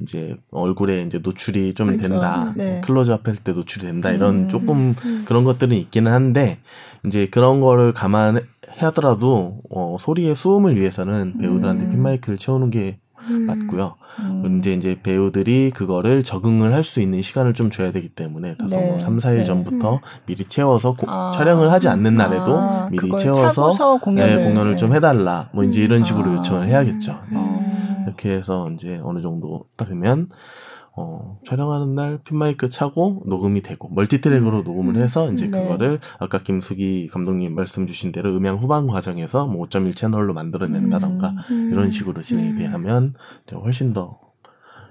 이제 0.00 0.36
얼굴에 0.50 1.02
이제 1.02 1.18
노출이 1.22 1.74
좀 1.74 1.88
그렇죠. 1.88 2.08
된다. 2.08 2.52
네. 2.56 2.80
클로즈업 2.84 3.26
할 3.26 3.36
때 3.36 3.52
노출이 3.52 3.86
된다. 3.86 4.10
이런 4.10 4.34
음, 4.44 4.48
조금 4.48 4.94
음. 5.04 5.24
그런 5.26 5.44
것들은 5.44 5.76
있기는 5.76 6.12
한데 6.12 6.58
이제 7.06 7.26
그런 7.30 7.60
거를 7.60 7.92
감안해 7.92 8.40
하더라도 8.78 9.60
어, 9.70 9.96
소리의 9.98 10.34
수음을 10.34 10.76
위해서는 10.76 11.38
배우들한테 11.38 11.84
음. 11.84 11.90
핀마이크를 11.92 12.38
채우는 12.38 12.70
게 12.70 12.98
음. 13.30 13.46
맞고요. 13.46 13.94
음. 14.20 14.58
이제 14.58 14.72
이제 14.74 14.98
배우들이 15.02 15.70
그거를 15.70 16.22
적응을 16.24 16.74
할 16.74 16.82
수 16.82 17.00
있는 17.00 17.22
시간을 17.22 17.54
좀 17.54 17.70
줘야 17.70 17.92
되기 17.92 18.08
때문에 18.08 18.56
다소 18.56 18.76
네. 18.76 18.86
뭐 18.88 18.98
3, 18.98 19.18
4일 19.18 19.36
네. 19.38 19.44
전부터 19.44 20.00
미리 20.26 20.44
채워서 20.44 20.94
고- 20.94 21.06
아. 21.08 21.30
촬영을 21.34 21.70
하지 21.72 21.88
않는 21.88 22.16
날에도 22.16 22.58
아, 22.58 22.88
미리 22.90 23.10
채워서 23.16 23.98
공연을, 24.00 24.36
네, 24.36 24.44
공연을 24.44 24.76
좀 24.76 24.90
네. 24.90 24.96
해달라. 24.96 25.48
뭐 25.52 25.64
이제 25.64 25.80
이런 25.82 26.02
식으로 26.02 26.30
아. 26.30 26.34
요청을 26.36 26.68
해야겠죠. 26.68 27.12
네. 27.30 27.36
어. 27.38 28.02
이렇게 28.06 28.30
해서 28.32 28.68
이제 28.74 29.00
어느 29.04 29.20
정도 29.22 29.64
되면 29.78 30.28
어, 30.94 31.38
촬영하는 31.44 31.94
날 31.94 32.18
핀마이크 32.22 32.68
차고 32.68 33.22
녹음이 33.26 33.62
되고 33.62 33.88
멀티트랙으로 33.88 34.62
녹음을 34.62 34.96
해서 34.96 35.32
이제 35.32 35.48
네. 35.48 35.62
그거를 35.62 36.00
아까 36.18 36.42
김숙이 36.42 37.08
감독님 37.10 37.54
말씀 37.54 37.86
주신 37.86 38.12
대로 38.12 38.36
음향 38.36 38.58
후반 38.58 38.86
과정에서 38.86 39.46
뭐 39.46 39.66
5.1 39.66 39.96
채널로 39.96 40.34
만들어낸다던가 40.34 41.34
음. 41.50 41.70
이런 41.72 41.90
식으로 41.90 42.20
진행이 42.20 42.56
되면 42.58 43.14
이제 43.46 43.56
훨씬 43.56 43.94
더 43.94 44.20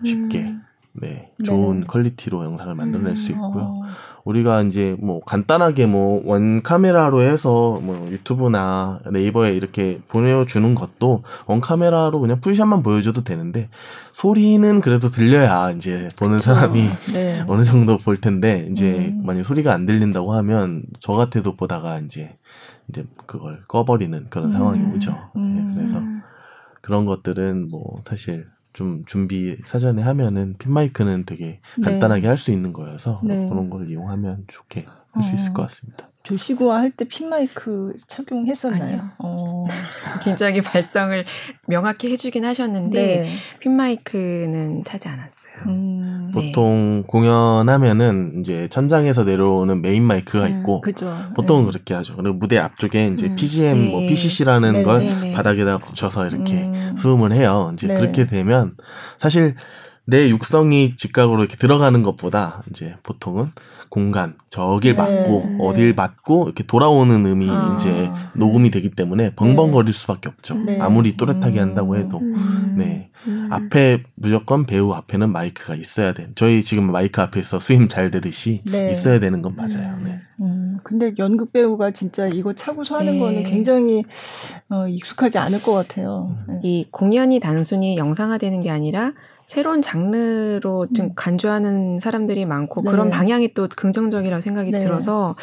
쉽게 0.04 0.40
음. 0.40 0.62
네, 0.94 1.32
네. 1.38 1.46
좋은 1.46 1.88
퀄리티로 1.88 2.44
영상을 2.44 2.74
만들어낼 2.76 3.16
수 3.16 3.32
있고요. 3.32 3.64
어. 3.64 3.82
우리가 4.24 4.62
이제 4.64 4.96
뭐 5.00 5.20
간단하게 5.22 5.88
뭐 5.88 6.22
원 6.26 6.62
카메라로 6.62 7.24
해서 7.24 7.80
뭐 7.82 8.08
유튜브나 8.12 9.00
네이버에 9.12 9.56
이렇게 9.56 10.02
보내주는 10.08 10.76
것도 10.76 11.24
원 11.48 11.62
카메라로 11.62 12.20
그냥 12.20 12.40
풀샷만 12.42 12.84
보여줘도 12.84 13.24
되는데 13.24 13.70
소리는 14.12 14.82
그래도 14.82 15.08
들려야 15.08 15.72
이제 15.72 16.10
보는 16.18 16.40
사람이 16.40 16.82
네. 17.14 17.44
어느 17.48 17.64
정도 17.64 17.98
볼 17.98 18.18
텐데 18.18 18.68
이제 18.72 19.14
음. 19.14 19.24
만약 19.26 19.44
소리가 19.44 19.74
안 19.74 19.86
들린다고 19.86 20.34
하면 20.36 20.84
저 21.00 21.14
같아도 21.14 21.56
보다가 21.56 22.00
이제 22.00 22.38
이제 22.90 23.06
그걸 23.26 23.64
꺼버리는 23.68 24.28
그런 24.30 24.48
음. 24.48 24.52
상황이 24.52 24.84
오죠. 24.94 25.18
음. 25.36 25.56
네, 25.56 25.76
그래서 25.76 26.02
그런 26.82 27.06
것들은 27.06 27.70
뭐 27.70 27.96
사실 28.04 28.48
좀 28.74 29.04
준비 29.06 29.58
사전에 29.64 30.02
하면은 30.02 30.56
핀마이크는 30.58 31.26
되게 31.26 31.60
네. 31.78 31.84
간단하게 31.84 32.28
할 32.28 32.38
수 32.38 32.52
있는 32.52 32.74
거여서 32.74 33.22
네. 33.24 33.48
그런 33.50 33.70
걸 33.70 33.90
이용하면 33.90 34.46
좋게 34.48 34.86
할 35.14 35.24
수 35.24 35.34
있을 35.34 35.52
어. 35.52 35.54
것 35.54 35.62
같습니다. 35.64 36.08
조시구와 36.24 36.78
할 36.80 36.92
때 36.92 37.06
핀마이크 37.06 37.94
착용했었나요? 38.08 39.10
어. 39.18 39.66
굉장히 40.24 40.62
발성을 40.62 41.26
명확히 41.68 42.12
해주긴 42.12 42.46
하셨는데 42.46 43.02
네. 43.24 43.36
핀마이크는 43.60 44.84
차지 44.84 45.08
않았어요. 45.08 45.52
음. 45.68 46.32
네. 46.34 46.52
보통 46.52 47.04
공연하면은 47.08 48.40
이제 48.40 48.68
천장에서 48.70 49.24
내려오는 49.24 49.82
메인 49.82 50.04
마이크가 50.04 50.46
음, 50.46 50.60
있고 50.60 50.82
그죠. 50.82 51.14
보통은 51.36 51.66
네. 51.66 51.72
그렇게 51.72 51.94
하죠. 51.96 52.16
그리고 52.16 52.36
무대 52.38 52.58
앞쪽에 52.58 53.08
이제 53.08 53.28
음. 53.28 53.36
PGM, 53.36 53.90
뭐 53.92 54.02
네. 54.02 54.08
PCC라는 54.08 54.74
네, 54.74 54.84
걸 54.84 55.00
네, 55.00 55.20
네. 55.20 55.34
바닥에다 55.34 55.80
붙여서 55.80 56.28
이렇게 56.28 56.54
음. 56.64 56.96
수음을 56.98 57.34
해요. 57.34 57.72
이제 57.74 57.88
네. 57.88 57.96
그렇게 57.96 58.28
되면 58.28 58.76
사실 59.18 59.56
내 60.06 60.30
육성이 60.30 60.96
직각으로 60.96 61.40
이렇게 61.40 61.58
들어가는 61.58 62.02
것보다 62.04 62.64
이제 62.70 62.96
보통은 63.04 63.52
공간 63.92 64.36
저길 64.48 64.96
네, 64.96 65.02
맞고 65.02 65.46
네. 65.46 65.58
어딜 65.60 65.94
맞고 65.94 66.46
이렇게 66.46 66.64
돌아오는 66.64 67.26
음이 67.26 67.50
아. 67.50 67.76
이제 67.76 68.10
녹음이 68.34 68.72
되기 68.72 68.90
때문에 68.90 69.36
벙벙거릴 69.36 69.94
수밖에 69.94 70.30
없죠. 70.30 70.56
네. 70.56 70.80
아무리 70.80 71.18
또렷하게 71.18 71.60
음. 71.60 71.68
한다고 71.68 71.98
해도 71.98 72.20
음. 72.20 72.76
네 72.78 73.10
음. 73.28 73.50
앞에 73.52 74.04
무조건 74.16 74.66
배우 74.66 74.94
앞에는 74.94 75.30
마이크가 75.30 75.76
있어야 75.76 76.14
돼. 76.14 76.30
저희 76.36 76.64
지금 76.64 76.90
마이크 76.90 77.22
앞에서 77.22 77.60
수임 77.60 77.90
잘 77.90 78.12
되듯이 78.12 78.62
네. 78.66 78.90
있어야 78.90 79.20
되는 79.20 79.42
건 79.42 79.58
맞아요. 79.58 80.00
네. 80.06 80.22
음, 80.40 80.80
근데 80.84 81.14
연극 81.20 81.52
배우가 81.52 81.92
진짜 81.92 82.28
이거 82.28 82.54
차고서 82.54 82.98
하는 82.98 83.14
네. 83.14 83.20
거는 83.20 83.44
굉장히 83.44 84.06
어, 84.70 84.88
익숙하지 84.88 85.38
않을 85.38 85.62
것 85.62 85.74
같아요. 85.74 86.34
네. 86.48 86.62
이 86.64 86.88
공연이 86.92 87.42
단순히 87.42 87.98
영상화되는 87.98 88.62
게 88.62 88.70
아니라 88.70 89.12
새로운 89.52 89.82
장르로 89.82 90.88
좀 90.96 91.08
음. 91.08 91.12
간주하는 91.14 92.00
사람들이 92.00 92.46
많고 92.46 92.84
네. 92.84 92.90
그런 92.90 93.10
방향이 93.10 93.54
또 93.54 93.68
긍정적이라고 93.68 94.40
생각이 94.40 94.72
네. 94.72 94.80
들어서 94.80 95.36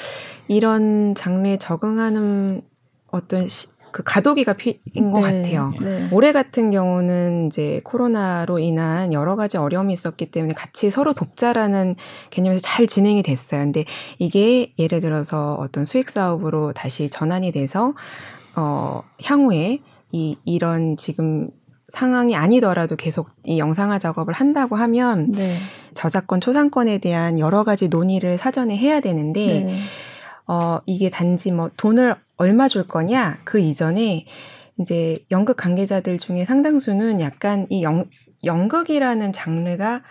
이런 0.47 1.14
장르에 1.14 1.59
적응하는 1.59 2.62
어떤 3.09 3.47
시, 3.47 3.68
그 3.92 4.03
가도기가 4.03 4.55
필인 4.55 5.12
것 5.12 5.21
네, 5.21 5.42
같아요. 5.42 5.75
네. 5.83 6.09
올해 6.11 6.33
같은 6.33 6.71
경우는 6.71 7.49
이제 7.49 7.83
코로나로 7.85 8.61
인한 8.61 9.12
여러 9.12 9.37
가지 9.37 9.59
어려움이 9.59 9.92
있었기 9.92 10.31
때문에 10.31 10.55
같이 10.55 10.90
서로 10.90 11.12
돕자라는 11.12 11.97
개념에서 12.31 12.62
잘 12.62 12.87
진행이 12.87 13.23
됐어요. 13.23 13.61
근데 13.61 13.85
이게 14.18 14.73
예를 14.79 15.01
들어서 15.01 15.53
어떤 15.61 15.85
수익 15.85 16.09
사업으로 16.09 16.73
다시 16.73 17.11
전환이 17.11 17.53
돼서 17.53 17.92
어 18.57 19.03
향후에 19.23 19.81
이 20.12 20.38
이런 20.47 20.97
지금 20.97 21.51
상황이 21.88 22.37
아니더라도 22.37 22.96
계속 22.96 23.31
이 23.44 23.59
영상화 23.59 23.98
작업을 23.98 24.35
한다고 24.35 24.77
하면 24.77 25.33
네. 25.33 25.59
저작권 25.94 26.40
초상권에 26.40 26.98
대한 26.98 27.38
여러 27.38 27.64
가지 27.64 27.88
논의를 27.88 28.37
사전에 28.37 28.77
해야 28.77 29.01
되는데 29.01 29.64
네. 29.64 29.74
어, 30.46 30.81
이게 30.87 31.11
단지 31.11 31.51
뭐 31.51 31.70
돈을 31.77 32.14
얼마 32.37 32.68
줄 32.68 32.87
거냐, 32.87 33.38
그 33.44 33.59
이전에 33.59 34.27
이제 34.81 35.18
연극 35.31 35.57
관계자들 35.57 36.18
중에 36.18 36.44
상당수는 36.44 37.20
약간 37.20 37.66
이 37.68 37.83
연, 37.83 38.09
연극이라는 38.44 39.33
장르가 39.33 40.03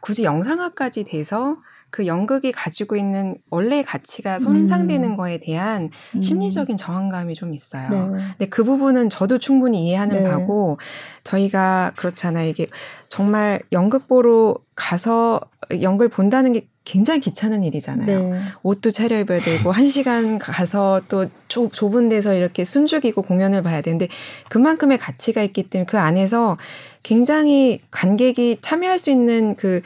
굳이 0.00 0.24
영상화까지 0.24 1.04
돼서 1.04 1.56
그 1.92 2.06
연극이 2.06 2.52
가지고 2.52 2.96
있는 2.96 3.36
원래의 3.50 3.84
가치가 3.84 4.38
손상되는 4.38 5.10
음. 5.10 5.16
거에 5.18 5.36
대한 5.36 5.90
음. 6.16 6.22
심리적인 6.22 6.78
저항감이 6.78 7.34
좀 7.34 7.52
있어요. 7.52 7.88
네. 7.90 8.22
근데 8.30 8.46
그 8.46 8.64
부분은 8.64 9.10
저도 9.10 9.38
충분히 9.38 9.86
이해하는 9.86 10.22
네. 10.22 10.28
바고 10.28 10.78
저희가 11.22 11.92
그렇잖아요. 11.96 12.48
이게 12.48 12.66
정말 13.10 13.60
연극 13.72 14.08
보러 14.08 14.56
가서 14.74 15.42
연극을 15.82 16.08
본다는 16.08 16.54
게 16.54 16.66
굉장히 16.84 17.20
귀찮은 17.20 17.62
일이잖아요. 17.62 18.30
네. 18.30 18.40
옷도 18.62 18.90
차려입어야 18.90 19.40
되고 19.40 19.70
한 19.70 19.90
시간 19.90 20.38
가서 20.38 21.02
또 21.08 21.26
좁, 21.48 21.74
좁은 21.74 22.08
데서 22.08 22.32
이렇게 22.32 22.64
숨죽이고 22.64 23.20
공연을 23.20 23.62
봐야 23.62 23.82
되는데 23.82 24.08
그만큼의 24.48 24.96
가치가 24.96 25.42
있기 25.42 25.64
때문에 25.64 25.84
그 25.86 25.98
안에서 25.98 26.56
굉장히 27.02 27.80
관객이 27.90 28.58
참여할 28.62 28.98
수 28.98 29.10
있는 29.10 29.56
그 29.56 29.82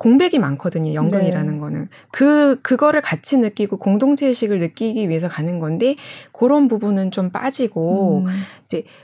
공백이 0.00 0.38
많거든요. 0.38 0.94
연극이라는 0.94 1.52
네. 1.52 1.60
거는 1.60 1.88
그 2.10 2.58
그거를 2.62 3.02
같이 3.02 3.36
느끼고 3.36 3.76
공동체 3.76 4.28
의식을 4.28 4.58
느끼기 4.58 5.10
위해서 5.10 5.28
가는 5.28 5.60
건데 5.60 5.96
그런 6.32 6.68
부분은 6.68 7.10
좀 7.10 7.28
빠지고 7.28 8.24
음. 8.24 8.26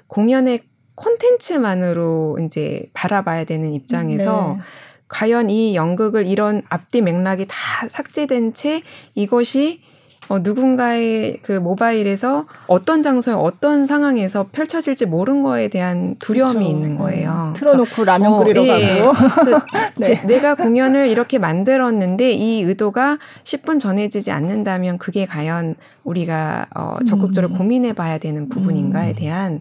공연의 0.06 0.62
콘텐츠만으로 0.94 2.38
이제 2.42 2.88
바라봐야 2.94 3.44
되는 3.44 3.74
입장에서 3.74 4.54
네. 4.56 4.62
과연 5.08 5.50
이 5.50 5.76
연극을 5.76 6.26
이런 6.26 6.62
앞뒤 6.70 7.02
맥락이 7.02 7.44
다 7.46 7.88
삭제된 7.88 8.54
채 8.54 8.80
이것이 9.14 9.82
어, 10.28 10.40
누군가의 10.40 11.38
그 11.42 11.52
모바일에서 11.52 12.46
어떤 12.66 13.02
장소에 13.02 13.34
어떤 13.34 13.86
상황에서 13.86 14.46
펼쳐질지 14.50 15.06
모르는 15.06 15.42
거에 15.42 15.68
대한 15.68 16.16
두려움이 16.18 16.54
그렇죠. 16.54 16.70
있는 16.70 16.96
거예요. 16.96 17.52
틀어놓고 17.56 18.04
라면 18.04 18.32
어, 18.32 18.38
끓이러 18.38 18.64
예. 18.66 18.98
가고. 19.00 19.12
제- 20.02 20.20
내가 20.26 20.54
공연을 20.56 21.08
이렇게 21.08 21.38
만들었는데 21.38 22.32
이 22.32 22.62
의도가 22.62 23.18
십분 23.44 23.78
전해지지 23.78 24.32
않는다면 24.32 24.98
그게 24.98 25.26
과연 25.26 25.76
우리가 26.02 26.66
어, 26.74 26.96
적극적으로 27.06 27.52
음. 27.54 27.58
고민해 27.58 27.92
봐야 27.92 28.18
되는 28.18 28.48
부분인가에 28.48 29.10
음. 29.10 29.14
대한 29.16 29.60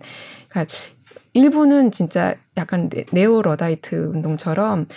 그러니까 0.49 0.73
일부는 1.33 1.91
진짜 1.91 2.33
약간 2.57 2.89
ne- 2.89 3.05
neo 3.11 3.41
Luddite 3.43 4.11
운동처럼 4.13 4.87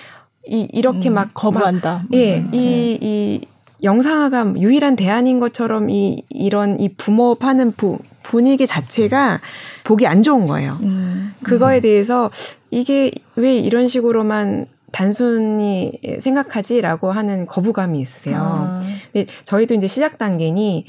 이 0.46 0.66
이렇게 0.72 1.10
음, 1.10 1.14
막 1.14 1.24
막- 1.26 1.34
거부한다. 1.34 2.04
예, 2.12 2.38
음, 2.38 2.50
이, 2.54 2.96
이 3.02 3.40
영상화가 3.82 4.54
유일한 4.56 4.96
대안인 4.96 5.40
것처럼 5.40 5.90
이, 5.90 6.24
이런 6.30 6.80
이 6.80 6.88
boom 6.94 7.20
up하는 7.20 7.72
부, 7.72 7.98
분위기 8.22 8.66
자체가 8.66 9.40
보기 9.84 10.06
안 10.06 10.22
좋은 10.22 10.46
거예요. 10.46 10.78
음, 10.82 11.34
그거에 11.42 11.80
대해서 11.80 12.30
이게 12.70 13.10
왜 13.36 13.56
이런 13.56 13.88
식으로만 13.88 14.66
단순히 14.92 16.00
생각하지라고 16.20 17.10
하는 17.10 17.46
거부감이 17.46 18.00
있으세요. 18.00 18.38
아, 18.38 18.82
근데 19.12 19.30
저희도 19.44 19.74
이제 19.74 19.86
시작 19.86 20.18
단계니 20.18 20.86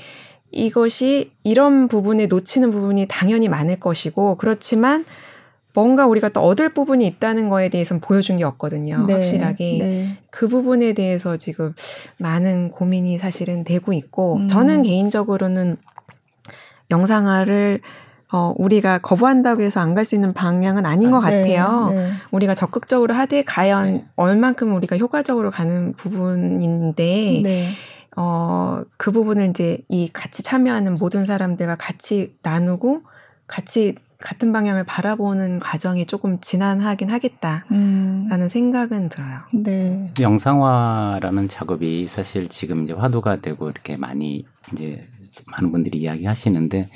이것이 0.51 1.31
이런 1.43 1.87
부분에 1.87 2.25
놓치는 2.25 2.71
부분이 2.71 3.05
당연히 3.07 3.49
많을 3.49 3.79
것이고 3.79 4.35
그렇지만 4.35 5.05
뭔가 5.79 6.05
우리가 6.07 6.29
또 6.29 6.41
얻을 6.41 6.73
부분이 6.73 7.05
있다는 7.07 7.49
거에 7.49 7.69
대해서는 7.69 8.01
보여준 8.01 8.37
게 8.37 8.43
없거든요. 8.43 9.05
네, 9.07 9.13
확실하게. 9.13 9.77
네. 9.79 10.17
그 10.29 10.47
부분에 10.47 10.93
대해서 10.93 11.37
지금 11.37 11.73
많은 12.17 12.71
고민이 12.71 13.17
사실은 13.17 13.63
되고 13.63 13.93
있고 13.93 14.35
음. 14.37 14.47
저는 14.47 14.83
개인적으로는 14.83 15.77
영상화를 16.91 17.79
어, 18.31 18.53
우리가 18.57 18.99
거부한다고 18.99 19.61
해서 19.63 19.79
안 19.79 19.95
갈 19.95 20.05
수 20.05 20.15
있는 20.15 20.33
방향은 20.33 20.85
아닌 20.85 21.09
것 21.11 21.19
네, 21.25 21.41
같아요. 21.41 21.89
네. 21.91 22.11
우리가 22.31 22.53
적극적으로 22.55 23.13
하되 23.15 23.43
과연 23.43 23.93
네. 23.93 24.05
얼만큼 24.15 24.75
우리가 24.75 24.97
효과적으로 24.97 25.49
가는 25.49 25.93
부분인데 25.93 27.41
네. 27.43 27.69
어, 28.15 28.81
그 28.97 29.11
부분을 29.11 29.49
이제 29.49 29.79
이 29.87 30.09
같이 30.11 30.43
참여하는 30.43 30.95
모든 30.95 31.25
사람들과 31.25 31.75
같이 31.77 32.35
나누고 32.43 33.01
같이 33.47 33.95
같은 34.21 34.51
방향을 34.51 34.83
바라보는 34.83 35.59
과정이 35.59 36.05
조금 36.05 36.39
지난하긴 36.41 37.09
하겠다라는 37.09 37.65
음, 37.71 38.49
생각은 38.49 39.07
들어요. 39.07 39.37
네. 39.53 40.11
영상화라는 40.19 41.47
작업이 41.47 42.07
사실 42.09 42.49
지금 42.49 42.83
이제 42.83 42.93
화두가 42.93 43.37
되고 43.37 43.69
이렇게 43.69 43.95
많이 43.95 44.43
이제 44.73 45.07
많은 45.51 45.71
분들이 45.71 45.99
이야기하시는데 45.99 46.89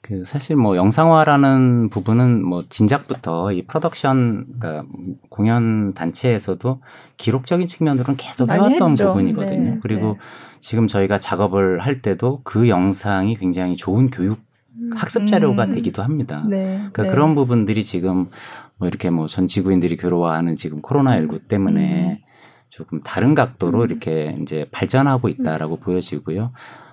그 0.00 0.24
사실 0.24 0.56
뭐 0.56 0.76
영상화라는 0.76 1.90
부분은 1.90 2.42
뭐 2.42 2.64
진작부터 2.68 3.52
이 3.52 3.66
프로덕션 3.66 4.46
그러니까 4.58 4.86
공연 5.28 5.92
단체에서도 5.92 6.80
기록적인 7.18 7.66
측면으로는 7.66 8.16
계속 8.16 8.48
해왔던 8.50 8.92
했죠. 8.92 9.08
부분이거든요. 9.08 9.70
네, 9.74 9.78
그리고 9.82 10.12
네. 10.12 10.18
지금 10.60 10.86
저희가 10.86 11.20
작업을 11.20 11.80
할 11.80 12.00
때도 12.02 12.40
그 12.44 12.68
영상이 12.68 13.36
굉장히 13.36 13.76
좋은 13.76 14.10
교육 14.10 14.45
학습 14.94 15.26
자료가 15.26 15.64
음. 15.66 15.74
되기도 15.74 16.02
합니다. 16.02 16.44
네. 16.48 16.76
그러니까 16.76 17.02
네. 17.04 17.10
그런 17.10 17.34
부분들이 17.34 17.82
지금 17.84 18.28
뭐 18.76 18.88
이렇게 18.88 19.10
뭐 19.10 19.26
전 19.26 19.46
지구인들이 19.46 19.96
괴로워하는 19.96 20.56
지금 20.56 20.82
코로나19 20.82 21.48
때문에 21.48 22.22
조금 22.68 23.00
다른 23.02 23.34
각도로 23.34 23.80
음. 23.80 23.84
이렇게 23.84 24.36
이제 24.42 24.66
발전하고 24.70 25.28
있다라고 25.28 25.78
보여지고요. 25.78 26.52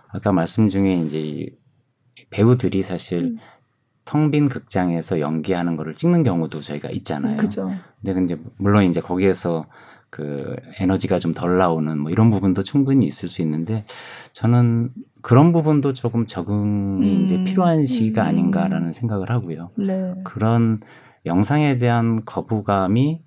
아까 0.10 0.32
말씀 0.32 0.70
중에 0.70 0.96
이제 1.02 1.20
이 1.20 1.50
배우들이 2.30 2.84
사실 2.84 3.24
음. 3.24 3.38
텅빈 4.06 4.50
극장에서 4.50 5.20
연기하는 5.20 5.78
거를 5.78 5.94
찍는 5.94 6.24
경우도 6.24 6.62
저희가 6.62 6.90
있잖아요. 6.90 7.38
그죠. 7.38 7.72
근데 8.04 8.36
이제 8.36 8.42
물론 8.58 8.84
이제 8.84 9.00
거기에서 9.02 9.66
그 10.14 10.56
에너지가 10.80 11.18
좀 11.18 11.34
덜 11.34 11.58
나오는 11.58 11.98
뭐 11.98 12.12
이런 12.12 12.30
부분도 12.30 12.62
충분히 12.62 13.08
있을 13.08 13.28
수 13.28 13.42
있는데 13.42 13.84
저는 14.32 14.92
그런 15.24 15.52
부분도 15.52 15.94
조금 15.94 16.28
적응이 16.28 17.16
음. 17.16 17.24
이제 17.24 17.44
필요한 17.44 17.88
시기가 17.88 18.22
음. 18.22 18.28
아닌가라는 18.28 18.94
생각을 18.94 19.32
하고요. 19.32 19.72
네. 19.76 20.14
그런 20.24 20.82
영상에 21.26 21.80
대한 21.80 22.24
거부감이 22.26 23.24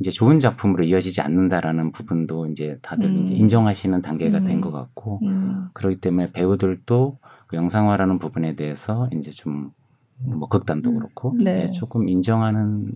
이제 0.00 0.10
좋은 0.10 0.40
작품으로 0.40 0.84
이어지지 0.84 1.20
않는다라는 1.20 1.92
부분도 1.92 2.46
이제 2.46 2.78
다들 2.80 3.10
음. 3.10 3.22
이제 3.22 3.34
인정하시는 3.34 4.00
단계가 4.00 4.38
음. 4.38 4.46
된것 4.46 4.72
같고 4.72 5.20
음, 5.22 5.68
그렇기 5.74 6.00
때문에 6.00 6.32
배우들도 6.32 7.18
그 7.46 7.56
영상화라는 7.56 8.18
부분에 8.18 8.56
대해서 8.56 9.10
이제 9.12 9.30
좀 9.32 9.70
뭐 10.18 10.48
극단도 10.48 10.94
그렇고 10.94 11.34
네. 11.38 11.64
예, 11.64 11.72
조금 11.72 12.08
인정하는 12.08 12.92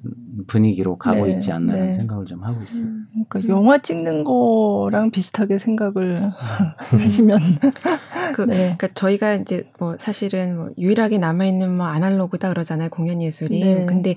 분위기로 0.47 0.97
가고 0.97 1.27
네, 1.27 1.33
있지 1.33 1.53
않나 1.53 1.75
네. 1.75 1.93
생각을 1.95 2.25
좀 2.25 2.43
하고 2.43 2.63
있어요. 2.63 2.87
그러니까 3.13 3.49
영화 3.49 3.77
찍는 3.79 4.25
거랑 4.25 5.11
비슷하게 5.11 5.59
생각을 5.59 6.17
하시면 6.79 7.39
그, 8.35 8.43
네. 8.43 8.57
그러니까 8.57 8.89
저희가 8.95 9.35
이제 9.35 9.71
뭐 9.79 9.97
사실은 9.99 10.57
뭐 10.57 10.71
유일하게 10.79 11.19
남아 11.19 11.45
있는 11.45 11.77
뭐 11.77 11.87
아날로그다 11.87 12.49
그러잖아요 12.49 12.89
공연 12.89 13.21
예술이. 13.21 13.61
네. 13.61 13.87
근데 13.87 14.15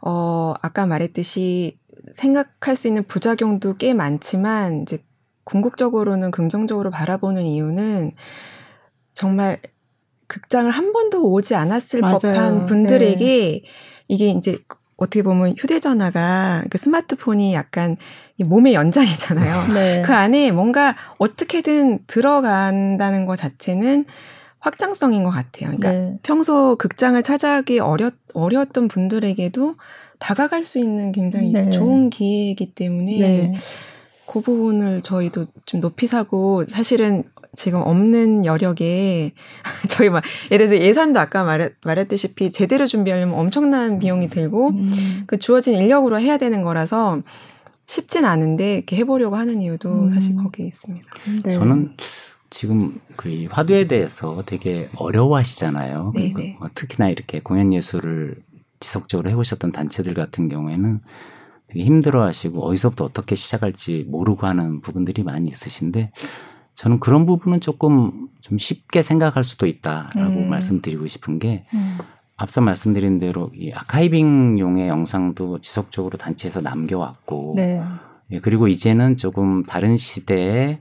어 0.00 0.54
아까 0.62 0.86
말했듯이 0.86 1.78
생각할 2.14 2.76
수 2.76 2.86
있는 2.86 3.02
부작용도 3.02 3.76
꽤 3.76 3.92
많지만 3.92 4.82
이제 4.82 5.02
궁극적으로는 5.44 6.30
긍정적으로 6.30 6.90
바라보는 6.90 7.42
이유는 7.42 8.12
정말 9.14 9.60
극장을 10.26 10.70
한 10.70 10.92
번도 10.92 11.32
오지 11.32 11.54
않았을 11.54 12.00
맞아요. 12.00 12.18
법한 12.18 12.66
분들에게 12.66 13.62
이게 14.08 14.28
이제 14.30 14.58
어떻게 14.96 15.22
보면 15.22 15.54
휴대전화가 15.58 16.64
그 16.70 16.78
스마트폰이 16.78 17.54
약간 17.54 17.96
이 18.38 18.44
몸의 18.44 18.74
연장이잖아요. 18.74 19.72
네. 19.74 20.02
그 20.02 20.12
안에 20.14 20.50
뭔가 20.50 20.96
어떻게든 21.18 22.00
들어간다는 22.06 23.26
것 23.26 23.36
자체는 23.36 24.06
확장성인 24.58 25.22
것 25.22 25.30
같아요. 25.30 25.76
그러니까 25.76 25.90
네. 25.90 26.18
평소 26.22 26.76
극장을 26.76 27.22
찾아가기 27.22 27.78
어려, 27.78 28.10
어려웠던 28.34 28.88
분들에게도 28.88 29.76
다가갈 30.18 30.64
수 30.64 30.78
있는 30.78 31.12
굉장히 31.12 31.52
네. 31.52 31.70
좋은 31.70 32.10
기회이기 32.10 32.74
때문에 32.74 33.18
네. 33.18 33.54
그 34.26 34.40
부분을 34.40 35.02
저희도 35.02 35.46
좀 35.66 35.80
높이 35.80 36.06
사고 36.06 36.64
사실은 36.68 37.24
지금 37.56 37.80
없는 37.80 38.44
여력에 38.44 39.32
저희 39.88 40.10
막 40.10 40.22
예를 40.50 40.68
들어 40.68 40.80
예산도 40.80 41.18
아까 41.18 41.42
말했, 41.42 41.72
말했다시피 41.84 42.52
제대로 42.52 42.86
준비하려면 42.86 43.34
엄청난 43.34 43.98
비용이 43.98 44.30
들고 44.30 44.68
음. 44.68 45.24
그 45.26 45.38
주어진 45.38 45.74
인력으로 45.74 46.20
해야 46.20 46.38
되는 46.38 46.62
거라서 46.62 47.22
쉽진 47.86 48.24
않은데 48.24 48.76
이렇게 48.76 48.96
해보려고 48.96 49.36
하는 49.36 49.62
이유도 49.62 50.04
음. 50.04 50.14
사실 50.14 50.36
거기에 50.36 50.66
있습니다. 50.66 51.06
네. 51.44 51.52
저는 51.52 51.94
지금 52.50 53.00
그이 53.16 53.46
화두에 53.46 53.86
대해서 53.86 54.42
되게 54.46 54.88
어려워하시잖아요. 54.96 56.12
네, 56.14 56.22
그리고 56.22 56.38
네. 56.38 56.56
뭐 56.58 56.68
특히나 56.74 57.08
이렇게 57.08 57.40
공연 57.40 57.72
예술을 57.72 58.36
지속적으로 58.80 59.30
해오셨던 59.30 59.72
단체들 59.72 60.14
같은 60.14 60.48
경우에는 60.48 61.00
되게 61.68 61.84
힘들어하시고 61.84 62.64
어디서부터 62.64 63.04
어떻게 63.04 63.34
시작할지 63.34 64.04
모르고 64.08 64.46
하는 64.46 64.80
부분들이 64.80 65.22
많이 65.22 65.48
있으신데 65.48 66.12
저는 66.76 67.00
그런 67.00 67.24
부분은 67.26 67.60
조금 67.60 68.28
좀 68.40 68.58
쉽게 68.58 69.02
생각할 69.02 69.42
수도 69.42 69.66
있다라고 69.66 70.40
음. 70.40 70.50
말씀드리고 70.50 71.06
싶은 71.08 71.38
게 71.38 71.64
음. 71.74 71.98
앞서 72.36 72.60
말씀드린 72.60 73.18
대로 73.18 73.50
이 73.56 73.72
아카이빙용의 73.72 74.86
영상도 74.86 75.60
지속적으로 75.62 76.18
단체에서 76.18 76.60
남겨왔고 76.60 77.54
네. 77.56 77.82
예, 78.30 78.40
그리고 78.40 78.68
이제는 78.68 79.16
조금 79.16 79.64
다른 79.64 79.96
시대에 79.96 80.80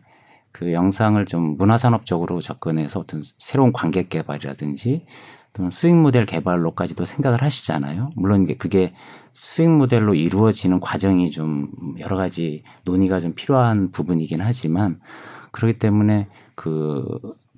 그 0.52 0.74
영상을 0.74 1.24
좀 1.26 1.58
문화산업적으로 1.58 2.42
접근해서 2.42 3.00
어떤 3.00 3.24
새로운 3.38 3.72
관객 3.72 4.10
개발이라든지 4.10 5.06
또는 5.54 5.72
수익 5.72 5.96
모델 5.96 6.26
개발로까지도 6.26 7.06
생각을 7.06 7.42
하시잖아요. 7.42 8.12
물론 8.16 8.44
이게 8.44 8.58
그게 8.58 8.94
수익 9.32 9.70
모델로 9.70 10.16
이루어지는 10.16 10.82
과정이 10.82 11.32
좀 11.32 11.70
여러 12.00 12.18
가지 12.18 12.64
논의가 12.84 13.22
좀 13.22 13.34
필요한 13.34 13.92
부분이긴 13.92 14.42
하지만 14.42 15.00
그렇기 15.56 15.80
때문에 15.80 16.28
그 16.54 17.06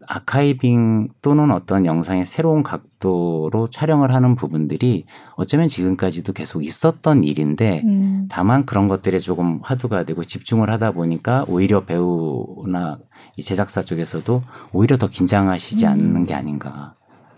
아카이빙 0.06 1.10
또는 1.22 1.52
어떤 1.52 1.86
영상의 1.86 2.26
새로운 2.26 2.62
각도로 2.62 3.70
촬영을 3.72 4.14
하는 4.14 4.36
부분들이 4.36 5.06
어쩌면 5.36 5.68
지금까지도 5.68 6.32
계속 6.32 6.64
있었던 6.64 7.24
일인데 7.24 7.82
음. 7.84 8.28
다만 8.30 8.66
그런 8.66 8.88
것들에 8.88 9.18
조금 9.20 9.60
화두가 9.64 10.04
되고 10.04 10.24
집중을 10.24 10.70
하다 10.70 10.92
보니까 10.92 11.44
오히려 11.48 11.86
배우나 11.86 13.00
이 13.36 13.42
제작사 13.42 13.82
쪽에서도 13.82 14.44
오히려 14.72 14.98
더 14.98 15.10
긴장하시지 15.10 15.86
음. 15.86 15.92
않는 15.92 16.26
게 16.26 16.36
아닌가. 16.36 16.94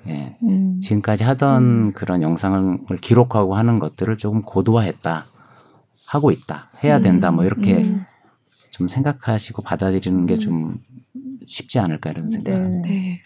예. 0.08 0.38
음. 0.44 0.80
지금까지 0.82 1.24
하던 1.24 1.94
그런 1.94 2.22
영상을 2.22 2.80
기록하고 3.02 3.56
하는 3.56 3.80
것들을 3.80 4.18
조금 4.18 4.42
고도화했다. 4.42 5.26
하고 6.08 6.32
있다. 6.32 6.70
해야 6.84 7.00
된다. 7.00 7.32
뭐 7.32 7.46
이렇게 7.46 7.78
음. 7.78 8.06
좀 8.72 8.88
생각하시고 8.88 9.62
받아들이는 9.64 10.26
게좀 10.26 10.80
쉽지 11.48 11.80
않을까 11.80 12.12
이런 12.12 12.30
생각합니다. 12.32 12.88
네. 12.88 12.94
네. 12.94 13.22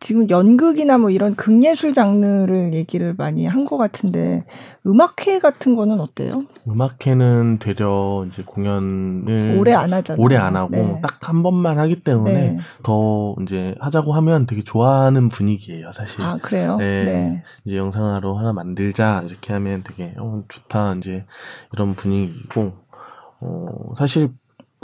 지금 0.00 0.28
연극이나 0.28 0.98
뭐 0.98 1.08
이런 1.08 1.34
극예술 1.34 1.94
장르를 1.94 2.74
얘기를 2.74 3.14
많이 3.16 3.46
한 3.46 3.64
것 3.64 3.78
같은데 3.78 4.44
음악회 4.86 5.38
같은 5.38 5.76
거는 5.76 5.98
어때요? 6.00 6.44
음악회는 6.68 7.58
되려 7.58 8.24
이제 8.26 8.42
공연을 8.42 9.56
오래 9.58 9.72
안 9.72 9.94
하잖아요. 9.94 10.22
오래 10.22 10.36
안 10.36 10.56
하고 10.56 10.70
네. 10.72 11.00
딱한 11.00 11.42
번만 11.42 11.78
하기 11.78 12.02
때문에 12.02 12.32
네. 12.34 12.58
더 12.82 13.34
이제 13.42 13.74
하자고 13.80 14.12
하면 14.12 14.44
되게 14.46 14.62
좋아하는 14.62 15.28
분위기예요, 15.30 15.92
사실. 15.92 16.20
아 16.22 16.36
그래요? 16.42 16.76
네. 16.76 17.04
네. 17.04 17.42
이제 17.64 17.76
영상화로 17.76 18.36
하나 18.36 18.52
만들자 18.52 19.22
이렇게 19.26 19.52
하면 19.54 19.82
되게 19.84 20.12
어, 20.18 20.42
좋다 20.48 20.96
이제 20.96 21.24
이런 21.72 21.94
분위기고 21.94 22.72
어 23.40 23.94
사실 23.96 24.30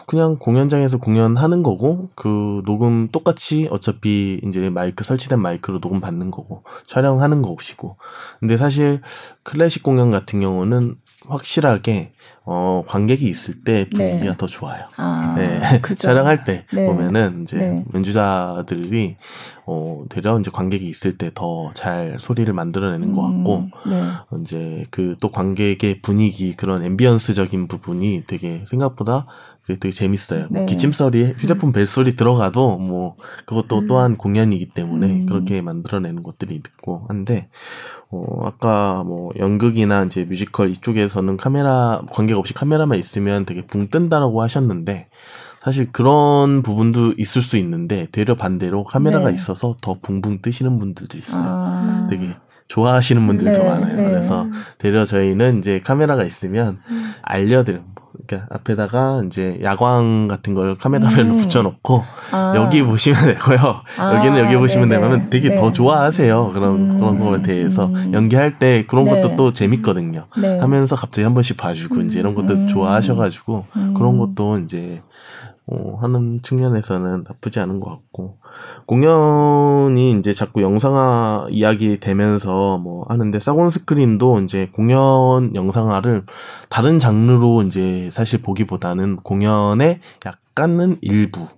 그냥 0.06 0.36
공연장에서 0.38 0.98
공연하는 0.98 1.62
거고 1.62 2.08
그 2.14 2.62
녹음 2.64 3.08
똑같이 3.08 3.68
어차피 3.70 4.40
이제 4.46 4.70
마이크 4.70 5.04
설치된 5.04 5.40
마이크로 5.40 5.80
녹음 5.80 6.00
받는 6.00 6.30
거고 6.30 6.62
촬영하는 6.86 7.42
것이고 7.42 7.96
근데 8.40 8.56
사실 8.56 9.00
클래식 9.42 9.82
공연 9.82 10.10
같은 10.10 10.40
경우는 10.40 10.96
확실하게 11.26 12.12
어 12.50 12.82
관객이 12.86 13.28
있을 13.28 13.62
때 13.62 13.86
분위기가 13.90 14.32
네. 14.32 14.38
더 14.38 14.46
좋아요. 14.46 14.84
아 14.96 15.34
네. 15.36 15.60
촬영할 15.96 16.44
때 16.44 16.64
네. 16.72 16.86
보면은 16.86 17.42
이제 17.42 17.56
네. 17.58 17.84
연주자들이 17.92 19.16
어 19.66 20.04
되려 20.08 20.38
이제 20.40 20.50
관객이 20.50 20.88
있을 20.88 21.18
때 21.18 21.30
더 21.34 21.72
잘 21.74 22.16
소리를 22.18 22.50
만들어내는 22.54 23.14
것 23.14 23.20
같고 23.22 23.56
음, 23.58 23.70
네. 23.90 24.02
이제 24.42 24.86
그 24.90 25.16
또 25.20 25.30
관객의 25.30 26.00
분위기 26.00 26.54
그런 26.54 26.82
앰비언스적인 26.84 27.66
부분이 27.68 28.24
되게 28.26 28.64
생각보다 28.66 29.26
그게 29.68 29.78
되게 29.78 29.92
재밌어요. 29.92 30.46
뭐 30.48 30.60
네. 30.60 30.66
기침 30.66 30.92
소리, 30.92 31.24
휴대폰 31.24 31.72
벨 31.72 31.86
소리 31.86 32.16
들어가도 32.16 32.78
뭐 32.78 33.16
그것도 33.44 33.80
음. 33.80 33.86
또한 33.86 34.16
공연이기 34.16 34.70
때문에 34.70 35.06
음. 35.06 35.26
그렇게 35.26 35.60
만들어내는 35.60 36.22
것들이 36.22 36.54
있고 36.54 37.04
한데 37.08 37.50
어 38.10 38.46
아까 38.46 39.04
뭐 39.04 39.30
연극이나 39.38 40.04
이제 40.04 40.24
뮤지컬 40.24 40.70
이쪽에서는 40.70 41.36
카메라 41.36 42.00
관객 42.10 42.38
없이 42.38 42.54
카메라만 42.54 42.98
있으면 42.98 43.44
되게 43.44 43.66
붕 43.66 43.88
뜬다라고 43.88 44.40
하셨는데 44.40 45.10
사실 45.62 45.92
그런 45.92 46.62
부분도 46.62 47.12
있을 47.18 47.42
수 47.42 47.58
있는데 47.58 48.08
되려 48.10 48.36
반대로 48.36 48.84
카메라가 48.84 49.28
네. 49.28 49.34
있어서 49.34 49.76
더 49.82 49.98
붕붕 50.00 50.40
뜨시는 50.40 50.78
분들도 50.78 51.18
있어요. 51.18 51.44
아, 51.46 52.06
되게 52.08 52.34
좋아하시는 52.68 53.26
분들도 53.26 53.58
네, 53.58 53.68
많아요. 53.68 53.96
네. 53.96 54.10
그래서 54.10 54.46
되려 54.78 55.04
저희는 55.04 55.58
이제 55.58 55.82
카메라가 55.84 56.24
있으면 56.24 56.78
알려드려. 57.20 57.80
그러니까 58.28 58.54
앞에다가 58.54 59.22
이제 59.26 59.58
야광 59.62 60.28
같은 60.28 60.52
걸 60.52 60.76
카메라맨을 60.76 61.32
음. 61.32 61.38
붙여놓고 61.38 62.04
아. 62.30 62.52
여기 62.56 62.82
보시면 62.82 63.24
되고요. 63.34 63.80
아, 63.98 64.16
여기는 64.16 64.38
여기 64.44 64.56
보시면 64.56 64.90
네네. 64.90 65.02
되면 65.02 65.30
되게 65.30 65.48
네. 65.48 65.56
더 65.56 65.72
좋아하세요. 65.72 66.50
그런 66.52 66.74
음. 66.74 66.98
그런 66.98 67.18
거에 67.18 67.42
대해서 67.42 67.86
음. 67.86 68.12
연기할 68.12 68.58
때 68.58 68.84
그런 68.86 69.04
네. 69.04 69.22
것도 69.22 69.36
또 69.36 69.52
재밌거든요. 69.54 70.26
네. 70.36 70.58
하면서 70.58 70.94
갑자기 70.94 71.24
한 71.24 71.32
번씩 71.32 71.56
봐주고 71.56 72.02
이제 72.02 72.20
이런 72.20 72.34
것도 72.34 72.54
음. 72.54 72.68
좋아하셔가지고 72.68 73.64
음. 73.76 73.94
그런 73.94 74.18
것도 74.18 74.58
이제 74.58 75.00
어, 75.70 75.98
하는 76.00 76.40
측면에서는 76.42 77.24
나쁘지 77.28 77.60
않은 77.60 77.80
것 77.80 77.90
같고 77.90 78.38
공연이 78.86 80.12
이제 80.12 80.32
자꾸 80.32 80.62
영상화 80.62 81.46
이야기 81.50 82.00
되면서 82.00 82.78
뭐 82.78 83.04
하는데 83.08 83.38
사곤 83.38 83.68
스크린도 83.68 84.40
이제 84.40 84.70
공연 84.72 85.54
영상화를 85.54 86.24
다른 86.70 86.98
장르로 86.98 87.62
이제 87.62 88.08
사실 88.10 88.40
보기보다는 88.40 89.16
공연의 89.16 90.00
약간은 90.24 90.96
일부 91.02 91.42
음. 91.42 91.57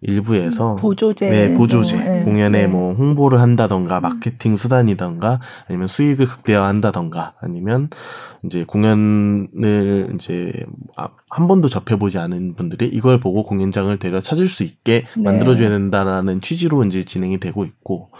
일부에서 0.00 0.76
보조제 0.76 1.30
네, 1.30 1.54
보조제. 1.54 1.96
뭐, 1.96 2.04
네. 2.04 2.24
공연에 2.24 2.62
네. 2.62 2.66
뭐 2.66 2.94
홍보를 2.94 3.40
한다던가 3.40 4.00
마케팅 4.00 4.56
수단이던가 4.56 5.40
아니면 5.68 5.88
수익을 5.88 6.26
극대화한다던가 6.26 7.34
아니면 7.40 7.90
이제 8.44 8.64
공연을 8.64 10.12
이제 10.14 10.52
아, 10.96 11.08
한 11.30 11.48
번도 11.48 11.68
접해보지 11.68 12.18
않은 12.18 12.54
분들이 12.54 12.86
이걸 12.86 13.20
보고 13.20 13.44
공연장을 13.44 13.96
데려 13.98 14.20
찾을 14.20 14.48
수 14.48 14.64
있게 14.64 15.04
네. 15.16 15.22
만들어줘야 15.22 15.68
된다라는 15.68 16.40
취지로 16.40 16.84
이제 16.84 17.04
진행이 17.04 17.40
되고 17.40 17.64
있고 17.64 18.10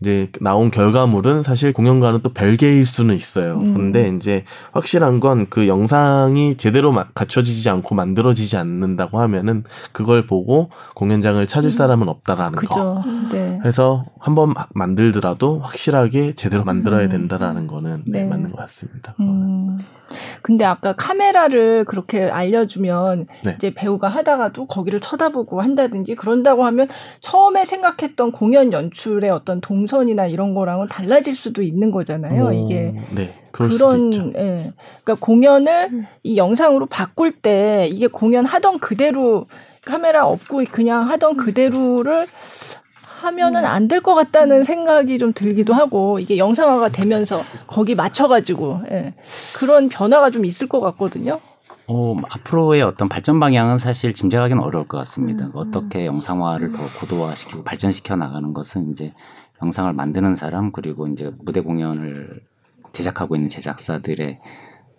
이제 0.00 0.30
나온 0.40 0.70
결과물은 0.70 1.42
사실 1.42 1.72
공연과는 1.72 2.20
또 2.22 2.30
별개일 2.32 2.84
수는 2.86 3.14
있어요. 3.14 3.54
음. 3.58 3.74
근데 3.74 4.08
이제 4.16 4.44
확실한 4.72 5.20
건 5.20 5.46
그 5.50 5.68
영상이 5.68 6.56
제대로 6.56 6.90
마- 6.92 7.06
갖춰지지 7.14 7.68
않고 7.70 7.94
만들어지지 7.94 8.56
않는다고 8.56 9.20
하면은 9.20 9.64
그걸 9.92 10.26
보고 10.26 10.70
공연장을 10.94 11.44
찾을 11.46 11.70
사람은 11.70 12.08
없다라는 12.08 12.52
거. 12.58 12.60
그죠. 12.60 13.02
네. 13.32 13.60
해서 13.64 14.04
한번 14.18 14.54
만들더라도 14.74 15.60
확실하게 15.60 16.34
제대로 16.34 16.64
만들어야 16.64 17.04
음. 17.06 17.10
된다라는 17.10 17.66
거는 17.66 18.02
네, 18.06 18.22
네. 18.22 18.28
맞는 18.28 18.50
것 18.50 18.56
같습니다. 18.58 19.14
음. 19.20 19.78
근데 20.42 20.64
아까 20.64 20.92
카메라를 20.94 21.84
그렇게 21.86 22.28
알려주면 22.30 23.26
네. 23.42 23.54
이제 23.56 23.72
배우가 23.74 24.08
하다가도 24.08 24.66
거기를 24.66 25.00
쳐다보고 25.00 25.60
한다든지 25.60 26.14
그런다고 26.14 26.64
하면 26.66 26.88
처음에 27.20 27.64
생각했던 27.64 28.30
공연 28.32 28.72
연출의 28.72 29.30
어떤 29.30 29.60
동 29.60 29.83
선이나 29.86 30.26
이런 30.26 30.54
거랑은 30.54 30.88
달라질 30.88 31.34
수도 31.34 31.62
있는 31.62 31.90
거잖아요. 31.90 32.46
어, 32.46 32.52
이게 32.52 32.94
네 33.14 33.34
그럴 33.52 33.70
수도 33.70 33.88
그런 33.88 34.12
있죠. 34.12 34.32
예. 34.36 34.72
그러니까 35.04 35.14
공연을 35.24 35.88
음. 35.92 36.06
이 36.22 36.36
영상으로 36.36 36.86
바꿀 36.86 37.32
때 37.32 37.88
이게 37.90 38.06
공연 38.06 38.44
하던 38.44 38.78
그대로 38.80 39.46
카메라 39.84 40.26
없고 40.26 40.64
그냥 40.72 41.08
하던 41.10 41.36
그대로를 41.36 42.26
하면은 43.22 43.64
안 43.64 43.88
될 43.88 44.00
것 44.02 44.14
같다는 44.14 44.62
생각이 44.64 45.18
좀 45.18 45.32
들기도 45.32 45.72
하고 45.72 46.18
이게 46.18 46.36
영상화가 46.36 46.90
되면서 46.90 47.38
거기 47.66 47.94
맞춰가지고 47.94 48.80
예. 48.90 49.14
그런 49.54 49.88
변화가 49.88 50.30
좀 50.30 50.44
있을 50.44 50.68
것 50.68 50.80
같거든요. 50.80 51.40
어, 51.86 52.16
앞으로의 52.30 52.80
어떤 52.82 53.08
발전 53.10 53.38
방향은 53.40 53.76
사실 53.78 54.14
짐작하기는 54.14 54.62
어려울 54.62 54.88
것 54.88 54.96
같습니다. 54.98 55.46
음, 55.46 55.50
어떻게 55.54 56.06
영상화를 56.06 56.72
더 56.72 56.78
고도화시키고 56.98 57.62
발전시켜 57.62 58.16
나가는 58.16 58.52
것은 58.54 58.90
이제 58.92 59.12
영상을 59.64 59.92
만드는 59.92 60.36
사람 60.36 60.72
그리고 60.72 61.08
이제 61.08 61.32
무대 61.40 61.60
공연을 61.60 62.40
제작하고 62.92 63.34
있는 63.34 63.48
제작사들의 63.48 64.36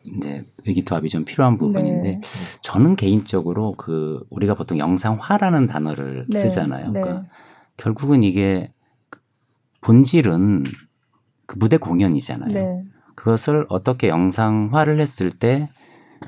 이제 0.04 0.46
의기투합이 0.66 1.10
좀 1.10 1.26
필요한 1.26 1.58
부분인데 1.58 2.10
네. 2.10 2.22
저는 2.62 2.96
개인적으로 2.96 3.74
그 3.78 4.26
우리가 4.30 4.56
보통 4.56 4.78
영상화라는 4.78 5.68
단어를 5.68 6.26
네, 6.30 6.40
쓰잖아요. 6.40 6.92
네. 6.92 7.02
그러니까 7.02 7.26
결국은 7.78 8.24
이게 8.24 8.72
본질은 9.82 10.64
그 11.46 11.58
무대 11.58 11.78
공연이잖아요. 11.78 12.52
네. 12.52 12.84
그것을 13.16 13.66
어떻게 13.70 14.10
영상화를 14.10 15.00
했을 15.00 15.32
때 15.32 15.70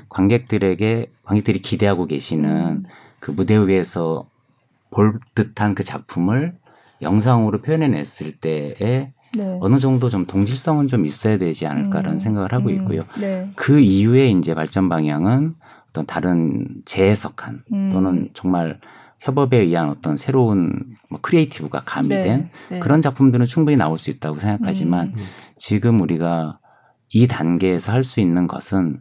관객들에게 0.08 1.10
관객들이 1.24 1.60
기대하고 1.60 2.06
계시는 2.06 2.50
음. 2.50 2.84
그 3.20 3.30
무대 3.30 3.56
위에서 3.58 4.28
볼 4.90 5.18
듯한 5.34 5.74
그 5.74 5.84
작품을 5.84 6.56
영상으로 7.02 7.60
표현해냈을 7.62 8.32
때에 8.32 9.12
네. 9.34 9.58
어느 9.60 9.78
정도 9.78 10.08
좀 10.08 10.26
동질성은 10.26 10.88
좀 10.88 11.04
있어야 11.04 11.38
되지 11.38 11.66
않을까라는 11.66 12.16
음, 12.16 12.20
생각을 12.20 12.52
하고 12.52 12.70
음, 12.70 12.76
있고요. 12.76 13.02
네. 13.20 13.50
그 13.56 13.78
이후에 13.78 14.30
이제 14.30 14.54
발전 14.54 14.88
방향은 14.88 15.54
어떤 15.90 16.06
다른 16.06 16.66
재해석한 16.84 17.62
음. 17.72 17.90
또는 17.92 18.30
정말 18.34 18.80
협업에 19.20 19.58
의한 19.58 19.90
어떤 19.90 20.16
새로운 20.16 20.96
뭐 21.10 21.18
creative가 21.20 21.82
가미된 21.84 22.50
네. 22.70 22.78
그런 22.78 23.02
작품들은 23.02 23.46
충분히 23.46 23.76
나올 23.76 23.98
수 23.98 24.10
있다고 24.10 24.38
생각하지만 24.38 25.08
음. 25.08 25.24
지금 25.58 26.00
우리가 26.00 26.58
이 27.10 27.26
단계에서 27.26 27.92
할 27.92 28.04
수 28.04 28.20
있는 28.20 28.46
것은 28.46 29.00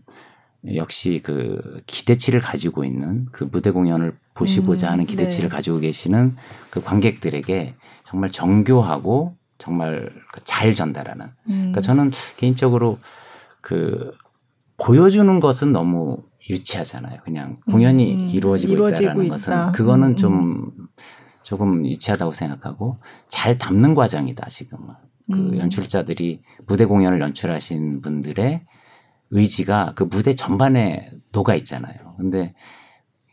역시 0.76 1.22
그 1.24 1.82
기대치를 1.86 2.42
가지고 2.42 2.84
있는 2.84 3.28
그 3.32 3.48
무대 3.50 3.72
공연을 3.72 4.18
보시고자 4.34 4.88
음, 4.90 4.94
하는 4.94 5.06
기대치를 5.06 5.50
네. 5.50 5.56
가지고 5.56 5.80
계시는 5.80 6.36
그 6.70 6.82
관객들에게 6.84 7.76
정말 8.08 8.32
정교하고 8.32 9.36
정말 9.58 10.10
그잘 10.34 10.74
전달하는. 10.74 11.28
음. 11.48 11.54
그러니까 11.54 11.82
저는 11.82 12.12
개인적으로 12.38 13.00
그 13.62 14.12
보여주는 14.78 15.40
것은 15.40 15.72
너무 15.72 16.24
유치하잖아요. 16.50 17.20
그냥 17.24 17.60
공연이 17.70 18.14
음, 18.14 18.30
이루어지고, 18.30 18.74
이루어지고 18.74 19.24
있다라는 19.24 19.26
있다. 19.26 19.36
것은 19.36 19.72
그거는 19.74 20.10
음, 20.12 20.16
좀 20.16 20.72
조금 21.44 21.86
유치하다고 21.86 22.32
생각하고 22.32 23.00
잘 23.28 23.58
담는 23.58 23.96
과정이다 23.96 24.48
지금은. 24.50 24.96
그 25.32 25.40
음. 25.40 25.58
연출자들이 25.58 26.42
무대 26.66 26.86
공연을 26.86 27.20
연출하신 27.20 28.02
분들의 28.02 28.66
의지가 29.32 29.94
그 29.96 30.04
무대 30.04 30.36
전반에 30.36 31.12
녹아 31.34 31.56
있잖아요. 31.56 32.16
근데 32.18 32.54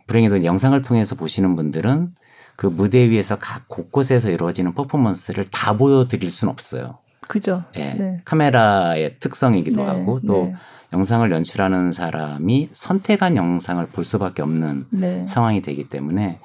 불행히도 0.08 0.44
영상을 0.44 0.80
통해서 0.82 1.14
보시는 1.14 1.54
분들은 1.54 2.14
그 2.56 2.66
무대 2.66 3.10
위에서 3.10 3.36
각 3.38 3.68
곳곳에서 3.68 4.30
이루어지는 4.30 4.74
퍼포먼스를 4.74 5.44
다 5.50 5.76
보여드릴 5.76 6.30
수는 6.30 6.52
없어요. 6.52 6.98
그죠. 7.20 7.64
예. 7.76 7.94
네. 7.94 8.20
카메라의 8.24 9.16
특성이기도 9.18 9.82
네, 9.82 9.88
하고 9.88 10.20
또 10.26 10.44
네. 10.44 10.54
영상을 10.92 11.28
연출하는 11.30 11.92
사람이 11.92 12.70
선택한 12.72 13.36
영상을 13.36 13.84
볼 13.86 14.04
수밖에 14.04 14.42
없는 14.42 14.86
네. 14.90 15.26
상황이 15.26 15.62
되기 15.62 15.88
때문에 15.88 16.40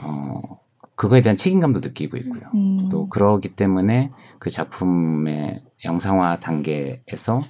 어 0.00 0.58
그거에 0.94 1.22
대한 1.22 1.36
책임감도 1.36 1.80
느끼고 1.80 2.16
있고요. 2.18 2.42
음. 2.54 2.88
또 2.90 3.08
그러기 3.08 3.50
때문에 3.50 4.10
그 4.38 4.50
작품의 4.50 5.62
영상화 5.84 6.38
단계에서 6.40 7.42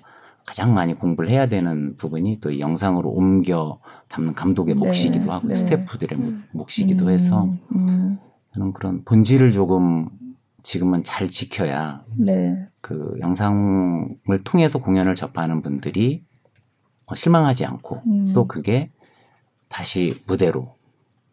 가장 0.46 0.72
많이 0.74 0.94
공부를 0.94 1.28
해야 1.28 1.48
되는 1.48 1.96
부분이 1.96 2.40
또이 2.40 2.60
영상으로 2.60 3.10
옮겨 3.10 3.80
담는 4.08 4.34
감독의 4.34 4.76
네, 4.76 4.86
몫이기도 4.86 5.32
하고 5.32 5.48
네. 5.48 5.54
스태프들의 5.56 6.18
음. 6.18 6.44
몫이기도 6.52 7.06
음, 7.06 7.10
해서 7.10 7.50
음, 7.74 8.18
저는 8.52 8.72
그런 8.72 9.04
본질을 9.04 9.52
조금 9.52 10.08
지금은 10.62 11.02
잘 11.02 11.28
지켜야 11.28 12.04
네. 12.14 12.68
그 12.80 13.16
영상을 13.20 14.44
통해서 14.44 14.78
공연을 14.78 15.16
접하는 15.16 15.62
분들이 15.62 16.24
어, 17.06 17.16
실망하지 17.16 17.66
않고 17.66 18.02
음. 18.06 18.32
또 18.32 18.46
그게 18.46 18.90
다시 19.68 20.22
무대로 20.28 20.74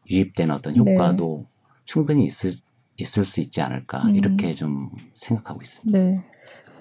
유입되는 0.09 0.53
어떤 0.53 0.73
네. 0.73 0.79
효과도 0.79 1.45
충분히 1.85 2.25
있을 2.25 2.51
있을 2.97 3.25
수 3.25 3.41
있지 3.41 3.61
않을까 3.61 4.03
음. 4.03 4.15
이렇게 4.15 4.53
좀 4.53 4.89
생각하고 5.13 5.61
있습니다. 5.61 5.97
네. 5.97 6.23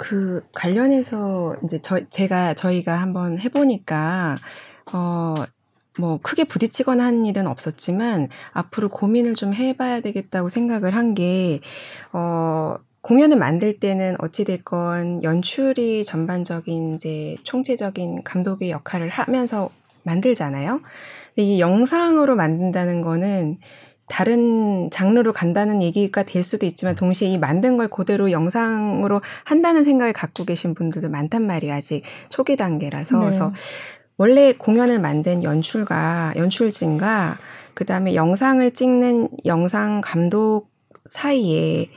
그 0.03 0.43
관련해서 0.55 1.57
이제 1.65 1.79
저 1.83 2.01
제가 2.11 2.55
저희가 2.55 2.95
한번 3.01 3.39
해보니까 3.39 4.37
어. 4.93 5.35
뭐 5.99 6.19
크게 6.23 6.45
부딪히거나 6.45 7.05
한 7.05 7.27
일은 7.27 7.47
없었지만 7.47 8.29
앞으로 8.53 8.89
고민을 8.89 9.35
좀 9.35 9.53
해봐야 9.53 10.01
되겠다고 10.01 10.49
생각을 10.49 10.95
한 10.95 11.13
게 11.15 11.61
어, 12.15 12.77
공연을 13.03 13.37
만들 13.37 13.79
때는 13.79 14.17
어찌 14.21 14.45
됐건 14.45 15.23
연출이 15.25 16.05
전반적인 16.05 16.95
이제 16.95 17.37
총체적인 17.43 18.23
감독의 18.25 18.71
역할을 18.71 19.09
하면서 19.11 19.71
만들잖아요. 20.05 20.81
근데 21.35 21.43
이 21.43 21.61
영상으로 21.61 22.37
만든다는 22.37 23.03
거는 23.03 23.59
다른 24.13 24.91
장르로 24.91 25.33
간다는 25.33 25.83
얘기가 25.83 26.23
될 26.23 26.45
수도 26.45 26.67
있지만 26.67 26.95
동시에 26.95 27.29
이 27.29 27.39
만든 27.39 27.79
걸 27.79 27.89
그대로 27.89 28.31
영상으로 28.31 29.23
한다는 29.45 29.85
생각을 29.85 30.13
갖고 30.13 30.45
계신 30.45 30.75
분들도 30.75 31.09
많단 31.09 31.47
말이에요. 31.47 31.75
아직 31.75 32.03
초기 32.29 32.57
단계라서. 32.57 33.17
네. 33.17 33.25
그래서 33.25 33.55
원래 34.19 34.53
공연을 34.53 34.99
만든 34.99 35.43
연출가, 35.43 36.35
연출진과 36.37 37.39
그다음에 37.73 38.15
영상을 38.15 38.71
찍는 38.75 39.31
영상 39.47 40.03
감독 40.05 40.69
사이에 41.09 41.89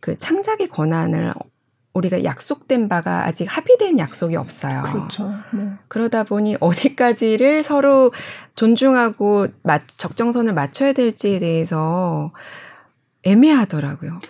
그 0.00 0.18
창작의 0.18 0.68
권한을 0.68 1.32
우리가 1.94 2.24
약속된 2.24 2.88
바가 2.88 3.26
아직 3.26 3.44
합의된 3.44 3.98
약속이 3.98 4.36
없어요. 4.36 4.82
그렇죠. 4.82 5.30
네. 5.52 5.68
그러다 5.88 6.24
보니 6.24 6.56
어디까지를 6.60 7.62
서로 7.64 8.12
존중하고 8.56 9.48
맞- 9.62 9.82
적정선을 9.98 10.54
맞춰야 10.54 10.92
될지에 10.94 11.38
대해서 11.38 12.32
애매하더라고요. 13.24 14.20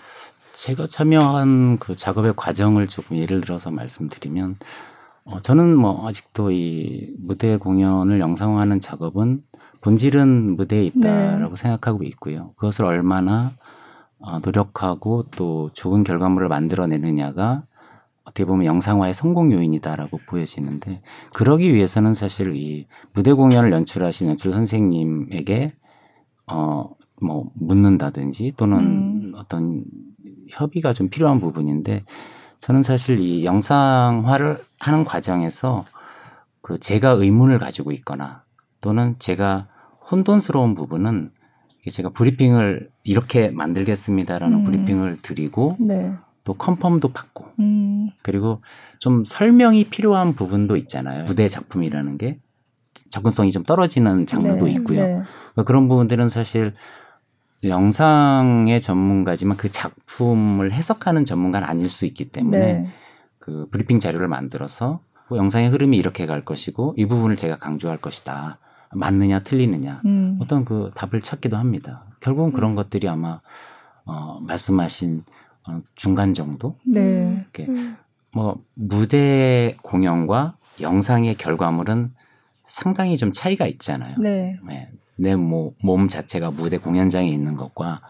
제가 0.54 0.86
참여한 0.88 1.78
그 1.78 1.96
작업의 1.96 2.34
과정을 2.36 2.88
조금 2.88 3.16
예를 3.16 3.40
들어서 3.40 3.70
말씀드리면 3.70 4.56
어, 5.24 5.40
저는 5.40 5.76
뭐 5.76 6.06
아직도 6.08 6.50
이 6.50 7.14
무대 7.18 7.56
공연을 7.56 8.18
영상화하는 8.20 8.80
작업은 8.80 9.42
본질은 9.80 10.56
무대에 10.56 10.84
있다라고 10.84 11.56
생각하고 11.56 12.02
있고요. 12.04 12.52
그것을 12.56 12.84
얼마나 12.84 13.52
어, 13.56 13.61
노력하고 14.42 15.24
또 15.32 15.70
좋은 15.74 16.04
결과물을 16.04 16.48
만들어내느냐가 16.48 17.64
어떻게 18.24 18.44
보면 18.44 18.66
영상화의 18.66 19.14
성공 19.14 19.52
요인이다라고 19.52 20.20
보여지는데 20.26 21.02
그러기 21.32 21.74
위해서는 21.74 22.14
사실 22.14 22.54
이 22.54 22.86
무대 23.12 23.32
공연을 23.32 23.72
연출하신 23.72 24.28
연출 24.28 24.52
선생님에게 24.52 25.74
어뭐 26.46 27.50
묻는다든지 27.54 28.54
또는 28.56 28.78
음. 28.78 29.32
어떤 29.36 29.84
협의가 30.48 30.92
좀 30.92 31.08
필요한 31.08 31.40
부분인데 31.40 32.04
저는 32.58 32.84
사실 32.84 33.18
이 33.18 33.44
영상화를 33.44 34.58
하는 34.78 35.04
과정에서 35.04 35.84
그 36.60 36.78
제가 36.78 37.10
의문을 37.10 37.58
가지고 37.58 37.90
있거나 37.92 38.44
또는 38.80 39.16
제가 39.18 39.66
혼돈스러운 40.10 40.74
부분은 40.74 41.32
제가 41.90 42.10
브리핑을 42.10 42.90
이렇게 43.02 43.50
만들겠습니다라는 43.50 44.58
음. 44.58 44.64
브리핑을 44.64 45.18
드리고 45.22 45.76
네. 45.80 46.12
또 46.44 46.54
컨펌도 46.54 47.08
받고 47.08 47.46
음. 47.60 48.10
그리고 48.22 48.62
좀 48.98 49.24
설명이 49.24 49.84
필요한 49.84 50.34
부분도 50.34 50.76
있잖아요. 50.76 51.24
무대 51.24 51.48
작품이라는 51.48 52.18
게 52.18 52.38
접근성이 53.10 53.52
좀 53.52 53.62
떨어지는 53.62 54.26
장르도 54.26 54.66
네. 54.66 54.72
있고요. 54.72 55.02
네. 55.02 55.22
그런 55.66 55.88
부분들은 55.88 56.30
사실 56.30 56.72
영상의 57.64 58.80
전문가지만 58.80 59.56
그 59.56 59.70
작품을 59.70 60.72
해석하는 60.72 61.24
전문가는 61.24 61.66
아닐 61.66 61.88
수 61.88 62.06
있기 62.06 62.30
때문에 62.30 62.58
네. 62.58 62.88
그 63.38 63.68
브리핑 63.70 64.00
자료를 64.00 64.28
만들어서 64.28 65.00
뭐 65.28 65.38
영상의 65.38 65.70
흐름이 65.70 65.96
이렇게 65.96 66.26
갈 66.26 66.44
것이고 66.44 66.94
이 66.96 67.06
부분을 67.06 67.36
제가 67.36 67.58
강조할 67.58 67.98
것이다. 67.98 68.58
맞느냐 68.95 69.40
틀리느냐 69.40 70.03
음. 70.05 70.38
어떤 70.40 70.64
그 70.64 70.90
답을 70.95 71.22
찾기도 71.22 71.57
합니다. 71.57 72.05
결국은 72.20 72.53
그런 72.53 72.74
것들이 72.74 73.09
아마 73.09 73.40
어, 74.05 74.40
말씀하신 74.40 75.24
어, 75.68 75.80
중간 75.95 76.34
정도 76.34 76.76
네. 76.84 77.45
이렇게 77.55 77.66
뭐 78.34 78.62
무대 78.74 79.76
공연과 79.82 80.57
영상의 80.80 81.36
결과물은 81.36 82.12
상당히 82.64 83.16
좀 83.16 83.32
차이가 83.32 83.66
있잖아요. 83.66 84.16
네. 84.18 84.59
내몸 85.16 86.09
자체가 86.09 86.51
무대 86.51 86.78
공연장에 86.78 87.28
있는 87.28 87.57
것과 87.57 88.01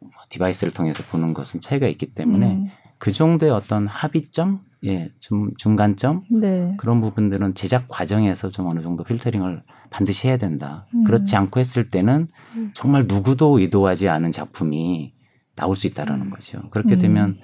뭐 0.00 0.10
디바이스를 0.28 0.72
통해서 0.72 1.02
보는 1.04 1.32
것은 1.32 1.60
차이가 1.60 1.86
있기 1.86 2.14
때문에 2.14 2.54
음. 2.54 2.70
그 2.98 3.12
정도의 3.12 3.52
어떤 3.52 3.86
합의점, 3.86 4.60
예, 4.84 5.10
좀 5.20 5.54
중간점 5.56 6.24
네. 6.30 6.74
그런 6.76 7.00
부분들은 7.00 7.54
제작 7.54 7.86
과정에서 7.88 8.50
좀 8.50 8.66
어느 8.66 8.82
정도 8.82 9.04
필터링을 9.04 9.62
반드시 9.90 10.28
해야 10.28 10.36
된다. 10.36 10.86
음. 10.94 11.04
그렇지 11.04 11.36
않고 11.36 11.60
했을 11.60 11.90
때는 11.90 12.28
음. 12.56 12.70
정말 12.74 13.06
누구도 13.06 13.58
의도하지 13.58 14.08
않은 14.08 14.32
작품이 14.32 15.12
나올 15.56 15.76
수 15.76 15.86
있다라는 15.88 16.30
거죠. 16.30 16.62
그렇게 16.70 16.94
음. 16.94 16.98
되면 16.98 17.38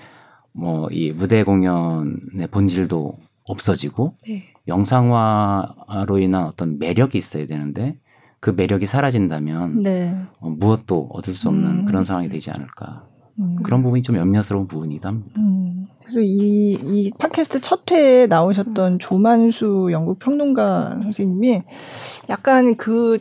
뭐 0.53 0.89
이 0.91 1.13
무대 1.13 1.43
공연의 1.45 2.47
본질도 2.51 3.19
없어지고 3.45 4.17
네. 4.27 4.45
영상화로 4.67 6.19
인한 6.19 6.45
어떤 6.45 6.79
매력이 6.79 7.19
있어야 7.19 7.47
되는데 7.47 7.99
그 8.41 8.51
매력이 8.51 8.87
사라진다면 8.87 9.83
네. 9.83 10.17
어, 10.41 10.49
무엇도 10.51 11.09
얻을 11.13 11.35
수 11.35 11.49
없는 11.49 11.71
음. 11.81 11.85
그런 11.85 12.05
상황이 12.05 12.29
되지 12.29 12.51
않을까. 12.51 13.07
음. 13.39 13.57
그런 13.63 13.83
부분이 13.83 14.03
좀 14.03 14.17
염려스러운 14.17 14.67
부분이기도 14.67 15.09
합니다. 15.09 15.35
음. 15.39 15.87
그래서 16.07 16.21
이, 16.21 16.79
이 16.81 17.11
팟캐스트 17.19 17.61
첫 17.61 17.91
회에 17.91 18.29
나오셨던 18.29 19.01
조만수 19.01 19.89
영국 19.91 20.21
평론가 20.21 21.01
선생님이 21.03 21.65
약간 22.31 22.77
그 22.77 23.19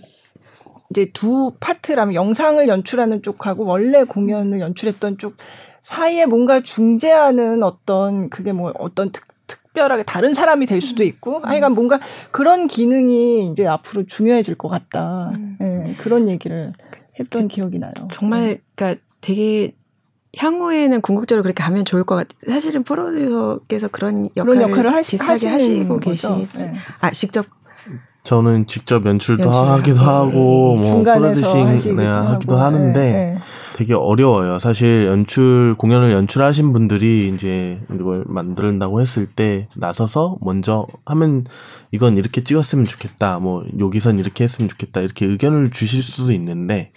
이제 0.92 1.10
두 1.12 1.54
파트라면 1.60 2.14
영상을 2.14 2.66
연출하는 2.68 3.24
쪽하고 3.24 3.66
원래 3.66 4.04
공연을 4.04 4.60
연출했던 4.60 5.18
쪽 5.18 5.36
사이에 5.82 6.28
뭔가 6.28 6.62
중재하는 6.62 7.64
어떤 7.64 8.30
그게 8.30 8.52
뭐 8.52 8.72
어떤 8.78 9.12
특, 9.12 9.26
특별하게 9.48 10.04
다른 10.04 10.36
사람이 10.36 10.68
될 10.68 10.80
수도 10.80 11.04
있고 11.04 11.40
하여간 11.40 11.74
뭔가 11.74 12.00
그런 12.30 12.68
기능이 12.68 13.50
이제 13.50 13.66
앞으로 13.66 14.06
중요해질 14.06 14.56
것 14.56 14.70
같다. 14.70 15.32
음. 15.34 15.58
예, 15.60 15.94
그런 15.96 16.30
얘기를 16.30 16.72
했던 17.20 17.48
기억이 17.48 17.80
나요. 17.80 17.94
정말 18.14 18.60
그러니까 18.76 19.02
되게 19.22 19.74
향후에는 20.38 21.02
궁극적으로 21.02 21.44
그렇게 21.44 21.64
가면 21.64 21.86
좋을 21.86 22.04
것 22.04 22.16
같아요. 22.16 22.54
사실은 22.54 22.84
프로듀서께서 22.84 23.88
그런 23.90 24.30
역할을, 24.36 24.56
그런 24.56 24.70
역할을 24.70 24.94
하시, 24.94 25.12
비슷하게 25.12 25.48
하시고. 25.48 26.00
계시지. 26.00 26.64
예. 26.64 26.74
아 27.02 27.12
직접 27.12 27.46
저는 28.24 28.66
직접 28.66 29.06
연출도 29.06 29.50
하기도 29.50 30.00
하고, 30.00 30.30
하고 30.30 30.76
뭐 30.78 30.86
중간에서 30.86 31.54
프로듀싱 31.54 31.96
네, 31.98 32.06
하기도 32.06 32.58
하는데 32.58 33.00
예, 33.00 33.36
예. 33.36 33.38
되게 33.76 33.94
어려워요. 33.94 34.58
사실 34.58 35.06
연출 35.06 35.76
공연을 35.78 36.12
연출하신 36.12 36.74
분들이 36.74 37.28
이제 37.28 37.80
이걸 37.94 38.24
만든다고 38.26 39.00
했을 39.00 39.28
때 39.28 39.68
나서서 39.76 40.38
먼저 40.42 40.88
하면 41.06 41.46
이건 41.92 42.18
이렇게 42.18 42.44
찍었으면 42.44 42.86
좋겠다. 42.86 43.40
뭐 43.40 43.64
여기선 43.78 44.18
이렇게 44.18 44.44
했으면 44.44 44.70
좋겠다. 44.70 45.02
이렇게 45.02 45.26
의견을 45.26 45.70
주실 45.72 46.02
수도 46.02 46.32
있는데 46.32 46.94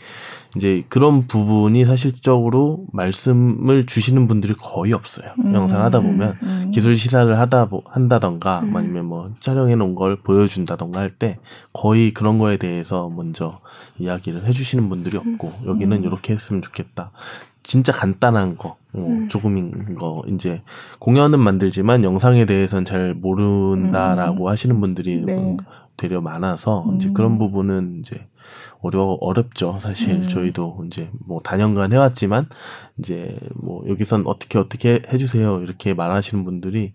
이제 0.57 0.84
그런 0.88 1.26
부분이 1.26 1.84
사실적으로 1.84 2.86
말씀을 2.92 3.86
주시는 3.86 4.26
분들이 4.28 4.55
거의 4.55 4.92
없어요. 4.92 5.30
음, 5.40 5.55
영상 5.55 5.82
하다 5.82 6.01
보면 6.01 6.36
음. 6.42 6.70
기술 6.72 6.96
시사를 6.96 7.38
하다 7.38 7.68
보- 7.68 7.82
한다던가 7.86 8.61
음. 8.61 8.74
아니면 8.76 9.05
뭐 9.07 9.30
촬영해 9.40 9.76
놓은 9.76 9.94
걸 9.94 10.16
보여준다던가 10.16 11.01
할 11.01 11.11
때 11.18 11.38
거의 11.72 12.12
그런 12.14 12.38
거에 12.38 12.57
대해서 12.57 13.09
먼저 13.09 13.59
이야기를 13.99 14.46
해주시는 14.46 14.88
분들이 14.88 15.16
없고 15.18 15.53
여기는 15.66 15.96
음. 15.99 16.05
이렇게 16.05 16.32
했으면 16.32 16.62
좋겠다. 16.62 17.11
진짜 17.62 17.92
간단한 17.92 18.57
거, 18.57 18.76
어, 18.94 18.99
음. 19.07 19.28
조금인 19.28 19.94
거, 19.96 20.22
이제 20.28 20.62
공연은 21.01 21.38
만들지만 21.40 22.03
영상에 22.05 22.46
대해서는 22.46 22.86
잘 22.86 23.12
모른다라고 23.14 24.49
하시는 24.49 24.80
분들이 24.80 25.22
네. 25.26 25.57
되려 25.99 26.20
많아서 26.22 26.86
이제 26.96 27.09
음. 27.09 27.14
그런 27.14 27.38
부분은 27.38 27.99
이제 28.01 28.26
어려 28.80 29.03
어렵죠 29.20 29.78
사실 29.80 30.11
음. 30.11 30.28
저희도 30.28 30.84
이제 30.86 31.11
뭐 31.26 31.40
다년간 31.42 31.92
해왔지만 31.92 32.49
이제 32.99 33.38
뭐 33.55 33.82
여기선 33.88 34.24
어떻게 34.26 34.59
어떻게 34.59 35.03
해주세요 35.12 35.61
이렇게 35.62 35.94
말하시는 35.94 36.44
분들이 36.44 36.92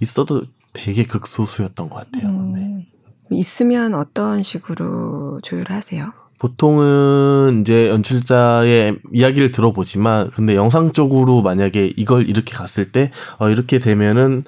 있어도 0.00 0.44
되게 0.76 1.04
극소수였던 1.04 1.88
것 1.88 1.96
같아요. 1.96 2.30
네. 2.30 2.60
음. 2.60 2.84
있으면 3.30 3.94
어떤 3.94 4.42
식으로 4.42 5.40
조율하세요? 5.42 6.12
보통은 6.38 7.62
이제 7.62 7.88
연출자의 7.88 8.98
이야기를 9.12 9.52
들어보지만 9.52 10.30
근데 10.30 10.54
영상적으로 10.54 11.42
만약에 11.42 11.94
이걸 11.96 12.28
이렇게 12.28 12.54
갔을 12.54 12.92
때 12.92 13.10
어, 13.38 13.48
이렇게 13.48 13.78
되면은 13.78 14.44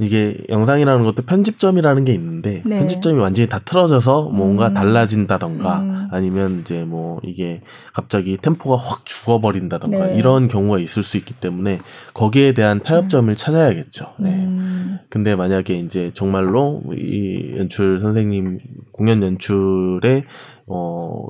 이게 0.00 0.38
영상이라는 0.48 1.04
것도 1.04 1.22
편집점이라는 1.22 2.06
게 2.06 2.14
있는데 2.14 2.62
네. 2.64 2.78
편집점이 2.78 3.20
완전히 3.20 3.48
다 3.48 3.58
틀어져서 3.58 4.30
뭔가 4.30 4.68
음. 4.68 4.74
달라진다던가 4.74 5.80
음. 5.80 6.08
아니면 6.10 6.60
이제 6.60 6.84
뭐 6.84 7.20
이게 7.22 7.60
갑자기 7.92 8.38
템포가 8.38 8.76
확 8.76 9.04
죽어버린다던가 9.04 10.06
네. 10.06 10.14
이런 10.16 10.48
경우가 10.48 10.78
있을 10.78 11.02
수 11.02 11.18
있기 11.18 11.34
때문에 11.34 11.80
거기에 12.14 12.54
대한 12.54 12.82
타협점을 12.82 13.36
찾아야겠죠. 13.36 14.14
네. 14.18 14.30
음. 14.30 14.98
근데 15.10 15.36
만약에 15.36 15.78
이제 15.78 16.10
정말로 16.14 16.82
이 16.96 17.56
연출 17.58 18.00
선생님 18.00 18.58
공연 18.92 19.22
연출에 19.22 20.24
어 20.66 21.26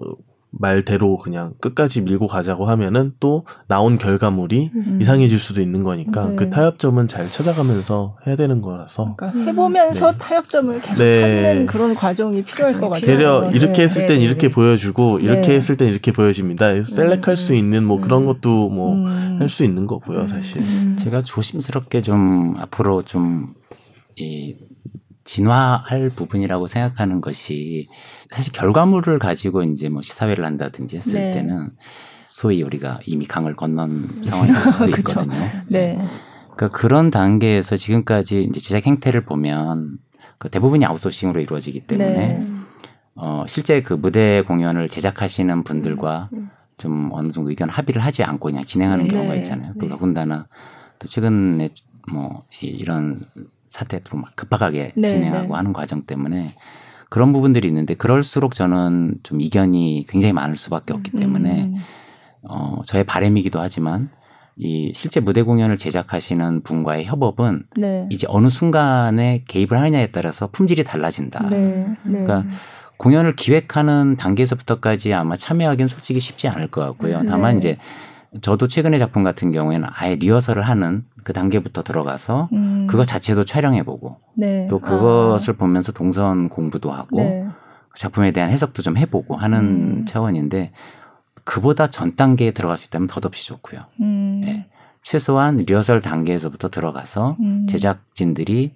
말대로 0.51 1.16
그냥 1.18 1.55
끝까지 1.61 2.03
밀고 2.03 2.26
가자고 2.26 2.66
하면은 2.66 3.12
또 3.20 3.46
나온 3.68 3.98
결과물이 3.98 4.70
음. 4.74 4.98
이상해질 5.01 5.38
수도 5.38 5.62
있는 5.62 5.82
거니까 5.84 6.30
네. 6.30 6.36
그 6.36 6.51
타협점은 6.51 7.07
잘 7.07 7.28
찾아가면서 7.28 8.16
해야 8.26 8.36
되는 8.36 8.61
거라서 8.61 9.14
그러니까 9.16 9.40
해보면서 9.40 10.12
네. 10.12 10.18
타협점을 10.18 10.80
계속 10.80 10.98
네. 10.98 11.20
찾는 11.20 11.66
그런 11.66 11.94
과정이 11.94 12.42
필요할 12.42 12.80
것 12.80 12.88
같아요. 12.88 13.07
되려 13.07 13.40
네. 13.42 13.57
이렇게 13.57 13.82
했을 13.82 14.03
땐 14.07 14.16
네, 14.16 14.18
네, 14.18 14.24
이렇게 14.24 14.48
네. 14.48 14.55
보여주고 14.55 15.20
이렇게 15.20 15.48
네. 15.48 15.55
했을 15.55 15.76
땐 15.76 15.88
이렇게 15.88 16.12
보여집니다. 16.12 16.82
셀렉할 16.82 17.36
수 17.36 17.55
있는 17.55 17.84
뭐 17.84 18.01
그런 18.01 18.22
음. 18.22 18.26
것도 18.26 18.68
뭐할 18.70 19.42
음. 19.42 19.48
수 19.48 19.64
있는 19.64 19.86
거고요, 19.86 20.26
사실. 20.26 20.61
음. 20.61 20.96
제가 20.98 21.22
조심스럽게 21.22 22.03
좀 22.03 22.55
앞으로 22.59 23.03
좀 23.05 23.55
이 24.20 24.57
진화할 25.24 26.11
부분이라고 26.11 26.66
생각하는 26.66 27.20
것이 27.20 27.88
사실 28.31 28.53
결과물을 28.53 29.18
가지고 29.18 29.62
이제 29.64 29.89
뭐 29.89 30.03
시사회를 30.03 30.45
한다든지 30.45 30.97
했을 30.97 31.20
네. 31.20 31.33
때는 31.33 31.70
소위 32.28 32.62
우리가 32.62 33.01
이미 33.07 33.26
강을 33.26 33.57
건넌 33.57 34.22
상황이 34.24 34.53
될 34.53 34.72
수도 34.72 34.91
그쵸. 34.93 35.20
있거든요. 35.20 35.51
네. 35.68 35.99
그러니까 36.55 36.68
그런 36.68 37.11
단계에서 37.11 37.76
지금까지 37.76 38.45
이제 38.45 38.61
제작 38.61 38.87
행태를 38.87 39.22
보면 39.24 39.99
그 40.39 40.49
대부분이 40.49 40.85
아웃소싱으로 40.87 41.41
이루어지기 41.41 41.87
때문에 41.87 42.39
네. 42.39 42.47
어 43.16 43.45
실제 43.49 43.83
그 43.83 43.95
무대 43.95 44.43
공연을 44.47 44.89
제작하시는 44.89 45.64
분들과 45.64 46.31
음. 46.33 46.51
좀 46.78 47.11
어느 47.12 47.33
정도 47.33 47.51
의견 47.51 47.68
합의를 47.68 48.01
하지 48.01 48.22
않고 48.22 48.47
그냥 48.51 48.62
진행하는 48.62 49.09
네. 49.09 49.14
경우가 49.14 49.33
네. 49.35 49.39
있잖아요. 49.41 49.72
또 49.81 49.87
네. 49.87 49.89
더군다나 49.89 50.47
또 50.99 51.09
최근에 51.09 51.70
뭐 52.12 52.45
이- 52.62 52.66
이런 52.66 53.26
사태도 53.66 54.16
막 54.16 54.35
급박하게 54.37 54.93
네, 54.97 55.09
진행하고 55.09 55.49
네. 55.49 55.55
하는 55.55 55.72
과정 55.72 56.03
때문에 56.03 56.55
그런 57.11 57.32
부분들이 57.32 57.68
있는데 57.68 57.94
그럴수록 57.94 58.54
저는 58.54 59.16
좀 59.22 59.40
이견이 59.40 60.06
굉장히 60.08 60.32
많을 60.32 60.56
수밖에 60.56 60.94
없기 60.94 61.11
때문에 61.11 61.64
음. 61.64 61.76
어 62.48 62.80
저의 62.86 63.04
바람이기도 63.04 63.61
하지만 63.61 64.08
이 64.56 64.92
실제 64.94 65.20
무대 65.20 65.42
공연을 65.42 65.76
제작하시는 65.76 66.62
분과의 66.62 67.04
협업은 67.06 67.64
네. 67.76 68.06
이제 68.11 68.26
어느 68.30 68.48
순간에 68.48 69.42
개입을 69.48 69.76
하느냐에 69.76 70.12
따라서 70.12 70.48
품질이 70.50 70.84
달라진다. 70.84 71.48
네. 71.50 71.58
네. 72.04 72.24
그러니까 72.24 72.44
공연을 72.96 73.34
기획하는 73.34 74.16
단계에서부터까지 74.16 75.12
아마 75.12 75.36
참여하기는 75.36 75.88
솔직히 75.88 76.20
쉽지 76.20 76.48
않을 76.48 76.68
것 76.68 76.82
같고요. 76.82 77.22
다만 77.28 77.54
네. 77.54 77.58
이제 77.58 77.78
저도 78.43 78.68
최근의 78.68 79.01
작품 79.01 79.24
같은 79.24 79.51
경우에는 79.51 79.89
아예 79.93 80.14
리허설을 80.14 80.62
하는 80.62 81.05
그 81.24 81.33
단계부터 81.33 81.83
들어가서 81.83 82.49
음. 82.53 82.87
그거 82.89 83.05
자체도 83.05 83.45
촬영해보고 83.45 84.18
네. 84.37 84.66
또 84.70 84.78
그것을 84.78 85.55
보면서 85.55 85.91
동선 85.93 86.49
공부도 86.49 86.93
하고 86.93 87.20
아. 87.20 87.24
네. 87.24 87.47
작품에 87.97 88.31
대한 88.31 88.51
해석도 88.51 88.83
좀 88.83 88.97
해보고 88.97 89.37
하는 89.37 89.59
음. 89.59 90.05
차원인데 90.07 90.72
그보다 91.43 91.89
전 91.89 92.14
단계에 92.14 92.53
들어갈 92.53 92.78
수 92.78 92.87
있다면 92.87 93.09
더없이 93.09 93.47
좋고요. 93.49 93.81
음. 94.01 94.43
네. 94.45 94.68
최소한 95.03 95.57
리허설 95.57 96.01
단계에서부터 96.01 96.68
들어가서 96.70 97.37
음. 97.41 97.66
제작진들이 97.68 98.74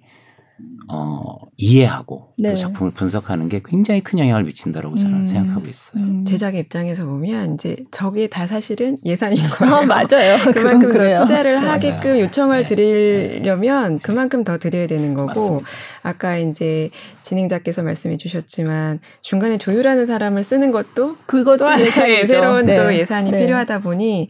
어, 0.87 1.37
이해하고 1.57 2.33
네. 2.37 2.51
그 2.51 2.57
작품을 2.57 2.91
분석하는 2.91 3.49
게 3.49 3.61
굉장히 3.65 4.01
큰 4.01 4.19
영향을 4.19 4.43
미친다라고 4.43 4.97
저는 4.97 5.21
음. 5.21 5.27
생각하고 5.27 5.67
있어요. 5.67 6.03
음. 6.03 6.25
제작의 6.25 6.61
입장에서 6.61 7.05
보면 7.05 7.55
이제 7.55 7.75
저게 7.91 8.27
다 8.27 8.47
사실은 8.47 8.97
예산인 9.03 9.37
거예요. 9.59 9.75
아, 9.75 9.85
맞아요. 9.85 10.37
그만큼 10.53 10.93
더. 10.93 11.19
투자를 11.21 11.55
맞아요. 11.55 11.71
하게끔 11.71 12.19
요청을 12.19 12.63
네. 12.63 12.65
드리려면 12.65 13.99
그만큼 13.99 14.43
더 14.43 14.57
드려야 14.57 14.87
되는 14.87 15.13
거고 15.13 15.27
맞습니다. 15.27 15.67
아까 16.03 16.37
이제 16.37 16.89
진행자께서 17.23 17.83
말씀해 17.83 18.17
주셨지만 18.17 18.99
중간에 19.21 19.57
조율하는 19.57 20.05
사람을 20.05 20.43
쓰는 20.43 20.71
것도 20.71 21.17
그것도 21.25 21.57
또 21.57 21.65
하나의 21.65 21.87
예산이죠. 21.87 22.27
새로운 22.31 22.65
네. 22.67 22.77
또 22.77 22.93
예산이 22.93 23.31
네. 23.31 23.39
필요하다 23.39 23.79
보니 23.79 24.29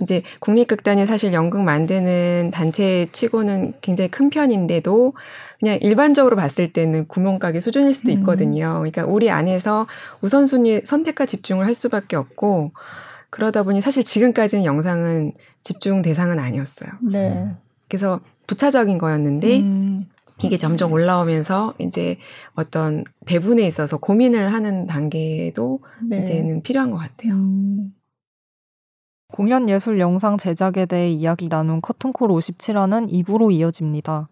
이제 0.00 0.22
국립극단이 0.40 1.04
사실 1.04 1.32
연극 1.32 1.62
만드는 1.62 2.52
단체 2.52 3.08
치고는 3.12 3.74
굉장히 3.80 4.08
큰 4.10 4.30
편인데도 4.30 5.14
그냥 5.60 5.78
일반적으로 5.80 6.36
봤을 6.36 6.72
때는 6.72 7.06
구멍가게 7.06 7.60
수준일 7.60 7.94
수도 7.94 8.12
음. 8.12 8.18
있거든요. 8.18 8.74
그러니까 8.74 9.04
우리 9.06 9.30
안에서 9.30 9.86
우선순위 10.20 10.82
선택과 10.84 11.26
집중을 11.26 11.66
할 11.66 11.74
수밖에 11.74 12.16
없고 12.16 12.72
그러다 13.30 13.62
보니 13.62 13.80
사실 13.80 14.04
지금까지는 14.04 14.64
영상은 14.64 15.32
집중 15.62 16.02
대상은 16.02 16.38
아니었어요. 16.38 16.90
네. 17.02 17.54
그래서 17.88 18.20
부차적인 18.46 18.98
거였는데 18.98 19.60
음. 19.60 20.06
이게 20.42 20.56
점점 20.56 20.92
올라오면서 20.92 21.74
이제 21.78 22.18
어떤 22.54 23.04
배분에 23.24 23.66
있어서 23.66 23.96
고민을 23.96 24.52
하는 24.52 24.86
단계도 24.86 25.80
네. 26.08 26.20
이제는 26.20 26.62
필요한 26.62 26.90
것 26.90 26.98
같아요. 26.98 27.32
음. 27.32 27.94
공연 29.32 29.68
예술 29.68 29.98
영상 29.98 30.36
제작에 30.36 30.86
대해 30.86 31.10
이야기 31.10 31.48
나눈 31.48 31.80
커튼콜 31.80 32.28
57화는 32.28 33.10
2부로 33.10 33.52
이어집니다. 33.52 34.28